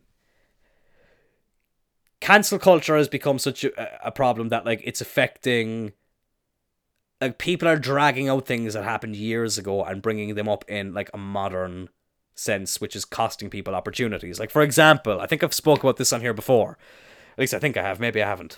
Cancel 2.19 2.57
culture 2.57 2.97
has 2.97 3.07
become 3.07 3.37
such 3.37 3.63
a, 3.63 4.07
a 4.07 4.11
problem 4.11 4.49
that 4.49 4.65
like 4.65 4.81
it's 4.83 5.01
affecting 5.01 5.93
like 7.21 7.37
people 7.37 7.67
are 7.67 7.77
dragging 7.77 8.27
out 8.27 8.47
things 8.47 8.73
that 8.73 8.83
happened 8.83 9.15
years 9.15 9.59
ago 9.59 9.83
and 9.83 10.01
bringing 10.01 10.33
them 10.33 10.49
up 10.49 10.65
in 10.67 10.93
like 10.95 11.11
a 11.13 11.17
modern 11.17 11.89
sense 12.33 12.81
which 12.81 12.95
is 12.95 13.05
costing 13.05 13.51
people 13.51 13.75
opportunities. 13.75 14.39
Like 14.39 14.49
for 14.49 14.63
example, 14.63 15.21
I 15.21 15.27
think 15.27 15.43
I've 15.43 15.53
spoke 15.53 15.83
about 15.83 15.97
this 15.97 16.11
on 16.11 16.21
here 16.21 16.33
before. 16.33 16.79
At 17.33 17.39
least 17.39 17.53
I 17.53 17.59
think 17.59 17.77
I 17.77 17.83
have, 17.83 17.99
maybe 17.99 18.21
I 18.21 18.27
haven't. 18.27 18.57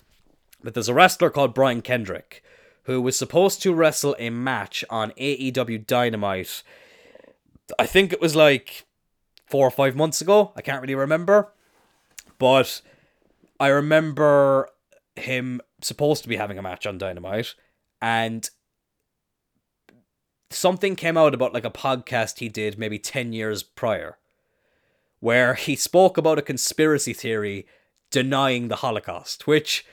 But 0.63 0.73
there's 0.73 0.89
a 0.89 0.93
wrestler 0.93 1.29
called 1.29 1.53
Brian 1.53 1.81
Kendrick 1.81 2.41
who 2.83 3.01
was 3.01 3.17
supposed 3.17 3.61
to 3.61 3.73
wrestle 3.73 4.15
a 4.19 4.29
match 4.29 4.83
on 4.89 5.11
AEW 5.11 5.85
Dynamite. 5.85 6.63
I 7.77 7.85
think 7.85 8.11
it 8.13 8.21
was 8.21 8.35
like 8.35 8.85
four 9.45 9.67
or 9.67 9.71
five 9.71 9.95
months 9.95 10.21
ago. 10.21 10.53
I 10.55 10.61
can't 10.61 10.81
really 10.81 10.95
remember. 10.95 11.53
But 12.37 12.81
I 13.59 13.67
remember 13.67 14.69
him 15.15 15.61
supposed 15.81 16.23
to 16.23 16.29
be 16.29 16.37
having 16.37 16.57
a 16.57 16.61
match 16.61 16.85
on 16.85 16.97
Dynamite 16.97 17.55
and 18.01 18.49
something 20.49 20.95
came 20.95 21.17
out 21.17 21.33
about 21.33 21.53
like 21.53 21.65
a 21.65 21.71
podcast 21.71 22.39
he 22.39 22.49
did 22.49 22.79
maybe 22.79 22.97
10 22.97 23.33
years 23.33 23.61
prior 23.61 24.17
where 25.19 25.53
he 25.53 25.75
spoke 25.75 26.17
about 26.17 26.39
a 26.39 26.43
conspiracy 26.43 27.13
theory 27.13 27.67
denying 28.09 28.67
the 28.67 28.77
Holocaust, 28.77 29.47
which 29.47 29.85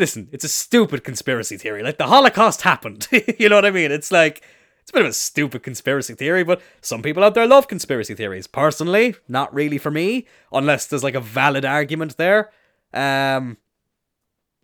listen, 0.00 0.28
it's 0.32 0.44
a 0.44 0.48
stupid 0.48 1.04
conspiracy 1.04 1.56
theory. 1.56 1.82
Like 1.82 1.98
the 1.98 2.06
Holocaust 2.06 2.62
happened. 2.62 3.06
you 3.38 3.48
know 3.48 3.54
what 3.54 3.66
I 3.66 3.70
mean? 3.70 3.92
It's 3.92 4.10
like 4.10 4.42
it's 4.80 4.90
a 4.90 4.94
bit 4.94 5.02
of 5.02 5.10
a 5.10 5.12
stupid 5.12 5.62
conspiracy 5.62 6.14
theory, 6.14 6.42
but 6.42 6.60
some 6.80 7.02
people 7.02 7.22
out 7.22 7.34
there 7.34 7.46
love 7.46 7.68
conspiracy 7.68 8.14
theories. 8.14 8.46
Personally, 8.46 9.14
not 9.28 9.54
really 9.54 9.78
for 9.78 9.90
me, 9.90 10.26
unless 10.52 10.86
there's 10.86 11.04
like 11.04 11.14
a 11.14 11.20
valid 11.20 11.64
argument 11.64 12.16
there. 12.16 12.50
Um 12.92 13.58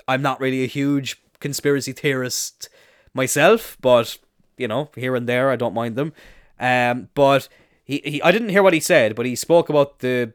I'm 0.08 0.22
not 0.22 0.40
really 0.40 0.64
a 0.64 0.68
huge 0.68 1.22
conspiracy 1.38 1.92
theorist 1.92 2.68
myself, 3.12 3.76
but 3.80 4.18
you 4.56 4.66
know, 4.66 4.90
here 4.96 5.14
and 5.14 5.28
there 5.28 5.50
I 5.50 5.56
don't 5.56 5.74
mind 5.74 5.96
them. 5.96 6.12
Um 6.58 7.10
but 7.14 7.48
he, 7.84 8.00
he 8.04 8.22
I 8.22 8.32
didn't 8.32 8.48
hear 8.48 8.62
what 8.62 8.72
he 8.72 8.80
said, 8.80 9.14
but 9.14 9.26
he 9.26 9.36
spoke 9.36 9.68
about 9.68 9.98
the 9.98 10.32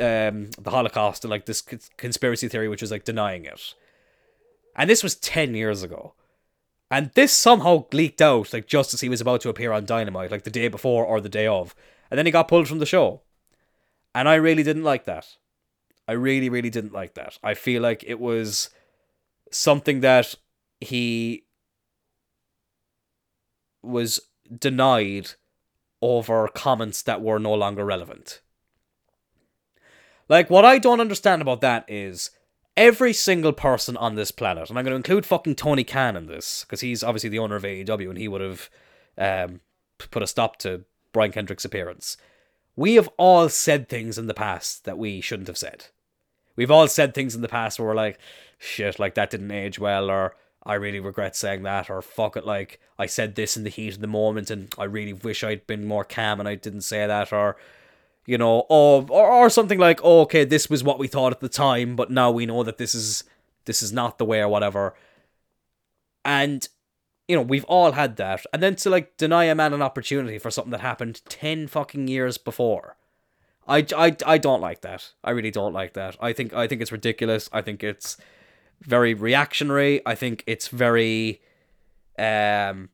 um, 0.00 0.50
the 0.58 0.70
Holocaust 0.70 1.24
and 1.24 1.30
like 1.30 1.46
this 1.46 1.62
conspiracy 1.96 2.48
theory, 2.48 2.68
which 2.68 2.82
was 2.82 2.90
like 2.90 3.04
denying 3.04 3.44
it. 3.44 3.74
And 4.74 4.90
this 4.90 5.02
was 5.02 5.14
10 5.16 5.54
years 5.54 5.82
ago. 5.82 6.14
And 6.90 7.10
this 7.14 7.32
somehow 7.32 7.86
leaked 7.92 8.22
out, 8.22 8.52
like 8.52 8.66
just 8.66 8.94
as 8.94 9.00
he 9.00 9.08
was 9.08 9.20
about 9.20 9.40
to 9.40 9.48
appear 9.48 9.72
on 9.72 9.86
Dynamite, 9.86 10.30
like 10.30 10.44
the 10.44 10.50
day 10.50 10.68
before 10.68 11.04
or 11.04 11.20
the 11.20 11.28
day 11.28 11.46
of. 11.46 11.74
And 12.10 12.18
then 12.18 12.26
he 12.26 12.32
got 12.32 12.48
pulled 12.48 12.68
from 12.68 12.78
the 12.78 12.86
show. 12.86 13.22
And 14.14 14.28
I 14.28 14.36
really 14.36 14.62
didn't 14.62 14.84
like 14.84 15.04
that. 15.04 15.26
I 16.06 16.12
really, 16.12 16.48
really 16.48 16.70
didn't 16.70 16.92
like 16.92 17.14
that. 17.14 17.38
I 17.42 17.54
feel 17.54 17.82
like 17.82 18.04
it 18.06 18.20
was 18.20 18.70
something 19.50 20.00
that 20.00 20.34
he 20.80 21.44
was 23.82 24.20
denied 24.56 25.30
over 26.00 26.48
comments 26.48 27.02
that 27.02 27.22
were 27.22 27.38
no 27.38 27.54
longer 27.54 27.84
relevant. 27.84 28.40
Like, 30.28 30.50
what 30.50 30.64
I 30.64 30.78
don't 30.78 31.00
understand 31.00 31.42
about 31.42 31.60
that 31.60 31.84
is 31.88 32.30
every 32.76 33.12
single 33.12 33.52
person 33.52 33.96
on 33.96 34.14
this 34.14 34.30
planet, 34.30 34.68
and 34.68 34.78
I'm 34.78 34.84
going 34.84 34.92
to 34.92 34.96
include 34.96 35.24
fucking 35.26 35.54
Tony 35.54 35.84
Khan 35.84 36.16
in 36.16 36.26
this, 36.26 36.64
because 36.64 36.80
he's 36.80 37.02
obviously 37.02 37.30
the 37.30 37.38
owner 37.38 37.56
of 37.56 37.62
AEW 37.62 38.08
and 38.08 38.18
he 38.18 38.28
would 38.28 38.40
have 38.40 38.70
um, 39.18 39.60
put 39.98 40.22
a 40.22 40.26
stop 40.26 40.58
to 40.58 40.84
Brian 41.12 41.32
Kendrick's 41.32 41.64
appearance. 41.64 42.16
We 42.74 42.94
have 42.96 43.08
all 43.16 43.48
said 43.48 43.88
things 43.88 44.18
in 44.18 44.26
the 44.26 44.34
past 44.34 44.84
that 44.84 44.98
we 44.98 45.20
shouldn't 45.20 45.48
have 45.48 45.56
said. 45.56 45.86
We've 46.56 46.70
all 46.70 46.88
said 46.88 47.14
things 47.14 47.34
in 47.34 47.42
the 47.42 47.48
past 47.48 47.78
where 47.78 47.88
we're 47.88 47.94
like, 47.94 48.18
shit, 48.58 48.98
like 48.98 49.14
that 49.14 49.30
didn't 49.30 49.50
age 49.50 49.78
well, 49.78 50.10
or 50.10 50.36
I 50.64 50.74
really 50.74 51.00
regret 51.00 51.36
saying 51.36 51.62
that, 51.62 51.88
or 51.88 52.02
fuck 52.02 52.36
it, 52.36 52.44
like 52.44 52.80
I 52.98 53.06
said 53.06 53.34
this 53.34 53.56
in 53.56 53.64
the 53.64 53.70
heat 53.70 53.94
of 53.94 54.00
the 54.00 54.06
moment 54.06 54.50
and 54.50 54.74
I 54.76 54.84
really 54.84 55.12
wish 55.12 55.44
I'd 55.44 55.66
been 55.66 55.86
more 55.86 56.04
calm 56.04 56.40
and 56.40 56.48
I 56.48 56.56
didn't 56.56 56.80
say 56.82 57.06
that, 57.06 57.32
or 57.32 57.56
you 58.26 58.36
know, 58.36 58.66
or, 58.68 59.06
or 59.08 59.30
or 59.30 59.50
something 59.50 59.78
like, 59.78 60.00
oh, 60.02 60.20
okay, 60.22 60.44
this 60.44 60.68
was 60.68 60.84
what 60.84 60.98
we 60.98 61.06
thought 61.06 61.32
at 61.32 61.40
the 61.40 61.48
time, 61.48 61.96
but 61.96 62.10
now 62.10 62.30
we 62.30 62.46
know 62.46 62.62
that 62.62 62.78
this 62.78 62.94
is 62.94 63.24
this 63.64 63.82
is 63.82 63.92
not 63.92 64.18
the 64.18 64.24
way 64.24 64.40
or 64.40 64.48
whatever. 64.48 64.94
And 66.24 66.68
you 67.28 67.36
know, 67.36 67.42
we've 67.42 67.64
all 67.64 67.92
had 67.92 68.16
that. 68.16 68.46
And 68.52 68.62
then 68.62 68.76
to 68.76 68.90
like 68.90 69.16
deny 69.16 69.44
a 69.44 69.54
man 69.54 69.72
an 69.72 69.82
opportunity 69.82 70.38
for 70.38 70.50
something 70.50 70.70
that 70.70 70.80
happened 70.80 71.22
10 71.28 71.66
fucking 71.68 72.08
years 72.08 72.38
before. 72.38 72.96
I, 73.66 73.84
I, 73.96 74.16
I 74.24 74.38
don't 74.38 74.60
like 74.60 74.82
that. 74.82 75.12
I 75.24 75.30
really 75.32 75.50
don't 75.50 75.72
like 75.72 75.94
that. 75.94 76.16
I 76.20 76.32
think 76.32 76.54
I 76.54 76.68
think 76.68 76.80
it's 76.80 76.92
ridiculous. 76.92 77.50
I 77.52 77.62
think 77.62 77.82
it's 77.82 78.16
very 78.80 79.12
reactionary. 79.12 80.02
I 80.06 80.14
think 80.14 80.44
it's 80.46 80.68
very 80.68 81.40
um 82.18 82.90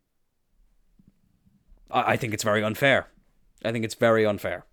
I, 1.90 2.12
I 2.12 2.16
think 2.16 2.32
it's 2.32 2.42
very 2.42 2.62
unfair. 2.62 3.08
I 3.64 3.70
think 3.70 3.84
it's 3.84 3.94
very 3.94 4.24
unfair. 4.24 4.64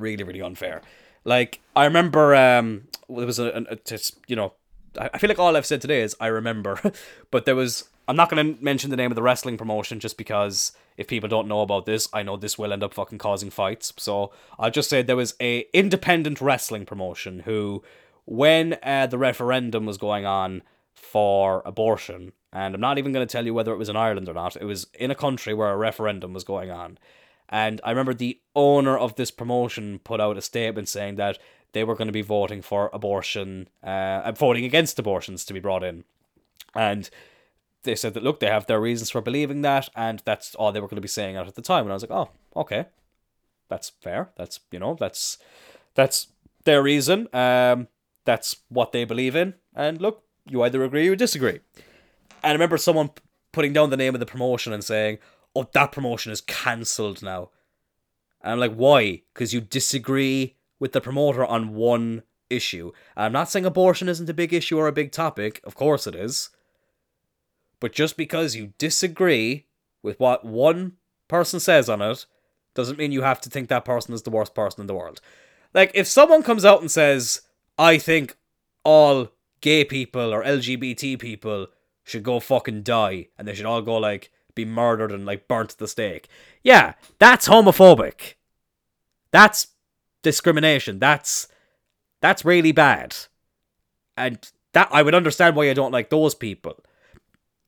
Really, 0.00 0.24
really 0.24 0.42
unfair. 0.42 0.82
Like 1.24 1.60
I 1.76 1.84
remember 1.84 2.34
um 2.34 2.88
there 3.08 3.26
was 3.26 3.38
a, 3.38 3.64
a, 3.68 3.76
just, 3.76 4.18
you 4.26 4.36
know 4.36 4.54
I 4.98 5.18
feel 5.18 5.28
like 5.28 5.38
all 5.38 5.56
I've 5.56 5.66
said 5.66 5.80
today 5.80 6.02
is 6.02 6.16
I 6.20 6.26
remember, 6.26 6.80
but 7.30 7.44
there 7.44 7.54
was 7.54 7.88
I'm 8.08 8.16
not 8.16 8.28
going 8.28 8.56
to 8.56 8.64
mention 8.64 8.90
the 8.90 8.96
name 8.96 9.12
of 9.12 9.14
the 9.14 9.22
wrestling 9.22 9.56
promotion 9.56 10.00
just 10.00 10.18
because 10.18 10.72
if 10.96 11.06
people 11.06 11.28
don't 11.28 11.46
know 11.46 11.60
about 11.60 11.86
this, 11.86 12.08
I 12.12 12.24
know 12.24 12.36
this 12.36 12.58
will 12.58 12.72
end 12.72 12.82
up 12.82 12.92
fucking 12.92 13.18
causing 13.18 13.50
fights. 13.50 13.92
So 13.98 14.32
I'll 14.58 14.72
just 14.72 14.90
say 14.90 15.00
there 15.00 15.14
was 15.14 15.34
a 15.40 15.66
independent 15.72 16.40
wrestling 16.40 16.86
promotion 16.86 17.40
who, 17.40 17.84
when 18.24 18.76
uh, 18.82 19.06
the 19.06 19.16
referendum 19.16 19.86
was 19.86 19.96
going 19.96 20.26
on 20.26 20.62
for 20.92 21.62
abortion, 21.64 22.32
and 22.52 22.74
I'm 22.74 22.80
not 22.80 22.98
even 22.98 23.12
going 23.12 23.24
to 23.24 23.30
tell 23.30 23.46
you 23.46 23.54
whether 23.54 23.72
it 23.72 23.78
was 23.78 23.88
in 23.88 23.96
Ireland 23.96 24.28
or 24.28 24.34
not, 24.34 24.56
it 24.56 24.64
was 24.64 24.88
in 24.94 25.12
a 25.12 25.14
country 25.14 25.54
where 25.54 25.70
a 25.70 25.76
referendum 25.76 26.32
was 26.32 26.42
going 26.42 26.72
on. 26.72 26.98
And 27.50 27.80
I 27.82 27.90
remember 27.90 28.14
the 28.14 28.40
owner 28.54 28.96
of 28.96 29.16
this 29.16 29.30
promotion 29.30 29.98
put 29.98 30.20
out 30.20 30.38
a 30.38 30.42
statement 30.42 30.88
saying 30.88 31.16
that 31.16 31.38
they 31.72 31.84
were 31.84 31.96
going 31.96 32.08
to 32.08 32.12
be 32.12 32.22
voting 32.22 32.62
for 32.62 32.90
abortion, 32.92 33.68
uh, 33.82 34.30
voting 34.32 34.64
against 34.64 34.98
abortions 34.98 35.44
to 35.44 35.52
be 35.52 35.60
brought 35.60 35.84
in. 35.84 36.04
And 36.74 37.10
they 37.82 37.96
said 37.96 38.14
that 38.14 38.22
look, 38.22 38.40
they 38.40 38.46
have 38.46 38.66
their 38.66 38.80
reasons 38.80 39.10
for 39.10 39.20
believing 39.20 39.62
that, 39.62 39.88
and 39.96 40.22
that's 40.24 40.54
all 40.54 40.70
they 40.72 40.80
were 40.80 40.86
going 40.86 40.96
to 40.96 41.02
be 41.02 41.08
saying 41.08 41.36
out 41.36 41.48
at 41.48 41.56
the 41.56 41.62
time. 41.62 41.84
And 41.84 41.90
I 41.90 41.94
was 41.94 42.02
like, 42.02 42.10
oh, 42.10 42.30
okay, 42.54 42.86
that's 43.68 43.90
fair. 44.00 44.30
That's 44.36 44.60
you 44.70 44.78
know, 44.78 44.96
that's 44.98 45.38
that's 45.94 46.28
their 46.64 46.82
reason. 46.82 47.28
Um, 47.34 47.88
that's 48.24 48.56
what 48.68 48.92
they 48.92 49.04
believe 49.04 49.34
in. 49.34 49.54
And 49.74 50.00
look, 50.00 50.24
you 50.48 50.62
either 50.62 50.84
agree 50.84 51.08
or 51.08 51.16
disagree. 51.16 51.60
And 52.42 52.50
I 52.50 52.52
remember 52.52 52.76
someone 52.76 53.10
putting 53.52 53.72
down 53.72 53.90
the 53.90 53.96
name 53.96 54.14
of 54.14 54.20
the 54.20 54.26
promotion 54.26 54.72
and 54.72 54.84
saying, 54.84 55.18
"Oh, 55.54 55.68
that 55.72 55.92
promotion 55.92 56.32
is 56.32 56.40
cancelled 56.40 57.22
now." 57.22 57.50
And 58.42 58.52
I'm 58.52 58.60
like, 58.60 58.74
why? 58.74 59.22
Because 59.34 59.52
you 59.52 59.60
disagree 59.60 60.56
with 60.78 60.92
the 60.92 61.00
promoter 61.00 61.44
on 61.44 61.74
one 61.74 62.22
issue. 62.48 62.92
And 63.16 63.26
I'm 63.26 63.32
not 63.32 63.50
saying 63.50 63.66
abortion 63.66 64.08
isn't 64.08 64.30
a 64.30 64.34
big 64.34 64.52
issue 64.52 64.78
or 64.78 64.88
a 64.88 64.92
big 64.92 65.12
topic. 65.12 65.60
Of 65.64 65.74
course 65.74 66.06
it 66.06 66.14
is. 66.14 66.50
But 67.80 67.92
just 67.92 68.16
because 68.16 68.56
you 68.56 68.72
disagree 68.78 69.66
with 70.02 70.18
what 70.18 70.44
one 70.44 70.94
person 71.28 71.60
says 71.60 71.88
on 71.88 72.02
it 72.02 72.26
doesn't 72.74 72.98
mean 72.98 73.12
you 73.12 73.22
have 73.22 73.40
to 73.42 73.50
think 73.50 73.68
that 73.68 73.84
person 73.84 74.14
is 74.14 74.22
the 74.22 74.30
worst 74.30 74.54
person 74.54 74.80
in 74.80 74.86
the 74.86 74.94
world. 74.94 75.20
Like, 75.72 75.90
if 75.94 76.06
someone 76.06 76.42
comes 76.42 76.64
out 76.64 76.80
and 76.80 76.90
says, 76.90 77.42
I 77.78 77.98
think 77.98 78.36
all 78.84 79.28
gay 79.60 79.84
people 79.84 80.34
or 80.34 80.42
LGBT 80.42 81.18
people 81.18 81.68
should 82.04 82.22
go 82.22 82.40
fucking 82.40 82.82
die 82.82 83.28
and 83.38 83.46
they 83.46 83.54
should 83.54 83.66
all 83.66 83.82
go, 83.82 83.96
like, 83.96 84.32
be 84.64 84.70
murdered 84.70 85.12
and, 85.12 85.26
like, 85.26 85.48
burnt 85.48 85.72
at 85.72 85.78
the 85.78 85.88
stake. 85.88 86.28
Yeah, 86.62 86.94
that's 87.18 87.48
homophobic. 87.48 88.34
That's 89.30 89.68
discrimination. 90.22 90.98
That's. 90.98 91.48
That's 92.20 92.44
really 92.44 92.72
bad. 92.72 93.16
And 94.16 94.46
that 94.74 94.88
I 94.92 95.02
would 95.02 95.14
understand 95.14 95.56
why 95.56 95.64
you 95.64 95.74
don't 95.74 95.92
like 95.92 96.10
those 96.10 96.34
people 96.34 96.76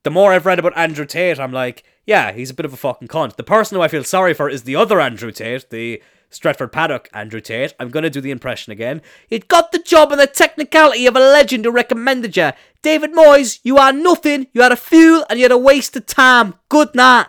the 0.03 0.11
more 0.11 0.32
I've 0.32 0.47
read 0.47 0.59
about 0.59 0.76
Andrew 0.76 1.07
Tate, 1.07 1.38
I'm 1.38 1.53
like, 1.53 1.84
yeah, 2.07 2.32
he's 2.32 2.51
a 2.51 2.55
bit 2.55 2.66
of 2.66 2.72
a 2.72 2.76
fucking 2.76 3.09
cunt. 3.09 3.36
The 3.36 3.45
person 3.45 3.76
who 3.76 3.82
I 3.82 3.88
feel 3.88 4.05
sorry 4.05 4.34
for 4.34 4.49
is 4.49 4.64
the 4.64 4.76
other 4.76 5.01
Andrew 5.01 5.30
Tate, 5.30 5.70
the 5.70 6.03
Stretford 6.30 6.72
Paddock 6.72 7.09
Andrew 7.12 7.40
Tate. 7.40 7.74
I'm 7.78 7.90
gonna 7.90 8.11
do 8.11 8.20
the 8.20 8.30
impression 8.30 8.72
again. 8.72 9.03
You'd 9.28 9.49
got 9.49 9.70
the 9.70 9.78
job 9.78 10.11
and 10.11 10.20
the 10.20 10.26
technicality 10.26 11.07
of 11.07 11.14
a 11.14 11.20
legend 11.20 11.64
who 11.64 11.70
recommended 11.70 12.36
you. 12.36 12.51
David 12.83 13.12
Moyes, 13.12 13.61
you 13.62 13.78
are 13.78 13.93
nothing. 13.93 14.49
You 14.53 14.62
are 14.62 14.72
a 14.72 14.76
fool 14.76 15.24
and 15.30 15.39
you're 15.39 15.53
a 15.53 15.59
waste 15.59 15.97
of 15.97 16.07
time. 16.07 16.55
Good 16.68 16.95
night. 16.95 17.28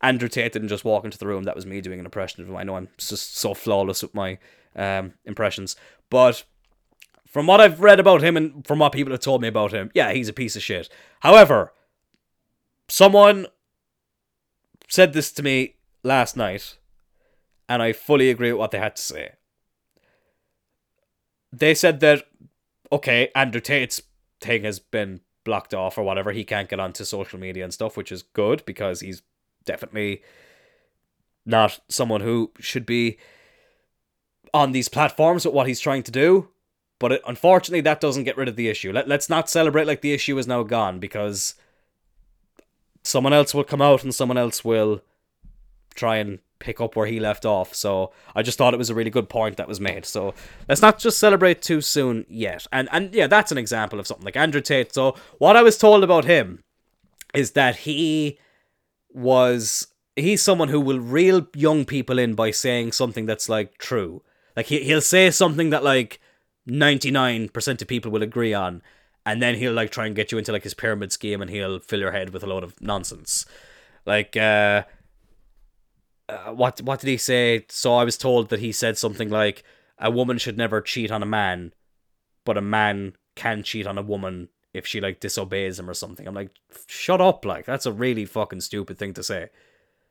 Andrew 0.00 0.28
Tate 0.28 0.52
didn't 0.52 0.68
just 0.68 0.84
walk 0.84 1.04
into 1.04 1.18
the 1.18 1.26
room. 1.26 1.44
That 1.44 1.54
was 1.54 1.66
me 1.66 1.82
doing 1.82 2.00
an 2.00 2.06
impression 2.06 2.42
of 2.42 2.48
him. 2.48 2.56
I 2.56 2.64
know 2.64 2.76
I'm 2.76 2.88
just 2.96 3.36
so 3.36 3.52
flawless 3.52 4.00
with 4.02 4.14
my 4.14 4.38
um, 4.74 5.12
impressions, 5.26 5.76
but 6.08 6.44
from 7.26 7.46
what 7.46 7.60
I've 7.60 7.80
read 7.80 8.00
about 8.00 8.22
him 8.22 8.36
and 8.36 8.66
from 8.66 8.78
what 8.78 8.92
people 8.92 9.12
have 9.12 9.20
told 9.20 9.42
me 9.42 9.48
about 9.48 9.72
him, 9.72 9.90
yeah, 9.94 10.12
he's 10.12 10.28
a 10.28 10.32
piece 10.32 10.56
of 10.56 10.62
shit. 10.62 10.88
However, 11.20 11.72
someone 12.88 13.46
said 14.88 15.12
this 15.12 15.30
to 15.32 15.42
me 15.42 15.76
last 16.02 16.36
night, 16.36 16.78
and 17.68 17.82
I 17.82 17.92
fully 17.92 18.30
agree 18.30 18.52
with 18.52 18.58
what 18.58 18.70
they 18.70 18.78
had 18.78 18.96
to 18.96 19.02
say. 19.02 19.32
They 21.52 21.74
said 21.74 22.00
that, 22.00 22.24
okay, 22.90 23.30
Andrew 23.34 23.60
Tate's 23.60 24.00
thing 24.40 24.64
has 24.64 24.78
been 24.78 25.20
blocked 25.44 25.74
off 25.74 25.98
or 25.98 26.02
whatever. 26.02 26.32
He 26.32 26.44
can't 26.44 26.68
get 26.68 26.80
onto 26.80 27.04
social 27.04 27.38
media 27.38 27.64
and 27.64 27.72
stuff, 27.72 27.96
which 27.96 28.12
is 28.12 28.22
good 28.22 28.64
because 28.64 29.00
he's 29.00 29.22
definitely 29.64 30.22
not 31.46 31.80
someone 31.88 32.20
who 32.20 32.52
should 32.58 32.86
be 32.86 33.18
on 34.52 34.72
these 34.72 34.88
platforms 34.88 35.44
with 35.44 35.54
what 35.54 35.66
he's 35.66 35.80
trying 35.80 36.02
to 36.04 36.10
do. 36.10 36.48
But 36.98 37.12
it, 37.12 37.22
unfortunately, 37.26 37.80
that 37.82 38.00
doesn't 38.00 38.24
get 38.24 38.36
rid 38.36 38.48
of 38.48 38.56
the 38.56 38.68
issue. 38.68 38.92
Let, 38.92 39.08
let's 39.08 39.30
not 39.30 39.48
celebrate 39.48 39.86
like 39.86 40.02
the 40.02 40.12
issue 40.12 40.36
is 40.38 40.46
now 40.46 40.62
gone 40.62 40.98
because 40.98 41.54
someone 43.02 43.32
else 43.32 43.54
will 43.54 43.64
come 43.64 43.80
out 43.80 44.04
and 44.04 44.14
someone 44.14 44.36
else 44.36 44.64
will 44.64 45.00
try 45.94 46.16
and 46.16 46.40
pick 46.60 46.80
up 46.80 46.94
where 46.94 47.06
he 47.06 47.18
left 47.18 47.44
off. 47.44 47.74
So 47.74 48.12
I 48.36 48.42
just 48.42 48.56
thought 48.56 48.74
it 48.74 48.78
was 48.78 48.90
a 48.90 48.94
really 48.94 49.10
good 49.10 49.28
point 49.28 49.56
that 49.56 49.66
was 49.66 49.80
made. 49.80 50.06
So 50.06 50.34
let's 50.68 50.82
not 50.82 50.98
just 50.98 51.18
celebrate 51.18 51.60
too 51.60 51.80
soon 51.80 52.24
yet. 52.28 52.66
And 52.70 52.88
and 52.92 53.12
yeah, 53.12 53.26
that's 53.26 53.50
an 53.50 53.58
example 53.58 53.98
of 53.98 54.06
something 54.06 54.24
like 54.24 54.36
Andrew 54.36 54.60
Tate. 54.60 54.94
So 54.94 55.16
what 55.38 55.56
I 55.56 55.62
was 55.62 55.76
told 55.76 56.04
about 56.04 56.24
him 56.24 56.62
is 57.34 57.52
that 57.52 57.76
he 57.76 58.38
was 59.12 59.88
he's 60.14 60.42
someone 60.42 60.68
who 60.68 60.80
will 60.80 61.00
reel 61.00 61.46
young 61.54 61.84
people 61.84 62.18
in 62.18 62.34
by 62.34 62.52
saying 62.52 62.92
something 62.92 63.26
that's 63.26 63.48
like 63.48 63.78
true. 63.78 64.22
Like 64.56 64.66
he 64.66 64.84
he'll 64.84 65.00
say 65.00 65.30
something 65.30 65.70
that 65.70 65.82
like 65.82 66.20
99% 66.68 67.82
of 67.82 67.88
people 67.88 68.12
will 68.12 68.22
agree 68.22 68.54
on 68.54 68.82
and 69.26 69.42
then 69.42 69.56
he'll 69.56 69.72
like 69.72 69.90
try 69.90 70.06
and 70.06 70.14
get 70.14 70.30
you 70.30 70.38
into 70.38 70.52
like 70.52 70.62
his 70.62 70.74
pyramid 70.74 71.10
scheme 71.10 71.42
and 71.42 71.50
he'll 71.50 71.80
fill 71.80 72.00
your 72.00 72.12
head 72.12 72.30
with 72.30 72.42
a 72.42 72.46
load 72.46 72.62
of 72.62 72.80
nonsense 72.80 73.46
like 74.06 74.36
uh, 74.36 74.82
uh, 76.30 76.52
what 76.52 76.80
what 76.82 77.00
did 77.00 77.08
he 77.08 77.16
say 77.16 77.64
so 77.68 77.94
i 77.94 78.04
was 78.04 78.16
told 78.16 78.48
that 78.48 78.60
he 78.60 78.72
said 78.72 78.96
something 78.96 79.30
like 79.30 79.62
a 79.98 80.10
woman 80.10 80.38
should 80.38 80.56
never 80.56 80.80
cheat 80.80 81.10
on 81.10 81.22
a 81.22 81.26
man 81.26 81.72
but 82.44 82.56
a 82.56 82.62
man 82.62 83.14
can 83.34 83.62
cheat 83.62 83.86
on 83.86 83.98
a 83.98 84.02
woman 84.02 84.48
if 84.72 84.86
she 84.86 85.00
like 85.00 85.20
disobeys 85.20 85.78
him 85.78 85.88
or 85.88 85.94
something 85.94 86.26
i'm 86.26 86.34
like 86.34 86.50
shut 86.86 87.20
up 87.20 87.44
like 87.44 87.64
that's 87.64 87.86
a 87.86 87.92
really 87.92 88.24
fucking 88.24 88.60
stupid 88.60 88.98
thing 88.98 89.12
to 89.12 89.22
say 89.22 89.48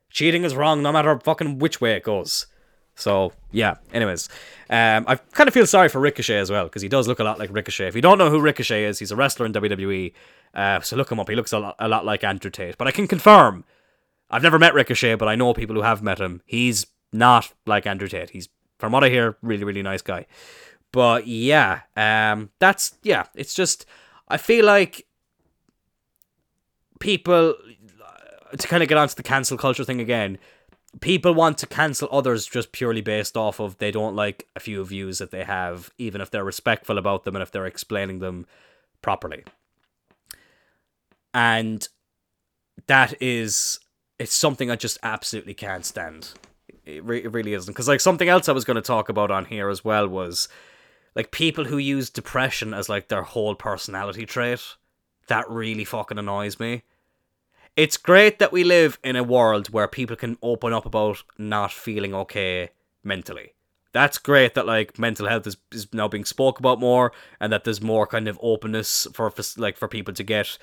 cheating 0.10 0.44
is 0.44 0.56
wrong 0.56 0.82
no 0.82 0.92
matter 0.92 1.20
fucking 1.20 1.60
which 1.60 1.80
way 1.80 1.94
it 1.94 2.04
goes 2.04 2.48
so 3.00 3.32
yeah. 3.52 3.76
Anyways, 3.94 4.28
um, 4.70 5.06
I 5.08 5.16
kind 5.16 5.48
of 5.48 5.54
feel 5.54 5.66
sorry 5.66 5.88
for 5.88 6.00
Ricochet 6.00 6.38
as 6.38 6.52
well 6.52 6.66
because 6.66 6.82
he 6.82 6.90
does 6.90 7.08
look 7.08 7.20
a 7.20 7.24
lot 7.24 7.40
like 7.40 7.50
Ricochet. 7.52 7.88
If 7.88 7.96
you 7.96 8.02
don't 8.02 8.18
know 8.18 8.30
who 8.30 8.42
Ricochet 8.42 8.84
is, 8.84 9.00
he's 9.00 9.12
a 9.12 9.16
wrestler 9.16 9.46
in 9.46 9.54
WWE. 9.54 10.14
Uh, 10.54 10.82
so 10.82 10.98
look 10.98 11.12
him 11.12 11.20
up. 11.20 11.30
He 11.30 11.36
looks 11.36 11.54
a 11.54 11.60
lot, 11.60 11.76
a 11.80 11.88
lot 11.88 12.06
like 12.06 12.24
Andrew 12.26 12.52
Tate. 12.52 12.78
But 12.78 12.88
I 12.88 12.92
can 12.92 13.08
confirm, 13.08 13.64
I've 14.30 14.44
never 14.44 14.60
met 14.60 14.74
Ricochet, 14.74 15.16
but 15.16 15.28
I 15.28 15.36
know 15.36 15.54
people 15.54 15.76
who 15.76 15.82
have 15.82 16.04
met 16.04 16.20
him. 16.20 16.42
He's 16.46 16.86
not 17.12 17.52
like 17.66 17.88
Andrew 17.88 18.08
Tate. 18.08 18.30
He's, 18.30 18.50
from 18.78 18.92
what 18.92 19.04
I 19.04 19.10
hear, 19.10 19.38
really 19.42 19.64
really 19.64 19.82
nice 19.82 20.02
guy. 20.02 20.26
But 20.92 21.28
yeah, 21.28 21.82
um, 21.96 22.50
that's 22.60 22.98
yeah. 23.04 23.26
It's 23.36 23.54
just 23.54 23.86
I 24.28 24.38
feel 24.38 24.66
like 24.66 25.06
people 27.00 27.56
to 28.58 28.68
kind 28.68 28.84
of 28.84 28.90
get 28.90 28.98
onto 28.98 29.16
the 29.16 29.24
cancel 29.24 29.58
culture 29.58 29.84
thing 29.84 30.02
again 30.02 30.38
people 31.02 31.34
want 31.34 31.58
to 31.60 31.68
cancel 31.68 32.10
others 32.12 32.46
just 32.46 32.72
purely 32.72 33.02
based 33.02 33.38
off 33.38 33.60
of 33.60 33.78
they 33.78 33.92
don't 33.92 34.16
like 34.16 34.48
a 34.56 34.60
few 34.60 34.84
views 34.86 35.20
that 35.20 35.32
they 35.32 35.44
have, 35.44 35.92
even 35.98 36.20
if 36.22 36.32
they're 36.32 36.44
respectful 36.44 36.98
about 36.98 37.24
them 37.24 37.36
and 37.36 37.44
if 37.44 37.52
they're 37.52 37.66
explaining 37.66 38.20
them 38.20 38.46
properly. 39.02 39.44
And 41.34 41.88
that 42.88 43.22
is 43.22 43.80
it's 44.20 44.34
something 44.34 44.70
I 44.70 44.76
just 44.76 44.98
absolutely 45.02 45.54
can't 45.54 45.86
stand. 45.86 46.34
It, 46.86 47.04
re- 47.04 47.24
it 47.24 47.32
really 47.32 47.54
isn't 47.54 47.72
because 47.72 47.88
like 47.88 48.02
something 48.02 48.30
else 48.30 48.50
I 48.50 48.54
was 48.54 48.66
going 48.66 48.76
to 48.76 48.82
talk 48.82 49.10
about 49.10 49.32
on 49.32 49.46
here 49.46 49.70
as 49.70 49.84
well 49.84 50.08
was 50.08 50.50
like 51.16 51.32
people 51.32 51.66
who 51.66 51.78
use 51.78 52.10
depression 52.10 52.74
as 52.74 52.90
like 52.90 53.08
their 53.08 53.24
whole 53.24 53.56
personality 53.56 54.26
trait. 54.26 54.62
That 55.28 55.50
really 55.50 55.86
fucking 55.86 56.18
annoys 56.18 56.60
me 56.60 56.84
it's 57.80 57.96
great 57.96 58.40
that 58.40 58.52
we 58.52 58.66
live 58.66 59.00
in 59.06 59.16
a 59.16 59.24
world 59.24 59.70
where 59.70 59.88
people 59.88 60.18
can 60.18 60.38
open 60.42 60.74
up 60.74 60.86
about 60.86 61.24
not 61.38 61.72
feeling 61.72 62.14
okay 62.14 62.72
mentally. 63.06 63.54
That's 63.94 64.18
great 64.18 64.54
that 64.56 64.68
like 64.68 65.00
mental 65.00 65.30
health 65.30 65.48
is, 65.48 65.56
is 65.72 65.88
now 65.94 66.10
being 66.10 66.26
spoke 66.26 66.60
about 66.60 66.82
more 66.82 67.14
and 67.40 67.54
that 67.54 67.64
there's 67.64 67.82
more 67.82 68.06
kind 68.06 68.28
of 68.28 68.38
openness 68.42 69.08
for 69.14 69.34
like 69.58 69.78
for 69.78 69.88
people 69.88 70.14
to 70.14 70.24
get 70.24 70.58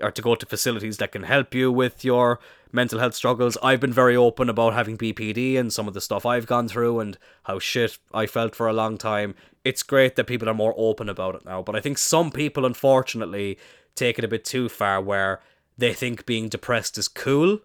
or 0.00 0.10
to 0.10 0.22
go 0.22 0.34
to 0.34 0.46
facilities 0.46 0.96
that 0.96 1.12
can 1.12 1.24
help 1.24 1.54
you 1.54 1.70
with 1.70 2.02
your 2.02 2.40
mental 2.74 2.98
health 2.98 3.14
struggles. 3.14 3.56
I've 3.62 3.80
been 3.80 3.92
very 3.92 4.16
open 4.16 4.48
about 4.48 4.74
having 4.74 4.98
BPD 4.98 5.56
and 5.56 5.72
some 5.72 5.86
of 5.86 5.94
the 5.94 6.00
stuff 6.00 6.26
I've 6.26 6.46
gone 6.46 6.68
through 6.68 7.00
and 7.00 7.16
how 7.44 7.58
shit 7.58 7.98
I 8.12 8.26
felt 8.26 8.54
for 8.54 8.68
a 8.68 8.72
long 8.72 8.98
time. 8.98 9.34
It's 9.64 9.82
great 9.82 10.16
that 10.16 10.26
people 10.26 10.48
are 10.48 10.54
more 10.54 10.74
open 10.76 11.08
about 11.08 11.36
it 11.36 11.44
now, 11.44 11.62
but 11.62 11.76
I 11.76 11.80
think 11.80 11.98
some 11.98 12.30
people, 12.30 12.66
unfortunately, 12.66 13.58
take 13.94 14.18
it 14.18 14.24
a 14.24 14.28
bit 14.28 14.44
too 14.44 14.68
far 14.68 15.00
where 15.00 15.40
they 15.78 15.94
think 15.94 16.26
being 16.26 16.48
depressed 16.48 16.98
is 16.98 17.08
cool 17.08 17.60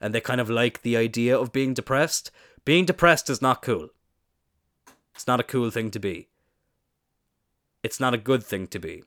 and 0.00 0.14
they 0.14 0.20
kind 0.20 0.40
of 0.40 0.50
like 0.50 0.82
the 0.82 0.96
idea 0.96 1.38
of 1.38 1.52
being 1.52 1.74
depressed. 1.74 2.30
Being 2.64 2.86
depressed 2.86 3.30
is 3.30 3.42
not 3.42 3.62
cool. 3.62 3.90
It's 5.14 5.26
not 5.26 5.40
a 5.40 5.44
cool 5.44 5.70
thing 5.70 5.90
to 5.92 5.98
be. 5.98 6.28
It's 7.82 8.00
not 8.00 8.14
a 8.14 8.18
good 8.18 8.42
thing 8.42 8.66
to 8.68 8.78
be. 8.78 9.04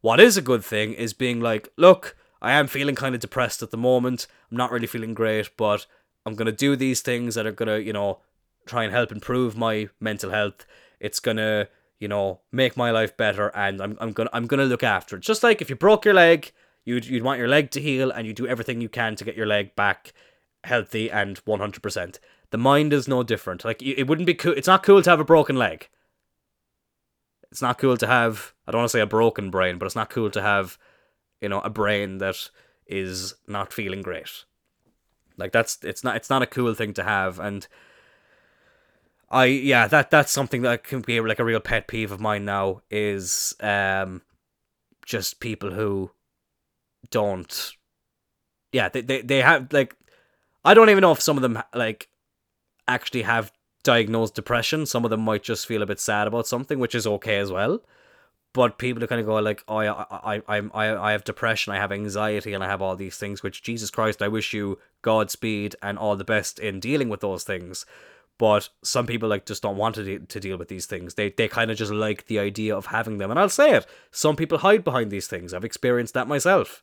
What 0.00 0.20
is 0.20 0.36
a 0.36 0.42
good 0.42 0.64
thing 0.64 0.92
is 0.92 1.14
being 1.14 1.40
like, 1.40 1.68
look, 1.76 2.16
I 2.44 2.52
am 2.52 2.66
feeling 2.66 2.94
kind 2.94 3.14
of 3.14 3.20
depressed 3.20 3.62
at 3.62 3.70
the 3.70 3.76
moment. 3.76 4.26
I'm 4.50 4.56
not 4.56 4.70
really 4.70 4.86
feeling 4.86 5.14
great, 5.14 5.56
but 5.56 5.86
I'm 6.26 6.34
going 6.34 6.46
to 6.46 6.52
do 6.52 6.76
these 6.76 7.00
things 7.00 7.34
that 7.34 7.46
are 7.46 7.52
going 7.52 7.68
to, 7.68 7.82
you 7.82 7.92
know, 7.92 8.20
try 8.66 8.84
and 8.84 8.92
help 8.92 9.10
improve 9.10 9.56
my 9.56 9.88
mental 9.98 10.30
health. 10.30 10.66
It's 11.00 11.20
going 11.20 11.38
to, 11.38 11.68
you 11.98 12.08
know, 12.08 12.40
make 12.52 12.76
my 12.76 12.90
life 12.90 13.16
better 13.16 13.48
and 13.54 13.80
I'm, 13.80 13.96
I'm 14.00 14.12
going 14.12 14.28
to 14.28 14.36
I'm 14.36 14.46
going 14.46 14.60
to 14.60 14.66
look 14.66 14.82
after 14.82 15.16
it. 15.16 15.22
Just 15.22 15.42
like 15.42 15.62
if 15.62 15.70
you 15.70 15.76
broke 15.76 16.04
your 16.04 16.14
leg, 16.14 16.52
you'd 16.84 17.06
you'd 17.06 17.22
want 17.22 17.38
your 17.38 17.48
leg 17.48 17.70
to 17.72 17.80
heal 17.80 18.10
and 18.10 18.26
you 18.26 18.32
do 18.32 18.46
everything 18.46 18.80
you 18.80 18.88
can 18.88 19.16
to 19.16 19.24
get 19.24 19.36
your 19.36 19.46
leg 19.46 19.74
back 19.74 20.12
healthy 20.64 21.10
and 21.10 21.44
100%. 21.44 22.18
The 22.50 22.58
mind 22.58 22.92
is 22.92 23.08
no 23.08 23.22
different. 23.22 23.64
Like 23.64 23.82
it 23.82 24.06
wouldn't 24.06 24.26
be 24.26 24.34
cool. 24.34 24.52
It's 24.52 24.68
not 24.68 24.82
cool 24.82 25.02
to 25.02 25.10
have 25.10 25.20
a 25.20 25.24
broken 25.24 25.56
leg. 25.56 25.88
It's 27.50 27.62
not 27.62 27.78
cool 27.78 27.96
to 27.96 28.06
have 28.06 28.52
I 28.66 28.72
don't 28.72 28.80
want 28.80 28.90
to 28.90 28.96
say 28.96 29.00
a 29.00 29.06
broken 29.06 29.50
brain, 29.50 29.78
but 29.78 29.86
it's 29.86 29.96
not 29.96 30.10
cool 30.10 30.30
to 30.30 30.42
have 30.42 30.78
you 31.44 31.48
know 31.50 31.60
a 31.60 31.68
brain 31.70 32.18
that 32.18 32.48
is 32.86 33.34
not 33.46 33.72
feeling 33.72 34.00
great. 34.00 34.44
Like 35.36 35.52
that's 35.52 35.78
it's 35.82 36.02
not 36.02 36.16
it's 36.16 36.30
not 36.30 36.42
a 36.42 36.46
cool 36.46 36.72
thing 36.72 36.94
to 36.94 37.04
have 37.04 37.38
and 37.38 37.66
I 39.30 39.44
yeah, 39.44 39.86
that 39.88 40.10
that's 40.10 40.32
something 40.32 40.62
that 40.62 40.84
can 40.84 41.02
be 41.02 41.20
like 41.20 41.38
a 41.38 41.44
real 41.44 41.60
pet 41.60 41.86
peeve 41.86 42.12
of 42.12 42.20
mine 42.20 42.46
now 42.46 42.80
is 42.90 43.54
um 43.60 44.22
just 45.04 45.38
people 45.38 45.72
who 45.72 46.12
don't 47.10 47.72
yeah, 48.72 48.88
they, 48.88 49.02
they 49.02 49.20
they 49.20 49.42
have 49.42 49.70
like 49.70 49.94
I 50.64 50.72
don't 50.72 50.88
even 50.88 51.02
know 51.02 51.12
if 51.12 51.20
some 51.20 51.36
of 51.36 51.42
them 51.42 51.62
like 51.74 52.08
actually 52.88 53.22
have 53.22 53.52
diagnosed 53.82 54.34
depression. 54.34 54.86
Some 54.86 55.04
of 55.04 55.10
them 55.10 55.20
might 55.20 55.42
just 55.42 55.66
feel 55.66 55.82
a 55.82 55.86
bit 55.86 56.00
sad 56.00 56.26
about 56.26 56.46
something, 56.46 56.78
which 56.78 56.94
is 56.94 57.06
okay 57.06 57.36
as 57.36 57.52
well. 57.52 57.82
But 58.54 58.78
people 58.78 59.04
are 59.04 59.06
kind 59.06 59.20
of 59.20 59.26
go 59.26 59.34
like, 59.34 59.62
oh, 59.68 59.76
I, 59.76 59.88
I, 60.38 60.42
I, 60.48 61.08
I, 61.08 61.12
have 61.12 61.24
depression, 61.24 61.74
I 61.74 61.76
have 61.76 61.92
anxiety, 61.92 62.54
and 62.54 62.64
I 62.64 62.68
have 62.68 62.80
all 62.80 62.96
these 62.96 63.18
things. 63.18 63.42
Which 63.42 63.62
Jesus 63.62 63.90
Christ, 63.90 64.22
I 64.22 64.28
wish 64.28 64.54
you 64.54 64.78
Godspeed 65.02 65.76
and 65.82 65.98
all 65.98 66.16
the 66.16 66.24
best 66.24 66.58
in 66.58 66.80
dealing 66.80 67.10
with 67.10 67.20
those 67.20 67.44
things. 67.44 67.84
But 68.38 68.70
some 68.82 69.06
people 69.06 69.28
like 69.28 69.44
just 69.44 69.62
don't 69.62 69.76
want 69.76 69.96
to 69.96 70.04
de- 70.04 70.26
to 70.26 70.40
deal 70.40 70.56
with 70.56 70.68
these 70.68 70.86
things. 70.86 71.14
They 71.14 71.30
they 71.30 71.48
kind 71.48 71.70
of 71.70 71.76
just 71.76 71.92
like 71.92 72.26
the 72.26 72.38
idea 72.38 72.74
of 72.74 72.86
having 72.86 73.18
them. 73.18 73.30
And 73.30 73.38
I'll 73.38 73.48
say 73.48 73.74
it, 73.74 73.86
some 74.10 74.36
people 74.36 74.58
hide 74.58 74.84
behind 74.84 75.10
these 75.10 75.26
things. 75.26 75.52
I've 75.52 75.64
experienced 75.64 76.14
that 76.14 76.28
myself 76.28 76.82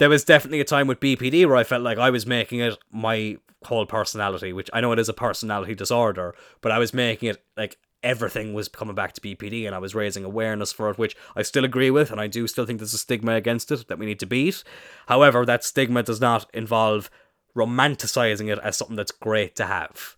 there 0.00 0.08
was 0.08 0.24
definitely 0.24 0.60
a 0.60 0.64
time 0.64 0.86
with 0.86 0.98
BPD 0.98 1.46
where 1.46 1.58
I 1.58 1.62
felt 1.62 1.82
like 1.82 1.98
I 1.98 2.08
was 2.08 2.26
making 2.26 2.60
it 2.60 2.78
my 2.90 3.36
whole 3.66 3.84
personality, 3.84 4.50
which 4.50 4.70
I 4.72 4.80
know 4.80 4.92
it 4.92 4.98
is 4.98 5.10
a 5.10 5.12
personality 5.12 5.74
disorder, 5.74 6.34
but 6.62 6.72
I 6.72 6.78
was 6.78 6.94
making 6.94 7.28
it 7.28 7.44
like 7.54 7.76
everything 8.02 8.54
was 8.54 8.68
coming 8.68 8.94
back 8.94 9.12
to 9.12 9.20
BPD 9.20 9.66
and 9.66 9.74
I 9.74 9.78
was 9.78 9.94
raising 9.94 10.24
awareness 10.24 10.72
for 10.72 10.90
it, 10.90 10.98
which 10.98 11.16
I 11.36 11.42
still 11.42 11.64
agree 11.64 11.90
with, 11.90 12.10
and 12.10 12.20
I 12.20 12.26
do 12.26 12.46
still 12.46 12.66
think 12.66 12.78
there's 12.78 12.94
a 12.94 12.98
stigma 12.98 13.34
against 13.34 13.70
it 13.70 13.88
that 13.88 13.98
we 13.98 14.06
need 14.06 14.20
to 14.20 14.26
beat. 14.26 14.64
However, 15.06 15.44
that 15.44 15.64
stigma 15.64 16.02
does 16.02 16.20
not 16.20 16.48
involve 16.54 17.10
romanticizing 17.56 18.50
it 18.50 18.58
as 18.60 18.76
something 18.76 18.96
that's 18.96 19.12
great 19.12 19.56
to 19.56 19.66
have. 19.66 20.16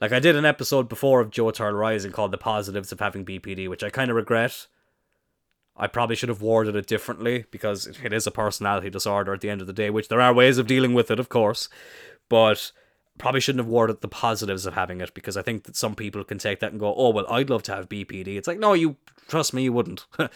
Like 0.00 0.12
I 0.12 0.20
did 0.20 0.36
an 0.36 0.44
episode 0.44 0.88
before 0.88 1.20
of 1.20 1.30
Joe 1.30 1.50
Turl 1.50 1.72
Rising 1.72 2.12
called 2.12 2.32
The 2.32 2.38
Positives 2.38 2.92
of 2.92 3.00
Having 3.00 3.24
BPD, 3.24 3.68
which 3.68 3.82
I 3.82 3.90
kind 3.90 4.10
of 4.10 4.16
regret 4.16 4.66
I 5.78 5.86
probably 5.86 6.16
should 6.16 6.30
have 6.30 6.42
worded 6.42 6.74
it 6.74 6.86
differently 6.86 7.44
because 7.50 7.86
it 7.86 8.12
is 8.12 8.26
a 8.26 8.30
personality 8.30 8.88
disorder 8.88 9.34
at 9.34 9.40
the 9.42 9.50
end 9.50 9.60
of 9.60 9.66
the 9.66 9.72
day, 9.72 9.90
which 9.90 10.08
there 10.08 10.20
are 10.20 10.32
ways 10.32 10.58
of 10.58 10.66
dealing 10.66 10.94
with 10.94 11.10
it, 11.10 11.20
of 11.20 11.28
course. 11.28 11.68
But 12.28 12.72
probably 13.18 13.40
shouldn't 13.40 13.64
have 13.64 13.72
worded 13.72 14.00
the 14.00 14.08
positives 14.08 14.66
of 14.66 14.74
having 14.74 15.00
it 15.00 15.14
because 15.14 15.36
I 15.36 15.42
think 15.42 15.64
that 15.64 15.76
some 15.76 15.94
people 15.94 16.24
can 16.24 16.38
take 16.38 16.60
that 16.60 16.72
and 16.72 16.80
go, 16.80 16.94
oh, 16.94 17.10
well, 17.10 17.26
I'd 17.30 17.50
love 17.50 17.62
to 17.64 17.74
have 17.74 17.88
BPD. 17.88 18.36
It's 18.36 18.48
like, 18.48 18.58
no, 18.58 18.72
you 18.72 18.96
trust 19.28 19.54
me, 19.54 19.64
you 19.64 19.72
wouldn't. 19.72 20.06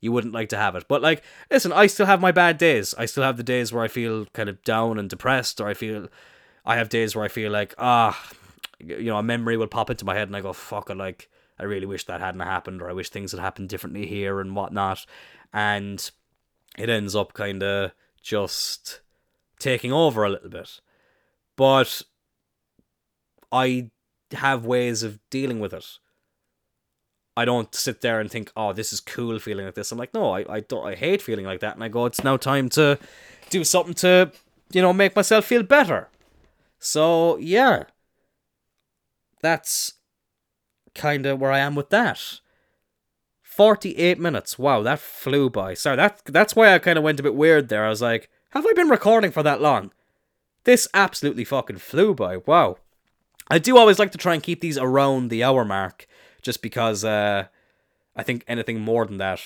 you 0.00 0.12
wouldn't 0.12 0.32
like 0.32 0.48
to 0.48 0.56
have 0.56 0.74
it. 0.76 0.86
But 0.88 1.02
like, 1.02 1.22
listen, 1.50 1.72
I 1.72 1.86
still 1.86 2.06
have 2.06 2.20
my 2.20 2.32
bad 2.32 2.56
days. 2.56 2.94
I 2.96 3.04
still 3.04 3.22
have 3.22 3.36
the 3.36 3.42
days 3.42 3.72
where 3.72 3.84
I 3.84 3.88
feel 3.88 4.24
kind 4.26 4.48
of 4.48 4.62
down 4.64 4.98
and 4.98 5.10
depressed, 5.10 5.60
or 5.60 5.68
I 5.68 5.74
feel, 5.74 6.08
I 6.64 6.76
have 6.76 6.88
days 6.88 7.14
where 7.14 7.24
I 7.24 7.28
feel 7.28 7.52
like, 7.52 7.74
ah, 7.78 8.18
you 8.78 9.04
know, 9.04 9.18
a 9.18 9.22
memory 9.22 9.56
will 9.56 9.66
pop 9.66 9.90
into 9.90 10.06
my 10.06 10.14
head 10.14 10.28
and 10.28 10.36
I 10.36 10.40
go, 10.40 10.52
fuck 10.52 10.88
it, 10.88 10.96
like, 10.96 11.28
I 11.58 11.64
really 11.64 11.84
wish 11.84 12.06
that 12.06 12.20
hadn't 12.20 12.40
happened, 12.40 12.80
or 12.80 12.88
I 12.88 12.94
wish 12.94 13.10
things 13.10 13.32
had 13.32 13.40
happened 13.40 13.68
differently 13.68 14.06
here 14.06 14.40
and 14.40 14.56
whatnot. 14.56 15.04
And 15.52 16.10
it 16.78 16.88
ends 16.88 17.14
up 17.14 17.34
kind 17.34 17.62
of 17.62 17.92
just 18.22 19.00
taking 19.58 19.92
over 19.92 20.24
a 20.24 20.30
little 20.30 20.48
bit. 20.48 20.80
But 21.56 22.02
I 23.52 23.90
have 24.32 24.64
ways 24.64 25.02
of 25.02 25.18
dealing 25.30 25.60
with 25.60 25.72
it. 25.72 25.86
I 27.36 27.44
don't 27.44 27.74
sit 27.74 28.00
there 28.00 28.20
and 28.20 28.30
think, 28.30 28.52
oh, 28.56 28.72
this 28.72 28.92
is 28.92 29.00
cool 29.00 29.38
feeling 29.38 29.64
like 29.64 29.74
this. 29.74 29.92
I'm 29.92 29.98
like, 29.98 30.12
no, 30.12 30.32
I, 30.32 30.44
I 30.48 30.60
don't 30.60 30.86
I 30.86 30.94
hate 30.94 31.22
feeling 31.22 31.46
like 31.46 31.60
that. 31.60 31.74
And 31.74 31.84
I 31.84 31.88
go, 31.88 32.06
it's 32.06 32.24
now 32.24 32.36
time 32.36 32.68
to 32.70 32.98
do 33.48 33.64
something 33.64 33.94
to, 33.94 34.32
you 34.72 34.82
know, 34.82 34.92
make 34.92 35.16
myself 35.16 35.44
feel 35.44 35.62
better. 35.62 36.08
So 36.78 37.36
yeah. 37.38 37.84
That's 39.42 39.94
kind 40.94 41.24
of 41.24 41.40
where 41.40 41.52
I 41.52 41.60
am 41.60 41.74
with 41.74 41.90
that. 41.90 42.40
48 43.42 44.18
minutes. 44.18 44.58
Wow, 44.58 44.82
that 44.82 45.00
flew 45.00 45.50
by. 45.50 45.74
Sorry, 45.74 45.96
that 45.96 46.22
that's 46.26 46.54
why 46.54 46.74
I 46.74 46.78
kind 46.78 46.98
of 46.98 47.04
went 47.04 47.20
a 47.20 47.22
bit 47.22 47.34
weird 47.34 47.68
there. 47.68 47.84
I 47.84 47.88
was 47.88 48.02
like, 48.02 48.28
have 48.50 48.66
I 48.66 48.72
been 48.74 48.88
recording 48.88 49.30
for 49.30 49.42
that 49.42 49.60
long? 49.60 49.92
This 50.64 50.88
absolutely 50.94 51.44
fucking 51.44 51.78
flew 51.78 52.14
by. 52.14 52.38
Wow. 52.38 52.76
I 53.50 53.58
do 53.58 53.76
always 53.76 53.98
like 53.98 54.12
to 54.12 54.18
try 54.18 54.34
and 54.34 54.42
keep 54.42 54.60
these 54.60 54.78
around 54.78 55.28
the 55.28 55.42
hour 55.42 55.64
mark 55.64 56.06
just 56.40 56.62
because 56.62 57.04
uh, 57.04 57.46
I 58.16 58.22
think 58.22 58.44
anything 58.46 58.80
more 58.80 59.04
than 59.04 59.18
that, 59.18 59.40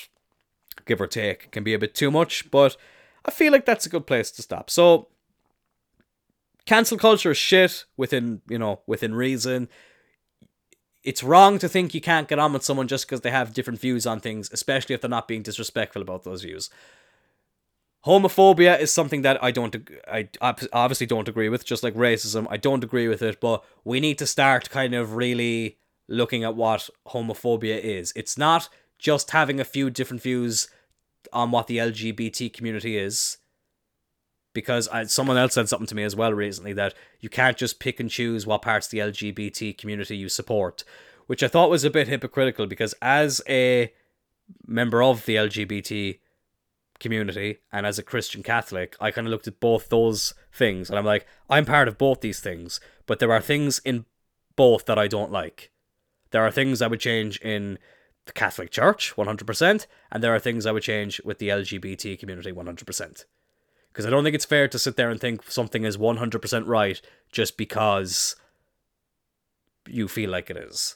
give 0.85 1.01
or 1.01 1.07
take, 1.07 1.51
can 1.51 1.63
be 1.63 1.73
a 1.73 1.79
bit 1.79 1.95
too 1.95 2.11
much, 2.11 2.49
but 2.51 2.77
I 3.25 3.31
feel 3.31 3.51
like 3.51 3.65
that's 3.65 3.85
a 3.85 3.89
good 3.89 4.05
place 4.05 4.31
to 4.31 4.41
stop. 4.41 4.69
So, 4.69 5.07
cancel 6.65 6.97
culture 6.97 7.31
is 7.31 7.37
shit 7.37 7.85
within, 7.97 8.41
you 8.47 8.59
know, 8.59 8.81
within 8.87 9.15
reason 9.15 9.67
it's 11.05 11.23
wrong 11.23 11.59
to 11.59 11.69
think 11.69 11.93
you 11.93 12.01
can't 12.01 12.27
get 12.27 12.39
on 12.39 12.51
with 12.51 12.63
someone 12.63 12.87
just 12.87 13.05
because 13.05 13.21
they 13.21 13.29
have 13.29 13.53
different 13.53 13.79
views 13.79 14.07
on 14.07 14.19
things, 14.19 14.49
especially 14.51 14.95
if 14.95 15.01
they're 15.01 15.09
not 15.09 15.27
being 15.27 15.43
disrespectful 15.43 16.01
about 16.01 16.23
those 16.23 16.41
views. 16.41 16.71
Homophobia 18.05 18.79
is 18.79 18.91
something 18.91 19.23
that 19.23 19.43
I 19.43 19.49
don't, 19.51 19.75
I 20.07 20.29
obviously 20.41 21.07
don't 21.07 21.27
agree 21.27 21.49
with, 21.49 21.65
just 21.65 21.81
like 21.81 21.95
racism. 21.95 22.45
I 22.49 22.57
don't 22.57 22.83
agree 22.83 23.07
with 23.07 23.23
it, 23.23 23.41
but 23.41 23.63
we 23.83 23.99
need 23.99 24.19
to 24.19 24.27
start 24.27 24.69
kind 24.69 24.93
of 24.93 25.15
really 25.15 25.79
looking 26.07 26.43
at 26.43 26.55
what 26.55 26.89
homophobia 27.07 27.79
is. 27.79 28.13
It's 28.15 28.37
not 28.37 28.69
just 28.99 29.31
having 29.31 29.59
a 29.59 29.65
few 29.65 29.89
different 29.89 30.21
views 30.21 30.69
on 31.33 31.49
what 31.49 31.65
the 31.65 31.77
LGBT 31.77 32.53
community 32.53 32.95
is 32.95 33.37
because 34.53 34.87
I, 34.87 35.03
someone 35.05 35.37
else 35.37 35.55
said 35.55 35.67
something 35.67 35.87
to 35.87 35.95
me 35.95 36.03
as 36.03 36.15
well 36.15 36.33
recently 36.33 36.73
that 36.73 36.93
you 37.19 37.29
can't 37.29 37.57
just 37.57 37.79
pick 37.79 37.99
and 37.99 38.09
choose 38.09 38.45
what 38.45 38.61
parts 38.61 38.87
of 38.87 38.91
the 38.91 38.99
LGBT 38.99 39.77
community 39.77 40.15
you 40.15 40.29
support, 40.29 40.83
which 41.25 41.43
I 41.43 41.47
thought 41.47 41.71
was 41.71 41.83
a 41.83 41.89
bit 41.89 42.07
hypocritical 42.07 42.67
because 42.67 42.93
as 43.01 43.41
a 43.49 43.91
member 44.65 45.01
of 45.01 45.25
the 45.25 45.35
LGBT 45.35 46.19
community 46.99 47.59
and 47.71 47.85
as 47.85 47.99
a 47.99 48.03
Christian 48.03 48.43
Catholic, 48.43 48.95
I 48.99 49.11
kind 49.11 49.27
of 49.27 49.31
looked 49.31 49.47
at 49.47 49.59
both 49.59 49.89
those 49.89 50.33
things 50.53 50.89
and 50.89 50.97
I'm 50.97 51.05
like, 51.05 51.25
I'm 51.49 51.65
part 51.65 51.87
of 51.87 51.97
both 51.97 52.21
these 52.21 52.39
things, 52.39 52.79
but 53.05 53.19
there 53.19 53.31
are 53.31 53.41
things 53.41 53.79
in 53.79 54.05
both 54.55 54.85
that 54.85 54.97
I 54.97 55.07
don't 55.07 55.31
like. 55.31 55.71
There 56.31 56.45
are 56.45 56.51
things 56.51 56.81
I 56.81 56.87
would 56.87 56.99
change 56.99 57.39
in 57.39 57.77
the 58.25 58.33
Catholic 58.33 58.71
Church 58.71 59.13
100%, 59.15 59.85
and 60.11 60.23
there 60.23 60.33
are 60.33 60.39
things 60.39 60.65
I 60.65 60.71
would 60.71 60.83
change 60.83 61.21
with 61.23 61.37
the 61.37 61.49
LGBT 61.49 62.19
community 62.19 62.51
100%. 62.51 63.25
Because 63.91 64.05
I 64.05 64.09
don't 64.09 64.23
think 64.23 64.35
it's 64.35 64.45
fair 64.45 64.67
to 64.67 64.79
sit 64.79 64.97
there 64.97 65.09
and 65.09 65.19
think 65.19 65.49
something 65.49 65.85
is 65.85 65.97
100% 65.97 66.67
right 66.67 67.01
just 67.31 67.57
because 67.57 68.35
you 69.87 70.07
feel 70.07 70.29
like 70.29 70.49
it 70.49 70.57
is. 70.57 70.95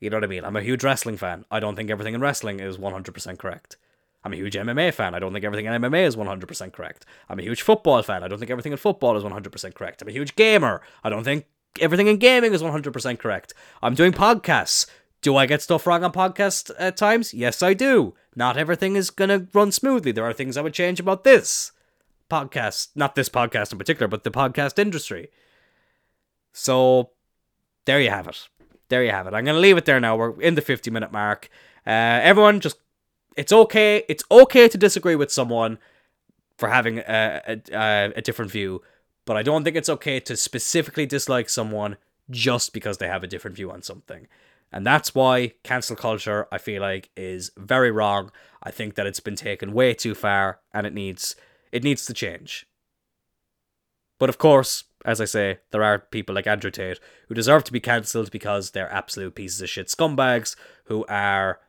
You 0.00 0.10
know 0.10 0.16
what 0.16 0.24
I 0.24 0.28
mean? 0.28 0.44
I'm 0.44 0.56
a 0.56 0.62
huge 0.62 0.82
wrestling 0.82 1.16
fan. 1.16 1.44
I 1.50 1.60
don't 1.60 1.76
think 1.76 1.90
everything 1.90 2.14
in 2.14 2.20
wrestling 2.20 2.60
is 2.60 2.78
100% 2.78 3.38
correct. 3.38 3.76
I'm 4.28 4.34
a 4.34 4.36
huge 4.36 4.54
MMA 4.56 4.92
fan. 4.92 5.14
I 5.14 5.20
don't 5.20 5.32
think 5.32 5.46
everything 5.46 5.64
in 5.64 5.72
MMA 5.72 6.06
is 6.06 6.14
100% 6.14 6.72
correct. 6.74 7.06
I'm 7.30 7.38
a 7.38 7.42
huge 7.42 7.62
football 7.62 8.02
fan. 8.02 8.22
I 8.22 8.28
don't 8.28 8.38
think 8.38 8.50
everything 8.50 8.72
in 8.72 8.78
football 8.78 9.16
is 9.16 9.24
100% 9.24 9.74
correct. 9.74 10.02
I'm 10.02 10.08
a 10.08 10.12
huge 10.12 10.36
gamer. 10.36 10.82
I 11.02 11.08
don't 11.08 11.24
think 11.24 11.46
everything 11.80 12.08
in 12.08 12.18
gaming 12.18 12.52
is 12.52 12.62
100% 12.62 13.18
correct. 13.18 13.54
I'm 13.82 13.94
doing 13.94 14.12
podcasts. 14.12 14.84
Do 15.22 15.34
I 15.36 15.46
get 15.46 15.62
stuff 15.62 15.86
wrong 15.86 16.04
on 16.04 16.12
podcasts 16.12 16.70
at 16.78 16.98
times? 16.98 17.32
Yes, 17.32 17.62
I 17.62 17.72
do. 17.72 18.14
Not 18.36 18.58
everything 18.58 18.96
is 18.96 19.08
going 19.08 19.30
to 19.30 19.48
run 19.54 19.72
smoothly. 19.72 20.12
There 20.12 20.26
are 20.26 20.34
things 20.34 20.58
I 20.58 20.60
would 20.60 20.74
change 20.74 21.00
about 21.00 21.24
this. 21.24 21.72
podcast, 22.30 22.88
not 22.94 23.14
this 23.14 23.30
podcast 23.30 23.72
in 23.72 23.78
particular, 23.78 24.08
but 24.08 24.24
the 24.24 24.30
podcast 24.30 24.78
industry. 24.78 25.28
So 26.52 27.12
there 27.86 27.98
you 27.98 28.10
have 28.10 28.28
it. 28.28 28.46
There 28.90 29.02
you 29.02 29.10
have 29.10 29.26
it. 29.26 29.32
I'm 29.32 29.46
going 29.46 29.56
to 29.56 29.60
leave 29.60 29.78
it 29.78 29.86
there 29.86 30.00
now. 30.00 30.16
We're 30.16 30.38
in 30.38 30.54
the 30.54 30.60
50 30.60 30.90
minute 30.90 31.12
mark. 31.12 31.48
Uh, 31.86 32.20
everyone, 32.22 32.60
just 32.60 32.76
it's 33.38 33.52
okay. 33.52 34.02
It's 34.08 34.24
okay 34.32 34.68
to 34.68 34.76
disagree 34.76 35.14
with 35.14 35.30
someone 35.30 35.78
for 36.58 36.68
having 36.68 36.98
a, 36.98 37.62
a, 37.72 38.12
a 38.16 38.20
different 38.20 38.50
view, 38.50 38.82
but 39.24 39.36
I 39.36 39.44
don't 39.44 39.62
think 39.62 39.76
it's 39.76 39.88
okay 39.88 40.18
to 40.18 40.36
specifically 40.36 41.06
dislike 41.06 41.48
someone 41.48 41.98
just 42.28 42.72
because 42.72 42.98
they 42.98 43.06
have 43.06 43.22
a 43.22 43.28
different 43.28 43.56
view 43.56 43.70
on 43.70 43.80
something. 43.82 44.26
And 44.72 44.84
that's 44.84 45.14
why 45.14 45.52
cancel 45.62 45.94
culture, 45.94 46.48
I 46.50 46.58
feel 46.58 46.82
like, 46.82 47.10
is 47.16 47.52
very 47.56 47.92
wrong. 47.92 48.32
I 48.60 48.72
think 48.72 48.96
that 48.96 49.06
it's 49.06 49.20
been 49.20 49.36
taken 49.36 49.72
way 49.72 49.94
too 49.94 50.16
far 50.16 50.58
and 50.74 50.84
it 50.84 50.92
needs 50.92 51.36
it 51.70 51.84
needs 51.84 52.06
to 52.06 52.14
change. 52.14 52.66
But 54.18 54.28
of 54.28 54.38
course, 54.38 54.84
as 55.04 55.20
I 55.20 55.26
say, 55.26 55.60
there 55.70 55.84
are 55.84 56.00
people 56.00 56.34
like 56.34 56.48
Andrew 56.48 56.72
Tate 56.72 56.98
who 57.28 57.34
deserve 57.34 57.62
to 57.64 57.72
be 57.72 57.78
cancelled 57.78 58.32
because 58.32 58.72
they're 58.72 58.92
absolute 58.92 59.36
pieces 59.36 59.60
of 59.60 59.68
shit 59.68 59.86
scumbags 59.86 60.56
who 60.86 61.06
are 61.08 61.60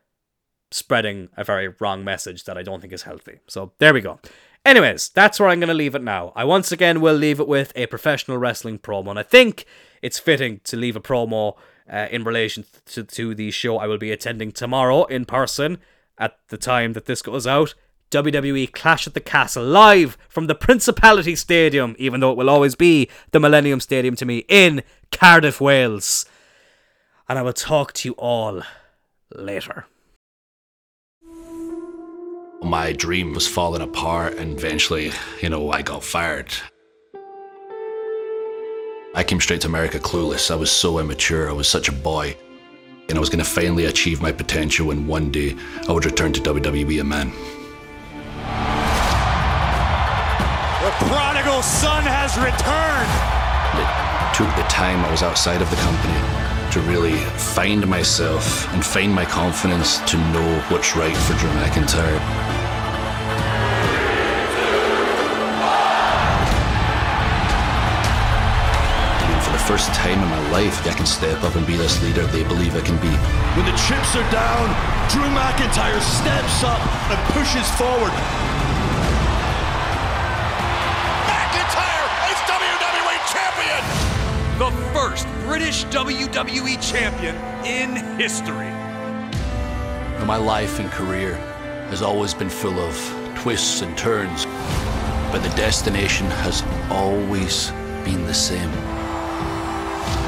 spreading 0.70 1.28
a 1.36 1.44
very 1.44 1.68
wrong 1.80 2.04
message 2.04 2.44
that 2.44 2.56
I 2.56 2.62
don't 2.62 2.80
think 2.80 2.92
is 2.92 3.02
healthy. 3.02 3.40
So 3.46 3.72
there 3.78 3.94
we 3.94 4.00
go. 4.00 4.20
Anyways, 4.64 5.08
that's 5.08 5.40
where 5.40 5.48
I'm 5.48 5.60
going 5.60 5.68
to 5.68 5.74
leave 5.74 5.94
it 5.94 6.02
now. 6.02 6.32
I 6.36 6.44
once 6.44 6.70
again 6.70 7.00
will 7.00 7.14
leave 7.14 7.40
it 7.40 7.48
with 7.48 7.72
a 7.74 7.86
professional 7.86 8.36
wrestling 8.36 8.78
promo, 8.78 9.08
and 9.08 9.18
I 9.18 9.22
think 9.22 9.64
it's 10.02 10.18
fitting 10.18 10.60
to 10.64 10.76
leave 10.76 10.96
a 10.96 11.00
promo 11.00 11.56
uh, 11.90 12.08
in 12.10 12.24
relation 12.24 12.64
to, 12.86 13.02
to 13.02 13.34
the 13.34 13.50
show 13.50 13.78
I 13.78 13.86
will 13.86 13.98
be 13.98 14.12
attending 14.12 14.52
tomorrow 14.52 15.04
in 15.04 15.24
person 15.24 15.78
at 16.18 16.38
the 16.48 16.58
time 16.58 16.92
that 16.92 17.06
this 17.06 17.22
goes 17.22 17.46
out. 17.46 17.74
WWE 18.10 18.72
Clash 18.72 19.06
at 19.06 19.14
the 19.14 19.20
Castle 19.20 19.64
live 19.64 20.18
from 20.28 20.46
the 20.46 20.54
Principality 20.54 21.36
Stadium, 21.36 21.94
even 21.98 22.20
though 22.20 22.32
it 22.32 22.36
will 22.36 22.50
always 22.50 22.74
be 22.74 23.08
the 23.30 23.40
Millennium 23.40 23.80
Stadium 23.80 24.16
to 24.16 24.26
me 24.26 24.44
in 24.48 24.82
Cardiff, 25.10 25.60
Wales. 25.60 26.26
And 27.28 27.38
I 27.38 27.42
will 27.42 27.52
talk 27.52 27.92
to 27.94 28.08
you 28.08 28.14
all 28.14 28.62
later 29.32 29.86
my 32.70 32.92
dream 32.92 33.34
was 33.34 33.48
falling 33.48 33.82
apart 33.82 34.34
and 34.34 34.56
eventually, 34.56 35.10
you 35.42 35.48
know, 35.48 35.72
I 35.72 35.82
got 35.82 36.04
fired. 36.04 36.52
I 39.12 39.24
came 39.24 39.40
straight 39.40 39.62
to 39.62 39.66
America 39.66 39.98
clueless. 39.98 40.52
I 40.52 40.54
was 40.54 40.70
so 40.70 41.00
immature. 41.00 41.50
I 41.50 41.52
was 41.52 41.66
such 41.66 41.88
a 41.88 41.92
boy. 41.92 42.36
And 43.08 43.18
I 43.18 43.20
was 43.20 43.28
going 43.28 43.42
to 43.42 43.50
finally 43.50 43.86
achieve 43.86 44.22
my 44.22 44.30
potential 44.30 44.92
and 44.92 45.08
one 45.08 45.32
day 45.32 45.56
I 45.88 45.92
would 45.92 46.04
return 46.04 46.32
to 46.32 46.40
WWE 46.40 47.00
a 47.00 47.04
man. 47.04 47.30
The 50.86 50.92
prodigal 51.06 51.62
son 51.62 52.04
has 52.04 52.38
returned. 52.38 53.10
It 53.82 54.36
took 54.36 54.54
the 54.54 54.68
time 54.72 55.04
I 55.04 55.10
was 55.10 55.24
outside 55.24 55.60
of 55.60 55.68
the 55.70 55.76
company 55.76 56.70
to 56.70 56.80
really 56.82 57.18
find 57.36 57.84
myself 57.88 58.72
and 58.72 58.86
find 58.86 59.12
my 59.12 59.24
confidence 59.24 59.98
to 60.08 60.16
know 60.32 60.60
what's 60.68 60.94
right 60.94 61.16
for 61.16 61.34
Drew 61.34 61.50
McIntyre. 61.50 62.59
For 69.42 69.52
the 69.52 69.64
first 69.64 69.92
time 69.94 70.22
in 70.22 70.28
my 70.28 70.50
life, 70.50 70.86
I 70.86 70.92
can 70.92 71.06
step 71.06 71.42
up 71.42 71.56
and 71.56 71.66
be 71.66 71.76
this 71.76 72.02
leader 72.02 72.26
they 72.26 72.44
believe 72.44 72.76
I 72.76 72.80
can 72.80 72.96
be. 72.98 73.10
When 73.56 73.66
the 73.66 73.76
chips 73.76 74.14
are 74.14 74.30
down, 74.30 74.68
Drew 75.10 75.26
McIntyre 75.34 76.00
steps 76.00 76.62
up 76.62 76.80
and 77.10 77.18
pushes 77.34 77.68
forward. 77.74 78.12
McIntyre 81.26 82.06
is 82.30 82.38
WWE 82.46 83.16
Champion! 83.32 84.10
the 84.58 84.70
first 84.92 85.26
British 85.46 85.84
WWE 85.86 86.76
champion 86.82 87.34
in 87.64 87.96
history. 88.18 88.68
My 90.26 90.36
life 90.36 90.78
and 90.78 90.90
career 90.90 91.34
has 91.88 92.02
always 92.02 92.34
been 92.34 92.50
full 92.50 92.78
of 92.78 93.19
twists 93.40 93.80
and 93.82 93.96
turns, 93.96 94.44
but 95.32 95.40
the 95.40 95.48
destination 95.56 96.26
has 96.44 96.62
always 96.90 97.70
been 98.04 98.24
the 98.26 98.34
same 98.34 98.70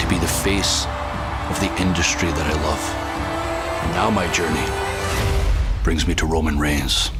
to 0.00 0.06
be 0.08 0.18
the 0.18 0.32
face 0.42 0.86
of 1.50 1.60
the 1.60 1.70
industry 1.80 2.28
that 2.30 2.46
I 2.46 2.56
love. 2.64 2.82
And 3.84 3.92
now 3.92 4.10
my 4.10 4.26
journey 4.32 4.64
brings 5.84 6.06
me 6.06 6.14
to 6.16 6.26
Roman 6.26 6.58
Reigns. 6.58 7.10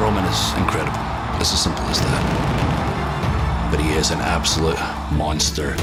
Roman 0.00 0.24
is 0.24 0.40
incredible. 0.56 1.00
It's 1.40 1.52
as 1.52 1.62
simple 1.62 1.84
as 1.84 2.00
that 2.00 2.70
but 3.70 3.78
he 3.78 3.90
is 3.92 4.10
an 4.10 4.18
absolute 4.18 4.80
monster. 5.14 5.78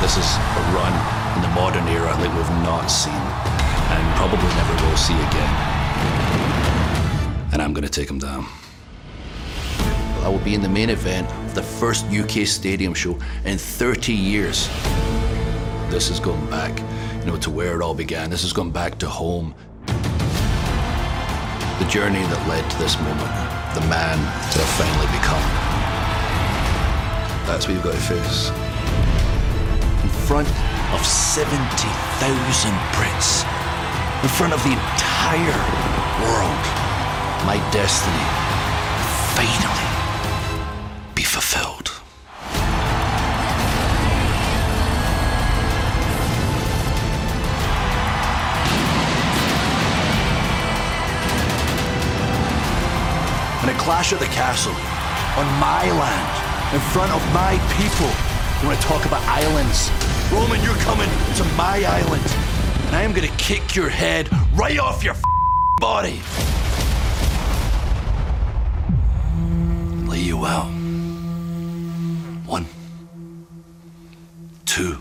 This 0.00 0.16
is 0.16 0.28
a 0.40 0.62
run 0.72 0.94
in 1.36 1.42
the 1.42 1.52
modern 1.54 1.86
era 1.88 2.10
like 2.16 2.32
we've 2.32 2.56
not 2.64 2.86
seen 2.88 3.12
and 3.12 4.16
probably 4.16 4.48
never 4.56 4.74
will 4.86 4.96
see 4.96 5.12
again. 5.12 5.71
And 7.52 7.60
I'm 7.60 7.72
going 7.72 7.84
to 7.84 7.90
take 7.90 8.08
him 8.08 8.18
down. 8.18 8.46
I 10.22 10.28
will 10.28 10.38
be 10.38 10.54
in 10.54 10.62
the 10.62 10.68
main 10.68 10.88
event 10.88 11.28
of 11.30 11.54
the 11.54 11.62
first 11.62 12.06
UK 12.06 12.46
stadium 12.46 12.94
show 12.94 13.18
in 13.44 13.58
30 13.58 14.12
years. 14.12 14.68
This 15.90 16.10
is 16.10 16.20
going 16.20 16.46
back, 16.46 16.78
you 17.20 17.26
know, 17.26 17.36
to 17.38 17.50
where 17.50 17.74
it 17.74 17.82
all 17.82 17.94
began. 17.94 18.30
This 18.30 18.44
is 18.44 18.52
going 18.52 18.70
back 18.70 18.98
to 18.98 19.08
home. 19.08 19.54
The 21.78 21.88
journey 21.88 22.22
that 22.22 22.48
led 22.48 22.70
to 22.70 22.78
this 22.78 22.96
moment, 23.00 23.18
the 23.74 23.84
man 23.90 24.16
that 24.16 24.56
I've 24.56 24.74
finally 24.78 25.10
become. 25.18 25.42
That's 27.46 27.66
what 27.66 27.74
you've 27.74 27.82
got 27.82 27.94
to 27.94 28.00
face. 28.00 28.50
In 30.04 30.10
front 30.26 30.48
of 30.94 31.04
70,000 31.04 32.70
Brits. 32.94 33.42
In 34.22 34.28
front 34.28 34.52
of 34.52 34.62
the 34.62 34.70
entire 34.70 35.81
world. 36.22 36.62
My 37.46 37.58
destiny 37.72 38.24
finally 39.34 39.88
be 41.14 41.22
fulfilled. 41.22 41.90
And 53.62 53.70
a 53.70 53.78
clash 53.78 54.12
at 54.12 54.18
the 54.18 54.26
castle 54.26 54.72
on 55.38 55.46
my 55.60 55.84
land 55.98 56.74
in 56.74 56.80
front 56.90 57.12
of 57.12 57.22
my 57.32 57.58
people. 57.78 58.10
You 58.60 58.68
want 58.68 58.80
to 58.80 58.86
talk 58.86 59.04
about 59.06 59.22
islands? 59.26 59.90
Roman, 60.32 60.62
you're 60.64 60.82
coming 60.86 61.08
to 61.36 61.44
my 61.56 61.84
island, 61.84 62.24
and 62.86 62.96
I 62.96 63.02
am 63.02 63.12
gonna 63.12 63.36
kick 63.36 63.74
your 63.74 63.88
head 63.88 64.28
right 64.54 64.78
off 64.78 65.04
your 65.04 65.14
body. 65.82 66.20
Lay 70.06 70.20
you 70.20 70.46
out. 70.46 70.68
One, 72.46 72.66
two. 74.64 74.98